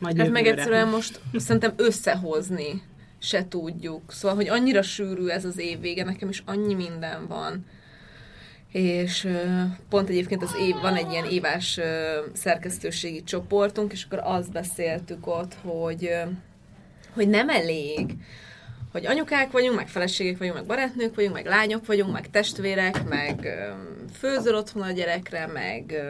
majd 0.00 0.18
Hát 0.18 0.30
meg 0.30 0.46
egyszerűen 0.46 0.88
most 0.88 1.20
szerintem 1.36 1.72
összehozni 1.76 2.82
se 3.18 3.48
tudjuk. 3.48 4.02
Szóval, 4.12 4.36
hogy 4.36 4.48
annyira 4.48 4.82
sűrű 4.82 5.26
ez 5.26 5.44
az 5.44 5.58
év 5.58 5.80
vége, 5.80 6.04
nekem 6.04 6.28
is 6.28 6.42
annyi 6.46 6.74
minden 6.74 7.26
van. 7.26 7.66
És 8.74 9.28
pont 9.88 10.08
egyébként 10.08 10.42
az 10.42 10.54
év, 10.60 10.74
van 10.74 10.96
egy 10.96 11.10
ilyen 11.10 11.24
évás 11.24 11.80
szerkesztőségi 12.32 13.22
csoportunk, 13.22 13.92
és 13.92 14.04
akkor 14.04 14.20
azt 14.22 14.52
beszéltük 14.52 15.26
ott, 15.26 15.54
hogy, 15.62 16.10
hogy 17.14 17.28
nem 17.28 17.48
elég, 17.48 18.14
hogy 18.92 19.06
anyukák 19.06 19.50
vagyunk, 19.50 19.76
meg 19.76 19.88
feleségek 19.88 20.38
vagyunk, 20.38 20.56
meg 20.56 20.66
barátnők 20.66 21.14
vagyunk, 21.14 21.34
meg 21.34 21.46
lányok 21.46 21.86
vagyunk, 21.86 22.12
meg 22.12 22.30
testvérek, 22.30 23.08
meg 23.08 23.48
főzöl 24.18 24.54
otthon 24.54 24.82
a 24.82 24.92
gyerekre, 24.92 25.46
meg, 25.46 26.04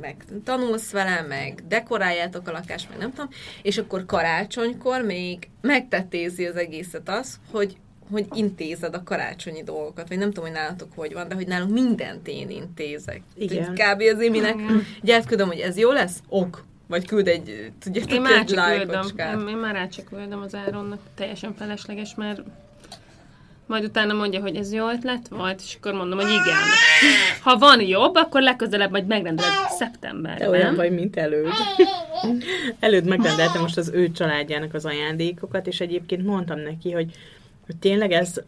meg 0.00 0.24
tanulsz 0.44 0.90
vele, 0.90 1.22
meg 1.28 1.62
dekoráljátok 1.68 2.48
a 2.48 2.52
lakást, 2.52 2.88
meg 2.88 2.98
nem 2.98 3.10
tudom, 3.10 3.28
és 3.62 3.78
akkor 3.78 4.06
karácsonykor 4.06 5.02
még 5.02 5.48
megtettézi 5.60 6.46
az 6.46 6.56
egészet 6.56 7.08
az, 7.08 7.40
hogy 7.52 7.76
hogy 8.10 8.26
intézed 8.32 8.94
a 8.94 9.02
karácsonyi 9.02 9.62
dolgokat, 9.62 10.08
vagy 10.08 10.18
nem 10.18 10.28
tudom, 10.28 10.44
hogy 10.44 10.58
nálatok 10.58 10.88
hogy 10.94 11.12
van, 11.12 11.28
de 11.28 11.34
hogy 11.34 11.46
nálunk 11.46 11.72
mindent 11.72 12.28
én 12.28 12.50
intézek. 12.50 13.22
Igen. 13.36 13.74
Kb. 13.74 14.02
az 14.14 14.20
éminek 14.20 14.56
gyertküldöm, 15.02 15.46
hogy 15.46 15.58
ez 15.58 15.76
jó 15.76 15.92
lesz, 15.92 16.18
ok. 16.28 16.64
Vagy 16.86 17.06
küld 17.06 17.28
egy, 17.28 17.72
tudjátok, 17.80 18.12
Én 18.12 18.20
már 18.20 18.38
egy 18.38 18.50
lájkocskát. 18.50 19.48
Én, 19.48 19.56
már 19.56 19.88
csak 19.88 20.04
küldöm 20.04 20.40
az 20.40 20.54
Áronnak. 20.54 21.00
Teljesen 21.14 21.54
felesleges, 21.54 22.14
mert 22.14 22.40
majd 23.70 23.84
utána 23.84 24.12
mondja, 24.12 24.40
hogy 24.40 24.56
ez 24.56 24.72
jó 24.72 24.88
ötlet 24.88 25.28
volt, 25.28 25.60
és 25.64 25.76
akkor 25.76 25.92
mondom, 25.92 26.18
hogy 26.18 26.28
igen. 26.28 26.56
Ha 27.42 27.58
van 27.58 27.80
jobb, 27.80 28.14
akkor 28.14 28.40
legközelebb 28.40 28.90
majd 28.90 29.06
megrendeled 29.06 29.52
Te 29.52 29.74
szeptemberben. 29.74 30.48
olyan 30.48 30.74
vagy, 30.74 30.92
mint 30.92 31.16
előd. 31.16 31.52
előd 32.80 33.04
megrendeltem 33.04 33.60
most 33.60 33.76
az 33.76 33.90
ő 33.94 34.10
családjának 34.10 34.74
az 34.74 34.84
ajándékokat, 34.84 35.66
és 35.66 35.80
egyébként 35.80 36.24
mondtam 36.24 36.58
neki, 36.58 36.90
hogy, 36.90 37.12
hogy 37.70 37.78
tényleg 37.78 38.12
ez, 38.12 38.40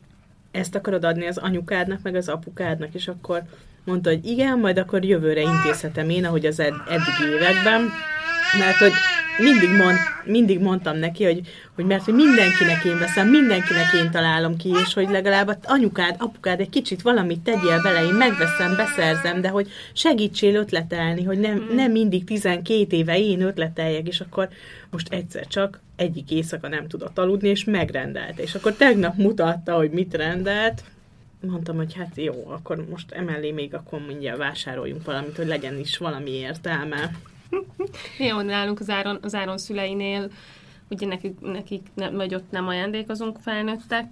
ezt 0.51 0.75
akarod 0.75 1.05
adni 1.05 1.27
az 1.27 1.39
anyukádnak, 1.39 2.03
meg 2.03 2.15
az 2.15 2.29
apukádnak, 2.29 2.95
és 2.95 3.09
akkor 3.09 3.43
mondta, 3.85 4.11
hogy 4.11 4.27
igen, 4.27 4.59
majd 4.59 4.79
akkor 4.79 5.05
jövőre 5.05 5.41
intézhetem 5.41 6.11
én, 6.11 6.25
ahogy 6.25 6.47
az 6.47 6.61
ed- 6.61 6.89
eddigi 6.89 7.35
években, 7.35 7.81
mert 8.59 8.77
hogy 8.77 8.93
mindig, 9.39 9.69
mond, 9.69 9.97
mindig 10.25 10.61
mondtam 10.61 10.97
neki, 10.97 11.25
hogy, 11.25 11.41
hogy 11.75 11.85
mert 11.85 12.05
hogy 12.05 12.15
mindenkinek 12.15 12.85
én 12.85 12.99
veszem, 12.99 13.29
mindenkinek 13.29 13.93
én 13.93 14.11
találom 14.11 14.57
ki, 14.57 14.69
és 14.87 14.95
hogy 14.95 15.11
legalább 15.11 15.59
anyukád, 15.65 16.15
apukád 16.19 16.61
egy 16.61 16.69
kicsit 16.69 17.03
valamit 17.03 17.41
tegyél 17.41 17.83
bele, 17.83 18.05
én 18.05 18.15
megveszem, 18.15 18.77
beszerzem, 18.77 19.41
de 19.41 19.49
hogy 19.49 19.71
segítsél 19.93 20.55
ötletelni, 20.55 21.25
hogy 21.25 21.39
nem, 21.39 21.71
nem 21.75 21.91
mindig 21.91 22.25
12 22.25 22.97
éve 22.97 23.19
én 23.19 23.41
ötleteljek, 23.41 24.09
és 24.09 24.21
akkor 24.21 24.49
most 24.91 25.13
egyszer 25.13 25.47
csak 25.47 25.81
egyik 25.97 26.31
éjszaka 26.31 26.69
nem 26.69 26.89
tudott 26.89 27.19
aludni, 27.19 27.49
és 27.49 27.65
megrendelt. 27.65 28.39
És 28.39 28.55
akkor 28.55 28.73
tegnap 28.73 29.17
mutatta, 29.17 29.75
hogy 29.75 29.91
mit 29.91 30.15
rendelt, 30.15 30.83
mondtam, 31.41 31.77
hogy 31.77 31.95
hát 31.95 32.13
jó, 32.15 32.47
akkor 32.49 32.85
most 32.91 33.13
emellé 33.13 33.51
még 33.51 33.75
akkor 33.75 34.01
mindjárt 34.07 34.39
vásároljunk 34.39 35.05
valamit, 35.05 35.37
hogy 35.37 35.47
legyen 35.47 35.79
is 35.79 35.99
valami 35.99 36.31
értelme. 36.31 37.11
Jó, 38.19 38.41
nálunk 38.41 38.81
az 38.81 38.91
Áron, 38.91 39.19
az 39.23 39.35
Áron 39.35 39.59
szüleinél, 39.59 40.31
ugye 40.91 41.07
nekik, 41.07 41.41
nekik 41.41 41.87
nem, 41.95 42.15
vagy 42.15 42.35
ott 42.35 42.51
nem 42.51 42.69
ajándékozunk 42.69 43.39
felnőttek, 43.39 44.05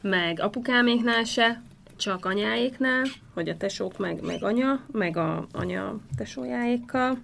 meg 0.00 0.40
apukáméknál 0.40 1.24
se, 1.24 1.62
csak 1.96 2.24
anyáéknál, 2.24 3.04
hogy 3.34 3.48
a 3.48 3.56
tesók 3.56 3.98
meg, 3.98 4.20
meg 4.22 4.42
anya, 4.42 4.84
meg 4.92 5.16
a 5.16 5.46
anya 5.52 5.96
tesójáékkal. 6.16 7.18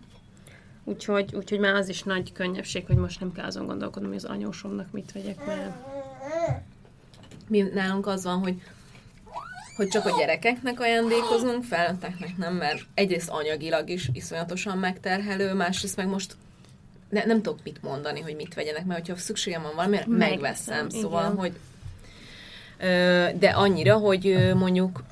Úgyhogy, 0.84 1.34
úgyhogy 1.34 1.58
már 1.58 1.74
az 1.74 1.88
is 1.88 2.02
nagy 2.02 2.32
könnyebbség, 2.32 2.86
hogy 2.86 2.96
most 2.96 3.20
nem 3.20 3.32
kell 3.32 3.44
azon 3.44 3.66
gondolkodnom, 3.66 4.10
hogy 4.10 4.20
az 4.24 4.30
anyósomnak 4.30 4.92
mit 4.92 5.12
vegyek, 5.12 5.46
mert 5.46 5.74
Mi 7.48 7.60
nálunk 7.60 8.06
az 8.06 8.24
van, 8.24 8.38
hogy 8.38 8.62
hogy 9.82 9.90
csak 9.90 10.06
a 10.06 10.18
gyerekeknek 10.18 10.80
ajándékozunk, 10.80 11.64
felnőtteknek 11.64 12.36
nem, 12.36 12.54
mert 12.54 12.80
egyrészt 12.94 13.28
anyagilag 13.28 13.88
is 13.88 14.10
iszonyatosan 14.12 14.78
megterhelő, 14.78 15.54
másrészt 15.54 15.96
meg 15.96 16.06
most 16.06 16.36
ne, 17.08 17.24
nem 17.24 17.42
tudok 17.42 17.58
mit 17.64 17.82
mondani, 17.82 18.20
hogy 18.20 18.34
mit 18.34 18.54
vegyenek, 18.54 18.84
mert 18.84 19.00
hogyha 19.00 19.20
szükségem 19.20 19.62
van 19.62 19.74
valamire, 19.74 20.04
Megveszem, 20.06 20.28
megveszem. 20.30 20.88
Szóval, 20.88 21.22
igen. 21.22 21.36
hogy 21.36 21.52
de 23.38 23.48
annyira, 23.48 23.96
hogy 23.96 24.52
mondjuk 24.54 25.04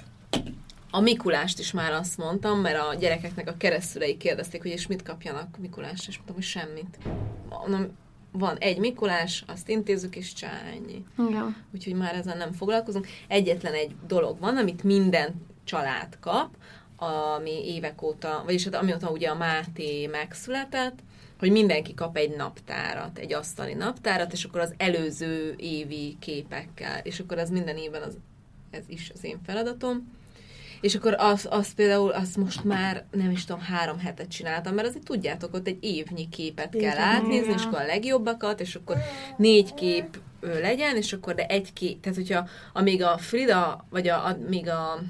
a 0.91 1.01
Mikulást 1.01 1.59
is 1.59 1.73
már 1.73 1.93
azt 1.93 2.19
mondtam, 2.19 2.61
mert 2.61 2.79
a 2.79 2.95
gyerekeknek 2.95 3.49
a 3.49 3.57
keresztülei 3.57 4.17
kérdezték, 4.17 4.63
hogy 4.63 4.71
és 4.71 4.87
mit 4.87 5.03
kapjanak 5.03 5.59
Mikulásra, 5.59 6.07
és 6.09 6.15
mondtam, 6.17 6.35
hogy 6.35 6.45
semmit. 6.45 6.99
Mondom, 7.49 7.97
van 8.33 8.57
egy 8.57 8.79
Mikulás, 8.79 9.45
azt 9.47 9.69
intézzük, 9.69 10.17
és 10.17 10.33
csányi 10.33 11.05
igen. 11.29 11.57
úgyhogy 11.75 11.95
már 11.95 12.15
ezen 12.15 12.37
nem 12.37 12.53
foglalkozunk. 12.53 13.07
Egyetlen 13.29 13.75
egy 13.75 13.95
dolog 14.07 14.41
van, 14.41 14.57
amit 14.57 14.83
minden 14.83 15.47
család 15.65 16.19
kap, 16.21 16.57
ami 16.97 17.75
évek 17.75 18.03
óta, 18.03 18.43
vagyis 18.45 18.65
hát 18.65 18.75
amióta 18.75 19.11
ugye 19.11 19.29
a 19.29 19.35
Máté 19.35 20.07
megszületett, 20.07 20.99
hogy 21.39 21.51
mindenki 21.51 21.95
kap 21.95 22.17
egy 22.17 22.37
naptárat, 22.37 23.19
egy 23.19 23.33
asztali 23.33 23.75
naptárat, 23.75 24.33
és 24.33 24.45
akkor 24.45 24.61
az 24.61 24.75
előző 24.77 25.55
évi 25.57 26.17
képekkel, 26.19 27.01
és 27.03 27.21
akkor 27.21 27.39
az 27.39 27.51
minden 27.51 27.77
évben 27.77 28.03
az, 28.03 28.17
ez 28.71 28.85
is 28.87 29.11
az 29.15 29.25
én 29.25 29.41
feladatom. 29.47 30.19
És 30.81 30.95
akkor 30.95 31.15
az, 31.19 31.47
az 31.51 31.75
például, 31.75 32.11
azt 32.11 32.37
most 32.37 32.65
már 32.65 33.05
nem 33.11 33.31
is 33.31 33.45
tudom, 33.45 33.63
három 33.63 33.99
hetet 33.99 34.29
csináltam, 34.29 34.75
mert 34.75 34.89
azért 34.89 35.05
tudjátok, 35.05 35.55
ott 35.55 35.67
egy 35.67 35.79
évnyi 35.81 36.29
képet 36.29 36.77
kell 36.77 36.99
átnézni, 36.99 37.53
és 37.53 37.65
akkor 37.65 37.81
a 37.81 37.87
legjobbakat, 37.87 38.61
és 38.61 38.75
akkor 38.75 38.97
négy 39.37 39.75
kép 39.75 40.19
legyen, 40.41 40.97
és 40.97 41.13
akkor 41.13 41.35
de 41.35 41.47
egy 41.47 41.73
kép, 41.73 42.01
tehát 42.01 42.19
hogyha 42.19 42.49
amíg 42.73 43.03
a 43.03 43.19
Frida, 43.19 43.87
vagy 43.91 44.09
a, 44.09 44.27
a, 44.27 44.37
még 44.49 44.69
a 44.69 45.03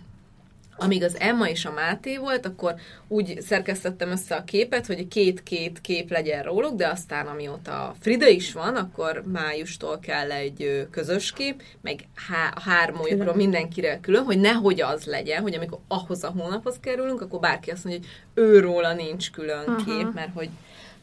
amíg 0.82 1.02
az 1.02 1.16
Emma 1.18 1.48
és 1.48 1.64
a 1.64 1.72
Máté 1.72 2.16
volt, 2.16 2.46
akkor 2.46 2.74
úgy 3.08 3.40
szerkesztettem 3.40 4.10
össze 4.10 4.34
a 4.34 4.44
képet, 4.44 4.86
hogy 4.86 5.08
két-két 5.08 5.80
kép 5.80 6.10
legyen 6.10 6.42
róluk, 6.42 6.74
de 6.74 6.88
aztán 6.88 7.26
amióta 7.26 7.88
a 7.88 7.94
Frida 8.00 8.26
is 8.26 8.52
van, 8.52 8.76
akkor 8.76 9.22
májustól 9.32 9.98
kell 9.98 10.30
egy 10.30 10.86
közös 10.90 11.32
kép, 11.32 11.62
meg 11.80 12.00
há- 12.14 12.58
hármójukról 12.58 13.34
mindenkire 13.34 14.00
külön, 14.00 14.24
hogy 14.24 14.40
nehogy 14.40 14.80
az 14.80 15.04
legyen, 15.04 15.42
hogy 15.42 15.54
amikor 15.54 15.78
ahhoz 15.88 16.24
a 16.24 16.32
hónaphoz 16.36 16.78
kerülünk, 16.80 17.20
akkor 17.20 17.40
bárki 17.40 17.70
azt 17.70 17.84
mondja, 17.84 18.02
hogy 18.02 18.44
ő 18.44 18.60
róla 18.60 18.92
nincs 18.92 19.30
külön 19.30 19.64
Aha. 19.66 19.84
kép, 19.84 20.14
mert 20.14 20.34
hogy 20.34 20.48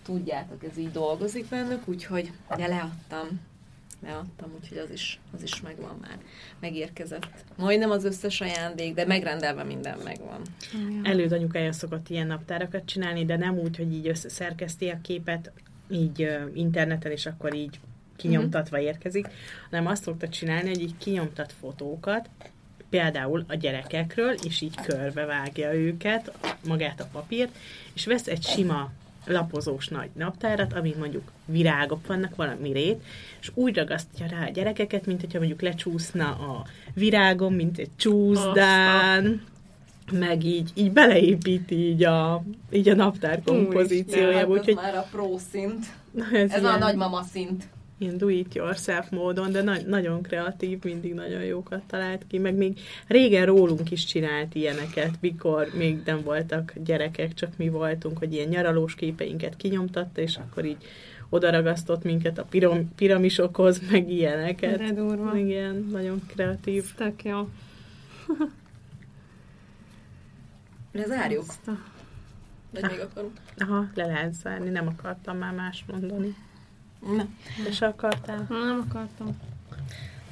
tudjátok, 0.06 0.64
ez 0.64 0.78
így 0.78 0.92
dolgozik 0.92 1.46
bennük, 1.46 1.88
úgyhogy 1.88 2.32
de 2.58 2.68
leadtam 2.68 3.40
leadtam, 4.02 4.52
úgyhogy 4.62 4.78
az 4.78 4.92
is, 4.92 5.20
az 5.34 5.44
is 5.44 5.62
megvan 5.62 5.98
már. 6.02 6.18
Megérkezett. 6.60 7.28
Majdnem 7.56 7.92
az 7.92 8.04
összes 8.04 8.42
ajándék, 8.42 8.94
de 8.94 9.06
megrendelve 9.06 9.64
minden 9.64 10.00
megvan. 10.04 10.42
Előd 11.04 11.32
anyukája 11.32 11.72
szokott 11.72 12.10
ilyen 12.10 12.28
naptárakat 12.28 12.86
csinálni, 12.86 13.26
de 13.26 13.38
nem 13.38 13.58
úgy, 13.58 13.78
hogy 13.78 13.94
így 13.94 14.08
összeszerkeszti 14.08 14.90
a 14.90 15.02
képet 15.02 15.52
így 15.90 16.22
ö, 16.22 16.48
interneten, 16.54 17.12
és 17.12 17.26
akkor 17.26 17.54
így 17.54 17.80
kinyomtatva 18.16 18.80
érkezik, 18.80 19.28
hanem 19.70 19.88
azt 19.88 20.04
szokta 20.04 20.30
csinálni, 20.30 20.68
hogy 20.68 20.82
így 20.82 20.98
kinyomtat 20.98 21.54
fotókat, 21.60 22.30
például 22.90 23.46
a 23.48 23.56
gyerekekről, 23.56 24.36
és 24.44 24.62
így 24.62 24.76
körbevágja 24.76 25.74
őket, 25.74 26.32
magát 26.68 27.02
a 27.02 27.10
papírt, 27.12 27.56
és 27.94 28.06
vesz 28.06 28.28
egy 28.28 28.44
sima 28.44 28.92
lapozós 29.28 29.88
nagy 29.88 30.10
naptárat, 30.14 30.74
amin 30.74 30.96
mondjuk 31.00 31.32
virágok 31.46 32.08
vannak, 32.08 32.36
valami 32.36 32.72
rét, 32.72 33.04
és 33.40 33.52
úgy 33.54 33.76
ragasztja 33.76 34.26
rá 34.30 34.46
a 34.46 34.50
gyerekeket, 34.50 35.06
mint 35.06 35.22
hogyha 35.22 35.38
mondjuk 35.38 35.62
lecsúszna 35.62 36.26
a 36.26 36.66
virágon, 36.94 37.54
mint 37.54 37.78
egy 37.78 37.90
csúszdán, 37.96 39.42
meg 40.12 40.44
így, 40.44 40.72
így 40.74 40.92
beleépíti 40.92 41.76
így 41.76 42.04
a, 42.04 42.44
így 42.72 42.90
a 42.90 42.96
naptár 42.96 43.42
kompozíciójába, 43.46 44.54
úgyhogy 44.54 44.76
már 44.76 44.96
a 44.96 45.08
pro 45.12 45.38
szint. 45.52 45.86
ez, 46.34 46.52
Ez 46.52 46.62
ilyen, 46.62 46.74
a 46.74 46.78
nagymama 46.78 47.24
szint. 47.24 47.68
Ilyen 47.98 48.18
do 48.18 48.28
it 48.30 48.54
yourself 48.56 49.10
módon, 49.10 49.52
de 49.52 49.62
na- 49.62 49.82
nagyon 49.88 50.22
kreatív, 50.22 50.84
mindig 50.84 51.14
nagyon 51.14 51.44
jókat 51.44 51.82
talált 51.88 52.26
ki, 52.28 52.38
meg 52.38 52.56
még 52.56 52.80
régen 53.08 53.46
rólunk 53.46 53.92
is 53.92 54.06
csinált 54.06 54.56
ilyeneket, 54.56 55.12
mikor 55.20 55.68
még 55.74 56.02
nem 56.06 56.22
voltak 56.24 56.74
gyerekek, 56.84 57.34
csak 57.34 57.58
mi 57.58 57.70
voltunk, 57.70 58.18
hogy 58.18 58.34
ilyen 58.34 58.48
nyaralós 58.48 58.96
képeinket 58.96 59.56
kinyomtatta, 59.56 60.22
és 60.22 60.36
akkor 60.38 60.66
így 60.66 60.78
odaragasztott 61.30 62.04
minket 62.04 62.38
a 62.38 62.44
piram- 62.44 62.94
piramisokhoz, 62.96 63.82
meg 63.92 64.10
ilyeneket. 64.10 64.74
Erre 64.74 64.92
durva. 64.92 65.38
Igen, 65.38 65.88
nagyon 65.92 66.22
kreatív. 66.28 66.94
Tök 66.96 67.24
jó. 67.24 67.50
Lezárjuk. 70.92 71.46
Vagy 72.72 72.82
még 72.92 73.00
akarunk? 73.00 73.32
Aha, 73.58 73.90
le 73.96 74.06
lehet 74.06 74.34
zárni, 74.34 74.70
nem 74.70 74.88
akartam 74.88 75.38
már 75.38 75.54
más 75.54 75.84
mondani. 75.88 76.36
Te 77.64 77.72
se 77.72 77.86
akartál? 77.88 78.46
Nem 78.50 78.86
akartam. 78.90 79.40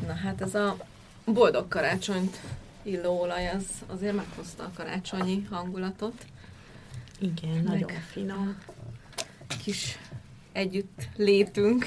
Na 0.08 0.14
hát 0.14 0.42
ez 0.42 0.56
a 0.56 0.78
boldog 1.26 1.68
karácsonyt 1.68 2.40
illó 2.84 3.22
olaj, 3.22 3.50
az 3.50 3.66
azért 3.88 4.16
meghozta 4.16 4.64
a 4.64 4.72
karácsonyi 4.76 5.48
hangulatot. 5.50 6.26
Igen, 7.20 7.64
nagyon 7.64 7.90
finom. 7.90 8.58
Kis 9.64 9.98
együtt 10.52 11.08
létünk. 11.16 11.86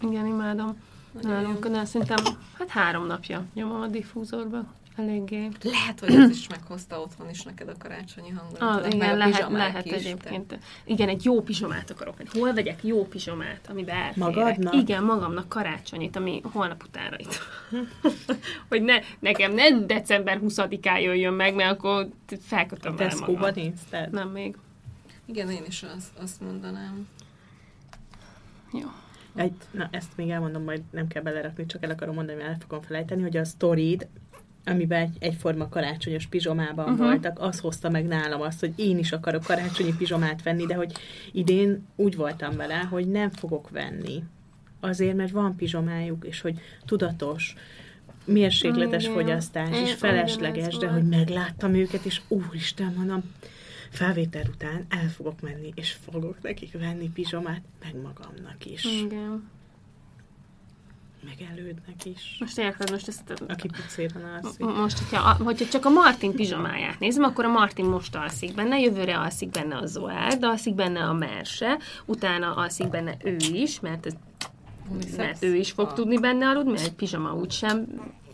Igen, 0.00 0.26
imádom. 0.26 0.80
Nálunk, 1.22 1.66
de 1.66 1.84
szerintem 1.84 2.24
hát 2.58 2.68
három 2.68 3.06
napja 3.06 3.44
nyomom 3.54 3.80
a 3.80 3.86
diffúzorba. 3.86 4.74
Eléggé. 4.96 5.48
Lehet, 5.62 6.00
hogy 6.00 6.14
ez 6.14 6.30
is 6.30 6.48
meghozta 6.48 7.00
otthon 7.00 7.30
is 7.30 7.42
neked 7.42 7.68
a 7.68 7.74
karácsonyi 7.78 8.28
hangulatot. 8.28 8.84
Ah, 8.84 8.94
igen, 8.94 9.10
a 9.10 9.16
lehet, 9.16 9.50
lehet 9.50 9.84
is, 9.84 9.92
egyébként. 9.92 10.58
Igen, 10.84 11.08
egy 11.08 11.24
jó 11.24 11.42
pizsamát 11.42 11.90
akarok. 11.90 12.16
Hogy 12.16 12.28
hol 12.32 12.52
vegyek 12.52 12.84
jó 12.84 13.06
pizsamát, 13.06 13.66
amiben 13.68 13.96
elférek. 13.96 14.16
Magadnak? 14.16 14.74
Igen, 14.74 15.04
magamnak 15.04 15.48
karácsonyit, 15.48 16.16
ami 16.16 16.40
holnap 16.44 16.82
utánra 16.82 17.16
itt. 17.18 17.38
hogy 18.68 18.82
ne, 18.82 18.98
nekem 19.18 19.52
nem 19.52 19.86
december 19.86 20.40
20-án 20.42 21.02
jöjjön 21.02 21.34
meg, 21.34 21.54
mert 21.54 21.70
akkor 21.70 22.08
felkötöm 22.40 22.96
vele 22.96 23.14
magam. 23.14 23.50
nézted? 23.54 24.10
Nem 24.10 24.28
még. 24.28 24.56
Igen, 25.24 25.50
én 25.50 25.64
is 25.66 25.82
az, 25.96 26.12
azt 26.22 26.40
mondanám. 26.40 27.08
Jó. 28.72 28.88
Egy, 29.34 29.52
na, 29.70 29.88
ezt 29.90 30.16
még 30.16 30.30
elmondom, 30.30 30.62
majd 30.62 30.82
nem 30.90 31.08
kell 31.08 31.22
belerakni, 31.22 31.66
csak 31.66 31.84
el 31.84 31.90
akarom 31.90 32.14
mondani, 32.14 32.38
mert 32.38 32.50
el 32.50 32.58
fogom 32.60 32.82
felejteni, 32.82 33.22
hogy 33.22 33.36
a 33.36 33.44
sztorid, 33.44 34.08
amiben 34.64 35.00
egy, 35.00 35.16
egyforma 35.18 35.68
karácsonyos 35.68 36.26
pizsomában 36.26 36.92
uh-huh. 36.92 37.06
voltak, 37.06 37.38
az 37.40 37.60
hozta 37.60 37.90
meg 37.90 38.06
nálam 38.06 38.40
azt, 38.40 38.60
hogy 38.60 38.72
én 38.76 38.98
is 38.98 39.12
akarok 39.12 39.42
karácsonyi 39.42 39.94
pizsomát 39.98 40.42
venni, 40.42 40.66
de 40.66 40.74
hogy 40.74 40.92
idén 41.32 41.86
úgy 41.96 42.16
voltam 42.16 42.56
vele, 42.56 42.78
hogy 42.78 43.08
nem 43.08 43.30
fogok 43.30 43.70
venni. 43.70 44.22
Azért, 44.80 45.16
mert 45.16 45.30
van 45.30 45.56
pizsomájuk, 45.56 46.24
és 46.24 46.40
hogy 46.40 46.60
tudatos, 46.84 47.54
mérsékletes 48.24 49.02
Igen. 49.02 49.14
fogyasztás, 49.14 49.80
és 49.80 49.92
felesleges, 49.92 50.76
de 50.76 50.88
hogy 50.88 51.08
megláttam 51.08 51.74
őket, 51.74 52.04
és 52.04 52.20
úristen, 52.28 52.94
mondom, 52.96 53.22
felvétel 53.90 54.44
után 54.52 54.86
el 54.88 55.08
fogok 55.08 55.40
menni, 55.40 55.72
és 55.74 55.96
fogok 56.10 56.42
nekik 56.42 56.72
venni 56.72 57.10
pizsomát, 57.10 57.62
meg 57.82 57.94
magamnak 58.02 58.66
is, 58.66 58.84
Igen. 58.84 59.48
Meg 61.24 61.48
elődnek 61.50 62.04
is, 62.04 62.36
Most 62.40 62.58
érted, 62.58 62.90
most 62.90 63.08
ezt... 63.08 63.42
aki 63.48 63.68
pucéban 63.68 64.24
alszik. 64.24 64.64
Most, 64.64 64.98
hogyha, 64.98 65.44
hogyha 65.44 65.66
csak 65.66 65.84
a 65.84 65.90
Martin 65.90 66.34
pizsamáját 66.34 66.98
nézem, 66.98 67.22
akkor 67.22 67.44
a 67.44 67.48
Martin 67.48 67.84
most 67.84 68.16
alszik 68.16 68.54
benne, 68.54 68.80
jövőre 68.80 69.18
alszik 69.18 69.48
benne 69.50 69.76
a 69.76 69.86
Zoárd, 69.86 70.44
alszik 70.44 70.74
benne 70.74 71.02
a 71.02 71.12
Merse, 71.12 71.78
utána 72.04 72.54
alszik 72.54 72.88
benne 72.88 73.16
ő 73.24 73.36
is, 73.52 73.80
mert, 73.80 74.06
ez, 74.06 74.12
mert 75.16 75.44
ő 75.44 75.54
is 75.54 75.70
fog 75.70 75.86
Ah. 75.86 75.94
tudni 75.94 76.18
benne 76.18 76.46
aludni, 76.48 76.70
mert 76.70 76.84
egy 76.84 76.92
pizsama 76.92 77.34
úgysem, 77.34 77.84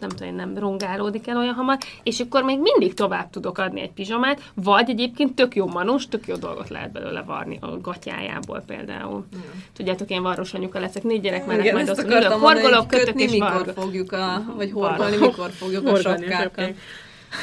nem 0.00 0.08
tudom, 0.08 0.28
én, 0.28 0.34
nem 0.34 0.58
rongálódik 0.58 1.26
el 1.28 1.36
olyan 1.36 1.54
hamar, 1.54 1.78
és 2.02 2.20
akkor 2.20 2.42
még 2.42 2.58
mindig 2.60 2.94
tovább 2.94 3.30
tudok 3.30 3.58
adni 3.58 3.80
egy 3.80 3.90
pizsamát, 3.92 4.40
vagy 4.54 4.90
egyébként 4.90 5.34
tök 5.34 5.54
jó 5.54 5.66
manus, 5.66 6.08
tök 6.08 6.26
jó 6.26 6.34
dolgot 6.36 6.68
lehet 6.68 6.92
belőle 6.92 7.22
varni 7.22 7.58
a 7.60 7.80
gatyájából 7.80 8.62
például. 8.66 9.26
Tudjátok, 9.72 10.10
én 10.10 10.22
varros 10.22 10.54
anyuka 10.54 10.78
leszek, 10.80 11.02
négy 11.02 11.20
gyerek 11.20 11.46
mellett 11.46 11.62
Igen, 11.62 11.74
majd 11.74 11.88
ott 11.88 12.04
ülök, 12.04 12.32
horgolok, 12.32 12.88
kötök 12.88 13.20
és 13.20 13.30
mikor 13.30 13.52
vargok. 13.52 13.74
fogjuk 13.74 14.12
a, 14.12 14.42
vagy 14.56 14.70
horgolni, 14.72 15.16
mikor 15.16 15.50
fogjuk 15.50 15.86
a 15.86 15.92
a 15.92 15.96
sapkákat. 16.00 16.74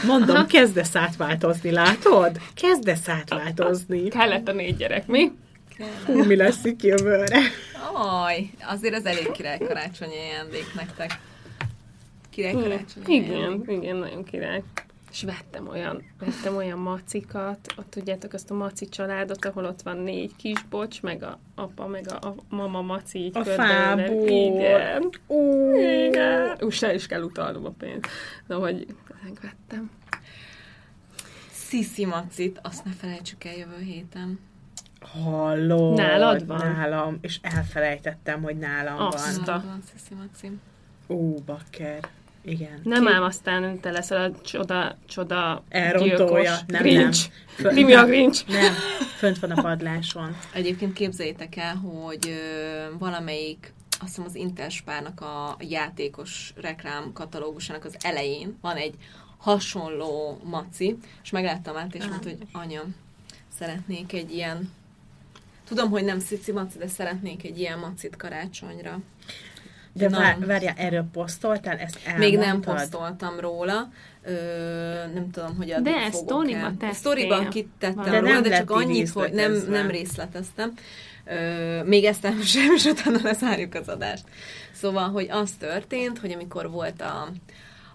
Mondom, 0.08 0.46
kezdesz 0.48 0.96
átváltozni, 0.96 1.72
látod? 1.72 2.40
Kezdesz 2.56 3.10
átváltozni. 3.10 4.08
Kellett 4.08 4.48
a 4.48 4.52
négy 4.52 4.76
gyerek, 4.76 5.08
mi? 5.08 5.32
Hú, 6.06 6.24
mi 6.24 6.36
lesz 6.36 6.64
itt 6.64 6.82
jövőre? 6.84 7.40
Aj, 7.96 8.50
azért 8.62 8.94
ez 8.94 9.06
elég 9.06 9.32
király 9.32 9.58
karácsonyi 9.58 10.18
ajándék 10.18 10.74
nektek. 10.76 11.12
Király 12.30 12.54
karácsonyi 12.54 13.06
Igen, 13.16 13.36
ajándék. 13.36 13.78
igen, 13.82 13.96
nagyon 13.96 14.24
király. 14.24 14.64
És 15.12 15.24
vettem 15.24 15.68
olyan, 15.68 16.04
vettem 16.20 16.56
olyan 16.56 16.80
macikat, 16.80 17.74
ott 17.78 17.90
tudjátok 17.90 18.34
azt 18.34 18.52
a 18.52 18.54
maci 18.54 18.90
családot, 18.90 19.46
ahol 19.46 19.66
ott 19.66 19.82
van 19.82 19.98
négy 19.98 20.36
kisbocs, 20.36 21.02
meg 21.02 21.24
a 21.24 21.40
apa, 21.56 21.88
meg 21.88 22.06
a, 22.12 22.28
a 22.28 22.36
mama 22.50 22.82
maci 22.82 23.20
így 23.20 23.38
A 23.38 23.44
fából. 23.44 24.28
Igen. 24.28 25.10
Ú, 25.28 25.72
Igen. 25.78 26.58
Úgy 26.62 26.74
se 26.74 26.94
is 26.94 27.08
kell 27.08 27.22
utalnom 27.22 27.66
a 27.66 27.70
pénzt. 27.70 28.08
De 28.48 28.56
hogy 28.56 28.86
megvettem. 29.24 29.92
Sziszi 31.52 32.06
macit, 32.06 32.60
azt 32.64 32.86
ne 32.86 32.92
felejtsük 32.92 33.44
el 33.44 33.56
jövő 33.58 33.80
héten. 33.82 34.40
Hallod. 35.04 35.94
Nálad 35.98 36.48
van? 36.48 36.72
Nálam, 36.72 37.18
és 37.22 37.40
elfelejtettem, 37.42 38.42
hogy 38.42 38.58
nálam 38.58 39.00
Azt. 39.02 39.36
van. 39.36 39.44
Nálad 39.46 39.66
van 39.66 39.82
Sziszi 39.94 40.14
maci. 40.14 40.52
Ó, 41.08 41.34
bakker. 41.46 42.00
Igen. 42.46 42.80
Nem 42.84 43.06
Ki- 43.06 43.12
ám 43.12 43.24
aztán 43.24 43.80
te 43.80 43.92
leszel 43.92 44.32
a 44.32 44.42
csoda, 44.42 44.98
csoda 45.08 45.64
Elrontója. 45.70 46.56
Nem, 46.68 46.82
Grinch. 46.82 47.30
nem. 47.58 47.74
Mi 47.74 47.94
a 47.94 48.06
Grinch? 48.06 48.48
Nem, 48.48 48.74
fönt 49.18 49.40
van 49.40 49.52
a 49.52 49.62
padláson. 49.62 50.36
Egyébként 50.54 50.94
képzeljétek 50.94 51.56
el, 51.56 51.76
hogy 51.76 52.30
ö, 52.30 52.98
valamelyik 52.98 53.74
azt 53.90 54.08
hiszem 54.08 54.24
az 54.26 54.36
Interspárnak 54.36 55.22
a 55.22 55.56
játékos 55.60 56.54
reklám 56.62 57.12
katalógusának 57.14 57.86
az 57.86 57.96
elején 58.02 58.58
van 58.62 58.76
egy 58.76 58.94
hasonló 59.38 60.40
maci, 60.44 60.98
és 61.24 61.30
megláttam 61.30 61.78
át, 61.78 61.96
és 61.96 62.06
mondta, 62.06 62.30
hogy 62.30 62.38
anya, 62.52 62.82
szeretnék 63.58 64.14
egy 64.14 64.34
ilyen 64.34 64.72
Tudom, 65.68 65.90
hogy 65.90 66.04
nem 66.04 66.20
szici 66.20 66.52
maci, 66.52 66.78
de 66.78 66.88
szeretnék 66.88 67.44
egy 67.44 67.60
ilyen 67.60 67.80
macit 67.80 68.16
karácsonyra. 68.16 69.00
De 69.94 70.10
Na. 70.10 70.18
vár, 70.18 70.46
várjál, 70.46 70.74
erről 70.78 71.06
posztoltál? 71.12 71.78
Ezt 71.78 72.00
elmondtad? 72.06 72.30
Még 72.30 72.38
nem 72.38 72.62
posztoltam 72.62 73.40
róla. 73.40 73.90
Ö, 74.24 74.34
nem 75.14 75.32
tudom, 75.32 75.56
hogy 75.56 75.72
addig 75.72 75.94
De 75.94 76.00
ezt 76.00 76.12
fogok 76.12 76.28
sztoriba 76.28 76.62
tettél. 76.62 76.94
Sztoriban 76.94 77.50
kitettem 77.50 78.04
De 78.04 78.20
róla, 78.20 78.32
nem 78.32 78.42
de 78.42 78.58
csak 78.58 78.72
annyit, 78.72 79.10
hogy 79.10 79.34
nem, 79.34 79.64
nem 79.70 79.90
részleteztem. 79.90 80.74
Ö, 81.26 81.84
még 81.84 82.06
ezt 82.06 82.26
elmesélem, 82.26 82.74
és 82.74 82.86
utána 83.00 83.20
lezárjuk 83.24 83.74
az 83.74 83.88
adást. 83.88 84.24
Szóval, 84.72 85.10
hogy 85.10 85.28
az 85.32 85.52
történt, 85.52 86.20
hogy 86.20 86.32
amikor 86.32 86.70
volt 86.70 87.02
a, 87.02 87.30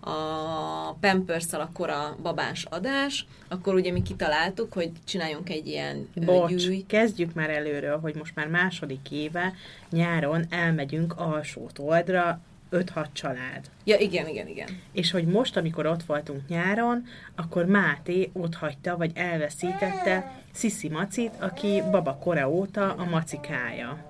a 0.09 0.97
pampers 1.01 1.53
a 1.53 1.71
kora 1.73 2.17
babás 2.23 2.65
adás, 2.65 3.27
akkor 3.49 3.75
ugye 3.75 3.93
mi 3.93 4.03
kitaláltuk, 4.03 4.73
hogy 4.73 4.91
csináljunk 5.05 5.51
egy 5.51 5.67
ilyen 5.67 6.09
Bocs, 6.15 6.55
gyűjt. 6.55 6.87
kezdjük 6.87 7.35
már 7.35 7.51
előről, 7.51 8.01
hogy 8.01 8.15
most 8.15 8.35
már 8.35 8.49
második 8.49 9.11
éve 9.11 9.55
nyáron 9.91 10.45
elmegyünk 10.51 11.15
alsó 11.17 11.71
toldra 11.73 12.41
5-6 12.71 13.07
család. 13.13 13.71
Ja, 13.85 13.97
igen, 13.99 14.29
igen, 14.29 14.49
igen. 14.49 14.69
És 14.93 15.11
hogy 15.11 15.25
most, 15.27 15.57
amikor 15.57 15.87
ott 15.87 16.03
voltunk 16.03 16.49
nyáron, 16.49 17.05
akkor 17.37 17.65
Máté 17.65 18.31
ott 18.33 18.55
hagyta, 18.55 18.97
vagy 18.97 19.11
elveszítette 19.15 20.43
Sziszi 20.53 20.89
Macit, 20.89 21.33
aki 21.39 21.83
baba 21.91 22.15
kora 22.15 22.51
óta 22.51 22.95
a 22.95 23.05
macikája. 23.05 24.05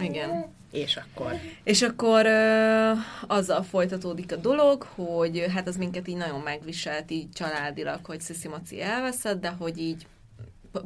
Igen. 0.00 0.58
És 0.70 0.96
akkor. 0.96 1.32
És 1.62 1.82
akkor 1.82 2.26
ö, 2.26 2.92
azzal 3.26 3.62
folytatódik 3.62 4.32
a 4.32 4.36
dolog, 4.36 4.82
hogy 4.82 5.46
hát 5.54 5.68
az 5.68 5.76
minket 5.76 6.08
így 6.08 6.16
nagyon 6.16 6.40
megviselt 6.40 7.10
így 7.10 7.30
családilag, 7.32 8.00
hogy 8.06 8.20
Sziszi 8.20 8.48
Maci 8.48 8.82
elveszett, 8.82 9.40
de 9.40 9.48
hogy 9.48 9.78
így 9.78 10.06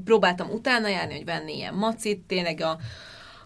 próbáltam 0.05 0.51
utána 0.51 0.89
járni, 0.89 1.14
hogy 1.14 1.24
venni 1.24 1.57
ilyen 1.57 1.74
macit, 1.74 2.20
tényleg 2.26 2.61
a 2.61 2.78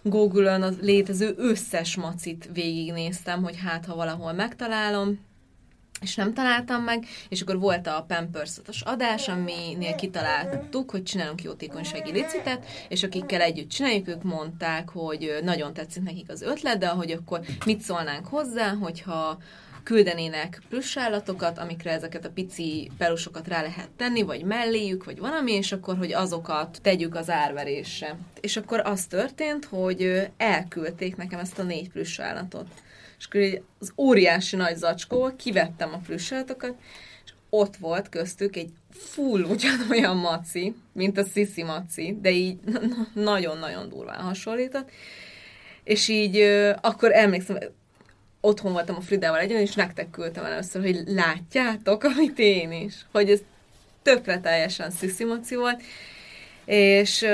Google-ön 0.03 0.63
az 0.63 0.79
létező 0.81 1.35
összes 1.37 1.97
macit 1.97 2.51
végignéztem, 2.53 3.43
hogy 3.43 3.57
hát 3.65 3.87
ha 3.87 3.95
valahol 3.95 4.33
megtalálom, 4.33 5.27
és 6.01 6.15
nem 6.15 6.35
találtam 6.35 6.83
meg, 6.83 7.05
és 7.29 7.41
akkor 7.41 7.59
volt 7.59 7.87
a 7.87 8.05
pampers 8.09 8.61
adás, 8.85 9.29
aminél 9.29 9.95
kitaláltuk, 9.95 10.91
hogy 10.91 11.03
csinálunk 11.03 11.43
jótékonysági 11.43 12.13
licitet, 12.13 12.67
és 12.89 13.03
akikkel 13.03 13.41
együtt 13.41 13.69
csináljuk, 13.69 14.09
ők 14.09 14.23
mondták, 14.23 14.89
hogy 14.89 15.39
nagyon 15.43 15.73
tetszik 15.73 16.03
nekik 16.03 16.31
az 16.31 16.43
ötlet, 16.43 16.79
de 16.79 16.89
hogy 16.89 17.11
akkor 17.11 17.41
mit 17.65 17.81
szólnánk 17.81 18.27
hozzá, 18.27 18.75
hogyha 18.75 19.39
küldenének 19.83 20.63
pluszállatokat, 20.69 21.59
amikre 21.59 21.91
ezeket 21.91 22.25
a 22.25 22.31
pici 22.31 22.91
pelusokat 22.99 23.49
rá 23.49 23.63
lehet 23.63 23.89
tenni, 23.97 24.23
vagy 24.23 24.43
melléjük, 24.43 25.05
vagy 25.05 25.19
valami, 25.19 25.53
és 25.53 25.73
akkor, 25.73 25.97
hogy 25.97 26.13
azokat 26.13 26.79
tegyük 26.83 27.15
az 27.15 27.31
árverésre. 27.31 28.19
És 28.41 28.57
akkor 28.57 28.81
az 28.85 29.07
történt, 29.07 29.65
hogy 29.65 30.29
elküldték 30.37 31.17
nekem 31.17 31.39
ezt 31.39 31.59
a 31.59 31.63
négy 31.63 31.91
pluszállatot. 31.91 32.67
És 33.19 33.27
akkor 33.27 33.41
így 33.41 33.63
az 33.79 33.93
óriási 33.97 34.57
nagy 34.57 34.77
zacskóval 34.77 35.37
kivettem 35.37 35.95
a 35.95 36.01
plüssálatokat, 36.07 36.75
és 37.25 37.33
ott 37.51 37.77
volt 37.77 38.09
köztük 38.09 38.57
egy 38.57 38.71
full 38.91 39.43
ugyanolyan 39.43 40.17
maci, 40.17 40.75
mint 40.93 41.19
a 41.19 41.25
Sisi 41.25 41.63
maci, 41.63 42.19
de 42.21 42.31
így 42.31 42.59
nagyon-nagyon 43.15 43.89
durván 43.89 44.21
hasonlított. 44.21 44.91
És 45.85 46.09
így 46.09 46.41
akkor 46.81 47.13
emlékszem, 47.13 47.59
otthon 48.41 48.73
voltam 48.73 48.97
a 48.97 49.01
Fridával 49.01 49.41
egyen, 49.41 49.61
és 49.61 49.75
nektek 49.75 50.11
küldtem 50.11 50.45
először, 50.45 50.83
hogy 50.83 51.03
látjátok, 51.07 52.03
amit 52.17 52.39
én 52.39 52.73
is. 52.73 52.95
Hogy 53.13 53.31
ez 53.31 53.41
tökre 54.03 54.41
teljesen 54.41 54.91
Sisi 54.91 55.25
maci 55.25 55.55
volt. 55.55 55.83
És, 56.65 57.27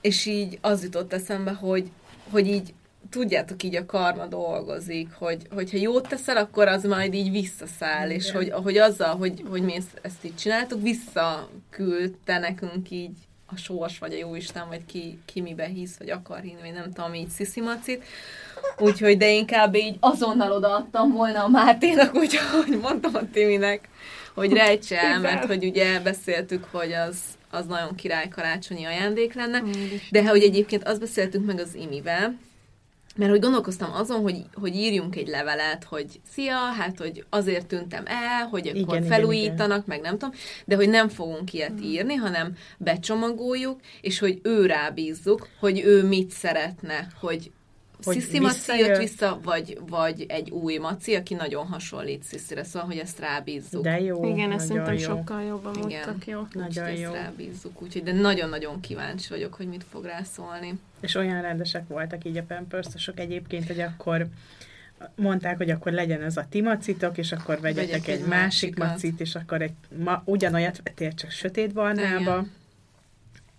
és 0.00 0.26
így 0.26 0.58
az 0.60 0.82
jutott 0.82 1.12
eszembe, 1.12 1.50
hogy, 1.50 1.90
hogy 2.30 2.46
így 2.46 2.74
tudjátok, 3.10 3.62
így 3.62 3.76
a 3.76 3.86
karma 3.86 4.26
dolgozik, 4.26 5.08
hogy, 5.12 5.46
hogyha 5.50 5.78
jót 5.78 6.08
teszel, 6.08 6.36
akkor 6.36 6.68
az 6.68 6.84
majd 6.84 7.14
így 7.14 7.30
visszaszáll, 7.30 8.06
Igen. 8.06 8.16
és 8.18 8.30
hogy, 8.30 8.50
hogy 8.50 8.76
azzal, 8.78 9.16
hogy, 9.16 9.44
hogy 9.48 9.62
mi 9.62 9.74
ezt, 9.74 9.98
ezt 10.02 10.24
így 10.24 10.36
csináltuk, 10.36 10.82
visszaküldte 10.82 12.38
nekünk 12.38 12.90
így 12.90 13.16
a 13.46 13.56
sors, 13.56 13.98
vagy 13.98 14.12
a 14.12 14.16
jóisten, 14.16 14.68
vagy 14.68 14.84
ki, 14.86 15.18
ki 15.24 15.40
mibe 15.40 15.66
hisz, 15.66 15.96
vagy 15.96 16.10
akar 16.10 16.40
hinni, 16.40 16.60
vagy 16.60 16.72
nem 16.72 16.92
tudom, 16.92 17.14
így 17.14 17.28
sziszimacit. 17.28 18.04
Úgyhogy, 18.78 19.16
de 19.16 19.30
inkább 19.30 19.74
így 19.74 19.96
azonnal 20.00 20.52
odaadtam 20.52 21.12
volna 21.12 21.44
a 21.44 21.48
Máténak, 21.48 22.14
úgyhogy 22.14 22.78
mondtam 22.82 23.14
a 23.14 23.30
Timinek, 23.32 23.88
hogy 24.34 24.52
rejtse 24.52 25.00
el, 25.00 25.20
mert 25.20 25.44
hogy 25.44 25.64
ugye 25.64 26.00
beszéltük, 26.00 26.64
hogy 26.70 26.92
az, 26.92 27.16
az 27.50 27.66
nagyon 27.66 27.94
király 27.94 28.28
karácsonyi 28.28 28.84
ajándék 28.84 29.34
lenne, 29.34 29.62
de 30.10 30.28
hogy 30.28 30.42
egyébként 30.42 30.88
azt 30.88 31.00
beszéltünk 31.00 31.46
meg 31.46 31.58
az 31.58 31.74
Imivel, 31.74 32.38
mert 33.16 33.30
hogy 33.30 33.40
gondolkoztam 33.40 33.92
azon, 33.92 34.20
hogy, 34.20 34.44
hogy 34.54 34.74
írjunk 34.74 35.16
egy 35.16 35.28
levelet, 35.28 35.84
hogy 35.84 36.20
szia, 36.32 36.56
hát, 36.56 36.98
hogy 36.98 37.24
azért 37.28 37.66
tűntem 37.66 38.04
el, 38.06 38.46
hogy 38.50 38.68
akkor 38.68 38.96
igen, 38.96 39.08
felújítanak, 39.08 39.58
igen, 39.58 39.70
igen. 39.70 39.84
meg 39.86 40.00
nem 40.00 40.18
tudom, 40.18 40.34
de 40.64 40.76
hogy 40.76 40.88
nem 40.88 41.08
fogunk 41.08 41.52
ilyet 41.52 41.80
írni, 41.82 42.14
hanem 42.14 42.56
becsomagoljuk, 42.78 43.80
és 44.00 44.18
hogy 44.18 44.40
ő 44.42 44.66
rábízzuk, 44.66 45.48
hogy 45.60 45.80
ő 45.84 46.04
mit 46.04 46.30
szeretne, 46.30 47.06
hogy 47.20 47.50
hogy 48.04 48.20
Sziszi 48.20 48.40
Maci 48.40 48.78
jött 48.78 48.96
vissza, 48.96 49.40
vagy, 49.42 49.78
vagy 49.88 50.24
egy 50.28 50.50
új 50.50 50.76
Maci, 50.76 51.14
aki 51.14 51.34
nagyon 51.34 51.66
hasonlít 51.66 52.22
Sziszire, 52.22 52.64
szóval, 52.64 52.88
hogy 52.88 52.98
ezt 52.98 53.18
rábízzuk. 53.18 53.82
De 53.82 54.00
jó, 54.00 54.24
Igen, 54.24 54.52
ezt 54.52 54.66
szerintem 54.66 54.94
jó. 54.94 55.00
sokkal 55.00 55.42
jobban 55.42 55.76
mondtak, 55.78 56.26
jó. 56.26 56.46
Nagyon 56.52 56.90
úgy, 56.90 56.98
jó. 56.98 57.12
Ezt 57.12 57.22
rábízzuk, 57.22 57.82
úgyhogy 57.82 58.02
de 58.02 58.12
nagyon-nagyon 58.12 58.80
kíváncsi 58.80 59.28
vagyok, 59.28 59.54
hogy 59.54 59.66
mit 59.66 59.84
fog 59.90 60.04
rászólni. 60.04 60.78
És 61.00 61.14
olyan 61.14 61.42
rendesek 61.42 61.88
voltak 61.88 62.24
így 62.24 62.36
a 62.36 62.42
pampers 62.42 63.10
egyébként, 63.14 63.66
hogy 63.66 63.80
akkor 63.80 64.26
mondták, 65.14 65.56
hogy 65.56 65.70
akkor 65.70 65.92
legyen 65.92 66.22
ez 66.22 66.36
a 66.36 66.46
ti 66.50 66.60
macitok, 66.60 67.18
és 67.18 67.32
akkor 67.32 67.60
vegyetek 67.60 67.90
Vegyek 67.90 68.08
egy, 68.08 68.20
egy 68.20 68.26
másik 68.26 68.78
macit, 68.78 69.20
és 69.20 69.34
akkor 69.34 69.62
egy 69.62 69.72
ma, 70.04 70.22
ugyanolyat 70.24 70.80
vettél 70.84 71.12
csak 71.12 71.30
sötétbarnába. 71.30 72.20
Igen 72.20 72.58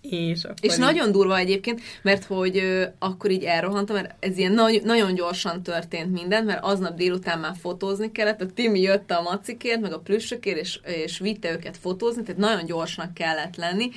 és, 0.01 0.43
akkor 0.43 0.55
és 0.61 0.73
így... 0.73 0.79
nagyon 0.79 1.11
durva 1.11 1.37
egyébként, 1.37 1.81
mert 2.01 2.23
hogy 2.23 2.57
ö, 2.57 2.85
akkor 2.99 3.31
így 3.31 3.43
elrohantam, 3.43 3.95
mert 3.95 4.15
ez 4.19 4.37
ilyen 4.37 4.51
nagy, 4.51 4.81
nagyon 4.83 5.15
gyorsan 5.15 5.63
történt 5.63 6.11
minden, 6.11 6.45
mert 6.45 6.63
aznap 6.63 6.95
délután 6.95 7.39
már 7.39 7.55
fotózni 7.59 8.11
kellett, 8.11 8.41
a 8.41 8.45
Timi 8.45 8.81
jött 8.81 9.11
a 9.11 9.21
macikért, 9.21 9.81
meg 9.81 9.93
a 9.93 9.99
plüssökért, 9.99 10.57
és, 10.57 10.79
és 10.83 11.19
vitte 11.19 11.51
őket 11.51 11.77
fotózni, 11.77 12.23
tehát 12.23 12.41
nagyon 12.41 12.65
gyorsnak 12.65 13.13
kellett 13.13 13.55
lenni, 13.55 13.89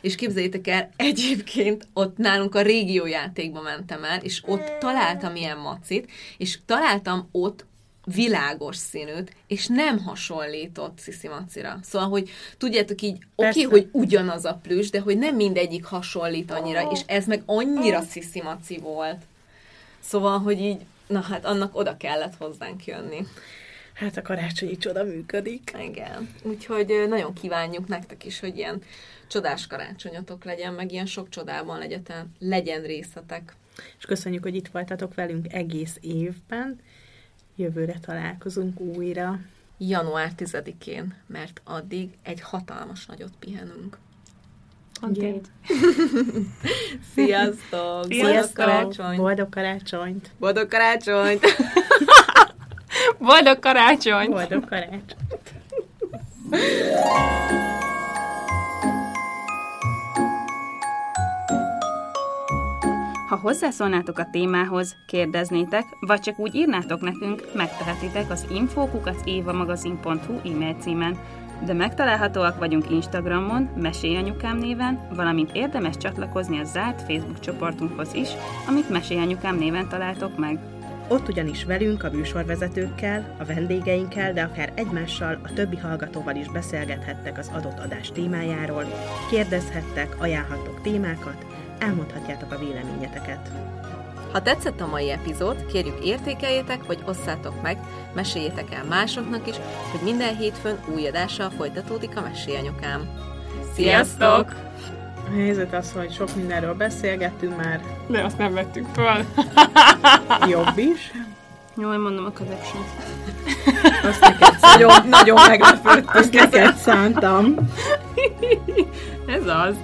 és 0.00 0.14
képzeljétek 0.14 0.66
el, 0.66 0.90
egyébként 0.96 1.88
ott 1.92 2.16
nálunk 2.16 2.54
a 2.54 2.62
régiójátékba 2.62 3.60
mentem 3.60 4.04
el, 4.04 4.18
és 4.22 4.42
ott 4.46 4.72
találtam 4.78 5.36
ilyen 5.36 5.58
macit, 5.58 6.10
és 6.38 6.58
találtam 6.66 7.28
ott 7.32 7.64
világos 8.14 8.76
színűt, 8.76 9.32
és 9.46 9.66
nem 9.66 9.98
hasonlított 9.98 11.00
Macira. 11.22 11.78
Szóval, 11.82 12.08
hogy 12.08 12.30
tudjátok 12.58 13.02
így, 13.02 13.18
oké, 13.34 13.48
okay, 13.48 13.62
hogy 13.64 13.88
ugyanaz 13.92 14.44
a 14.44 14.60
plüss, 14.62 14.90
de 14.90 15.00
hogy 15.00 15.18
nem 15.18 15.34
mindegyik 15.34 15.84
hasonlít 15.84 16.50
annyira, 16.50 16.84
oh. 16.84 16.92
és 16.92 17.00
ez 17.06 17.26
meg 17.26 17.42
annyira 17.46 18.02
Maci 18.42 18.78
volt. 18.78 19.22
Szóval, 20.00 20.38
hogy 20.38 20.60
így, 20.60 20.80
na 21.06 21.20
hát 21.20 21.44
annak 21.44 21.76
oda 21.76 21.96
kellett 21.96 22.36
hozzánk 22.36 22.84
jönni. 22.84 23.26
Hát 23.94 24.16
a 24.16 24.22
karácsonyi 24.22 24.76
csoda 24.76 25.04
működik. 25.04 25.72
Igen. 25.80 26.28
Úgyhogy 26.42 27.04
nagyon 27.08 27.32
kívánjuk 27.32 27.88
nektek 27.88 28.24
is, 28.24 28.40
hogy 28.40 28.56
ilyen 28.56 28.82
csodás 29.28 29.66
karácsonyotok 29.66 30.44
legyen, 30.44 30.72
meg 30.72 30.92
ilyen 30.92 31.06
sok 31.06 31.28
csodában 31.28 31.78
legyen, 31.78 32.02
legyen 32.38 32.82
részletek. 32.82 33.56
És 33.98 34.04
köszönjük, 34.04 34.42
hogy 34.42 34.54
itt 34.54 34.68
voltatok 34.68 35.14
velünk 35.14 35.52
egész 35.52 35.98
évben, 36.00 36.80
jövőre 37.56 37.98
találkozunk 38.00 38.80
újra. 38.80 39.38
Január 39.78 40.30
10-én, 40.36 41.14
mert 41.26 41.60
addig 41.64 42.10
egy 42.22 42.40
hatalmas 42.40 43.06
nagyot 43.06 43.32
pihenünk. 43.38 43.98
Okay. 45.02 45.40
Sziasztok! 47.14 48.04
Sziasztok! 48.08 48.54
Karácsony. 48.54 49.16
Boldog 49.16 49.48
karácsonyt! 49.48 50.30
Boldog 50.38 50.68
karácsonyt! 50.68 51.56
Boldog 53.18 53.58
karácsonyt! 53.58 54.30
Boldog 54.30 54.68
karácsonyt! 54.68 55.16
Ha 63.26 63.36
hozzászólnátok 63.36 64.18
a 64.18 64.30
témához, 64.30 64.96
kérdeznétek, 65.06 65.84
vagy 66.00 66.20
csak 66.20 66.38
úgy 66.38 66.54
írnátok 66.54 67.00
nekünk, 67.00 67.42
megtehetitek 67.54 68.30
az 68.30 68.46
infókukat 68.50 69.20
évamagazin.hu 69.24 70.50
e-mail 70.50 70.74
címen. 70.80 71.18
De 71.64 71.72
megtalálhatóak 71.72 72.58
vagyunk 72.58 72.90
Instagramon, 72.90 73.62
Mesélyanyukám 73.76 74.58
néven, 74.58 75.08
valamint 75.14 75.50
érdemes 75.52 75.96
csatlakozni 75.96 76.58
a 76.58 76.64
zárt 76.64 77.02
Facebook 77.02 77.40
csoportunkhoz 77.40 78.14
is, 78.14 78.28
amit 78.68 78.88
Mesélyanyukám 78.88 79.56
néven 79.56 79.88
találtok 79.88 80.38
meg. 80.38 80.58
Ott 81.08 81.28
ugyanis 81.28 81.64
velünk, 81.64 82.04
a 82.04 82.10
műsorvezetőkkel, 82.10 83.36
a 83.38 83.44
vendégeinkkel, 83.44 84.32
de 84.32 84.42
akár 84.42 84.72
egymással, 84.74 85.38
a 85.42 85.52
többi 85.52 85.76
hallgatóval 85.76 86.34
is 86.34 86.48
beszélgethettek 86.48 87.38
az 87.38 87.50
adott 87.54 87.78
adás 87.78 88.10
témájáról, 88.12 88.84
kérdezhettek, 89.30 90.16
ajánlhattok 90.20 90.80
témákat, 90.80 91.55
elmondhatjátok 91.78 92.52
a 92.52 92.58
véleményeteket. 92.58 93.50
Ha 94.32 94.42
tetszett 94.42 94.80
a 94.80 94.86
mai 94.86 95.10
epizód, 95.10 95.66
kérjük 95.66 96.04
értékeljétek, 96.04 96.86
vagy 96.86 97.02
osszátok 97.04 97.62
meg, 97.62 97.78
meséljétek 98.14 98.74
el 98.74 98.84
másoknak 98.84 99.46
is, 99.46 99.56
hogy 99.90 100.00
minden 100.02 100.36
hétfőn 100.36 100.78
új 100.94 101.06
adással 101.06 101.50
folytatódik 101.50 102.16
a 102.16 102.20
Mesélyanyukám. 102.20 103.08
Sziasztok! 103.74 104.54
A 105.26 105.34
helyzet 105.34 105.74
az, 105.74 105.92
hogy 105.92 106.12
sok 106.12 106.34
mindenről 106.34 106.74
beszélgettünk 106.74 107.56
már. 107.56 107.80
De 108.06 108.24
azt 108.24 108.38
nem 108.38 108.54
vettük 108.54 108.86
fel. 108.92 109.24
Jobb 110.50 110.78
is. 110.78 111.12
Jó, 111.76 111.92
én 111.92 111.98
mondom 111.98 112.24
a 112.24 112.32
caption 112.32 112.84
Azt 114.02 114.20
neked 114.20 114.56
nagyon, 114.60 115.08
nagyon 115.08 115.40
meglepődtem. 115.48 116.16
Azt 116.16 116.32
neked 116.32 116.76
szántam. 116.76 117.54
Ez 119.26 119.46
az 119.46 119.76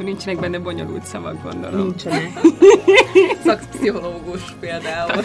akkor 0.00 0.12
nincsenek 0.12 0.40
benne 0.40 0.58
bonyolult 0.58 1.04
szavak, 1.04 1.42
gondolom. 1.42 1.86
Nincsenek. 1.86 2.40
Szakpszichológus 3.44 4.42
például. 4.60 5.24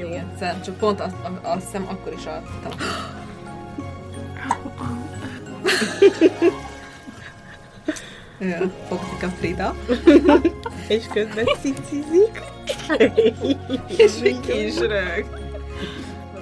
Jó. 0.00 0.06
Igen, 0.06 0.60
csak 0.64 0.76
pont 0.76 1.00
azt, 1.00 1.14
azt 1.42 1.64
hiszem 1.64 1.86
akkor 1.88 2.12
is 2.12 2.24
adtam. 2.24 2.72
Fogszik 8.88 9.22
a 9.22 9.28
Frida. 9.38 9.74
És 10.88 11.04
közben 11.12 11.44
cicizik. 11.60 12.42
és 13.96 14.12
egy 14.22 14.40
kis 14.40 14.78
rög. 14.78 15.26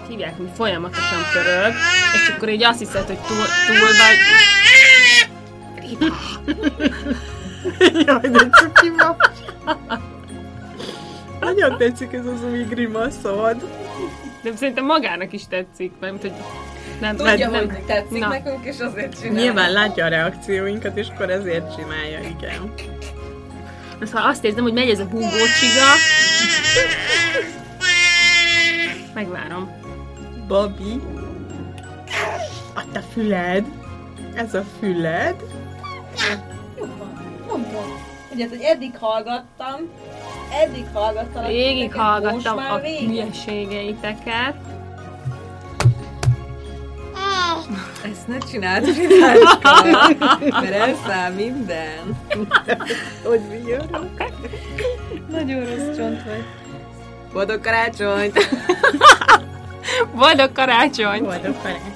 Hívják, 0.08 0.36
hogy 0.36 0.50
folyamatosan 0.54 1.22
pörög, 1.32 1.72
és 2.14 2.32
akkor 2.34 2.48
így 2.48 2.64
azt 2.64 2.78
hiszed, 2.78 3.06
hogy 3.06 3.18
túl, 3.18 3.46
túl 3.66 3.86
vagy 3.86 4.16
Jaj, 8.06 8.20
de 8.20 8.38
cuki 8.38 8.92
Nagyon 11.40 11.76
tetszik 11.76 12.12
ez 12.12 12.26
az 12.26 12.44
új 12.50 12.62
grimaszod. 12.62 13.56
De 14.42 14.56
szerintem 14.56 14.84
magának 14.84 15.32
is 15.32 15.46
tetszik, 15.48 15.92
mert 16.00 16.20
hogy 16.20 16.32
nem, 17.00 17.16
Tudja, 17.16 17.50
nem, 17.50 17.70
hogy 17.70 17.84
tetszik 17.84 18.20
na. 18.20 18.28
nekünk, 18.28 18.64
és 18.64 18.78
azért 18.78 19.20
csinálja. 19.20 19.42
Nyilván 19.42 19.72
látja 19.72 20.04
a 20.04 20.08
reakcióinkat, 20.08 20.96
és 20.96 21.06
akkor 21.08 21.30
ezért 21.30 21.76
csinálja, 21.76 22.18
igen. 22.18 22.72
Azt, 24.00 24.12
ha 24.12 24.28
azt 24.28 24.44
érzem, 24.44 24.62
hogy 24.62 24.72
megy 24.72 24.88
ez 24.88 24.98
a 24.98 25.04
húgócsiga, 25.04 25.90
megvárom. 29.14 29.70
Babi, 30.48 31.00
a 32.74 32.82
te 32.92 33.02
füled, 33.12 33.64
ez 34.34 34.54
a 34.54 34.64
füled, 34.78 35.34
Mondom. 37.46 38.04
Ugye, 38.32 38.48
hogy 38.48 38.60
eddig 38.60 38.96
hallgattam, 38.98 39.76
eddig 40.62 40.84
hallgattam. 40.92 41.46
Végig 41.46 41.94
hallgattam 41.94 42.58
a 42.58 42.78
hülyeségeiteket. 42.78 44.54
Ezt 48.10 48.28
ne 48.28 48.38
csináld, 48.38 48.84
Fridáska, 48.88 49.84
mert 50.50 50.74
elszáll 50.74 51.32
minden. 51.32 52.18
Hogy 53.24 53.40
vigyorok? 53.50 54.10
Nagyon 55.30 55.60
rossz 55.60 55.96
csont 55.96 56.22
vagy. 56.22 56.44
Boldog 57.32 57.60
karácsonyt! 57.60 58.48
Boldog 60.14 60.52
karácsony! 60.52 61.22
Boldog 61.22 61.54
karácsony! 61.62 61.95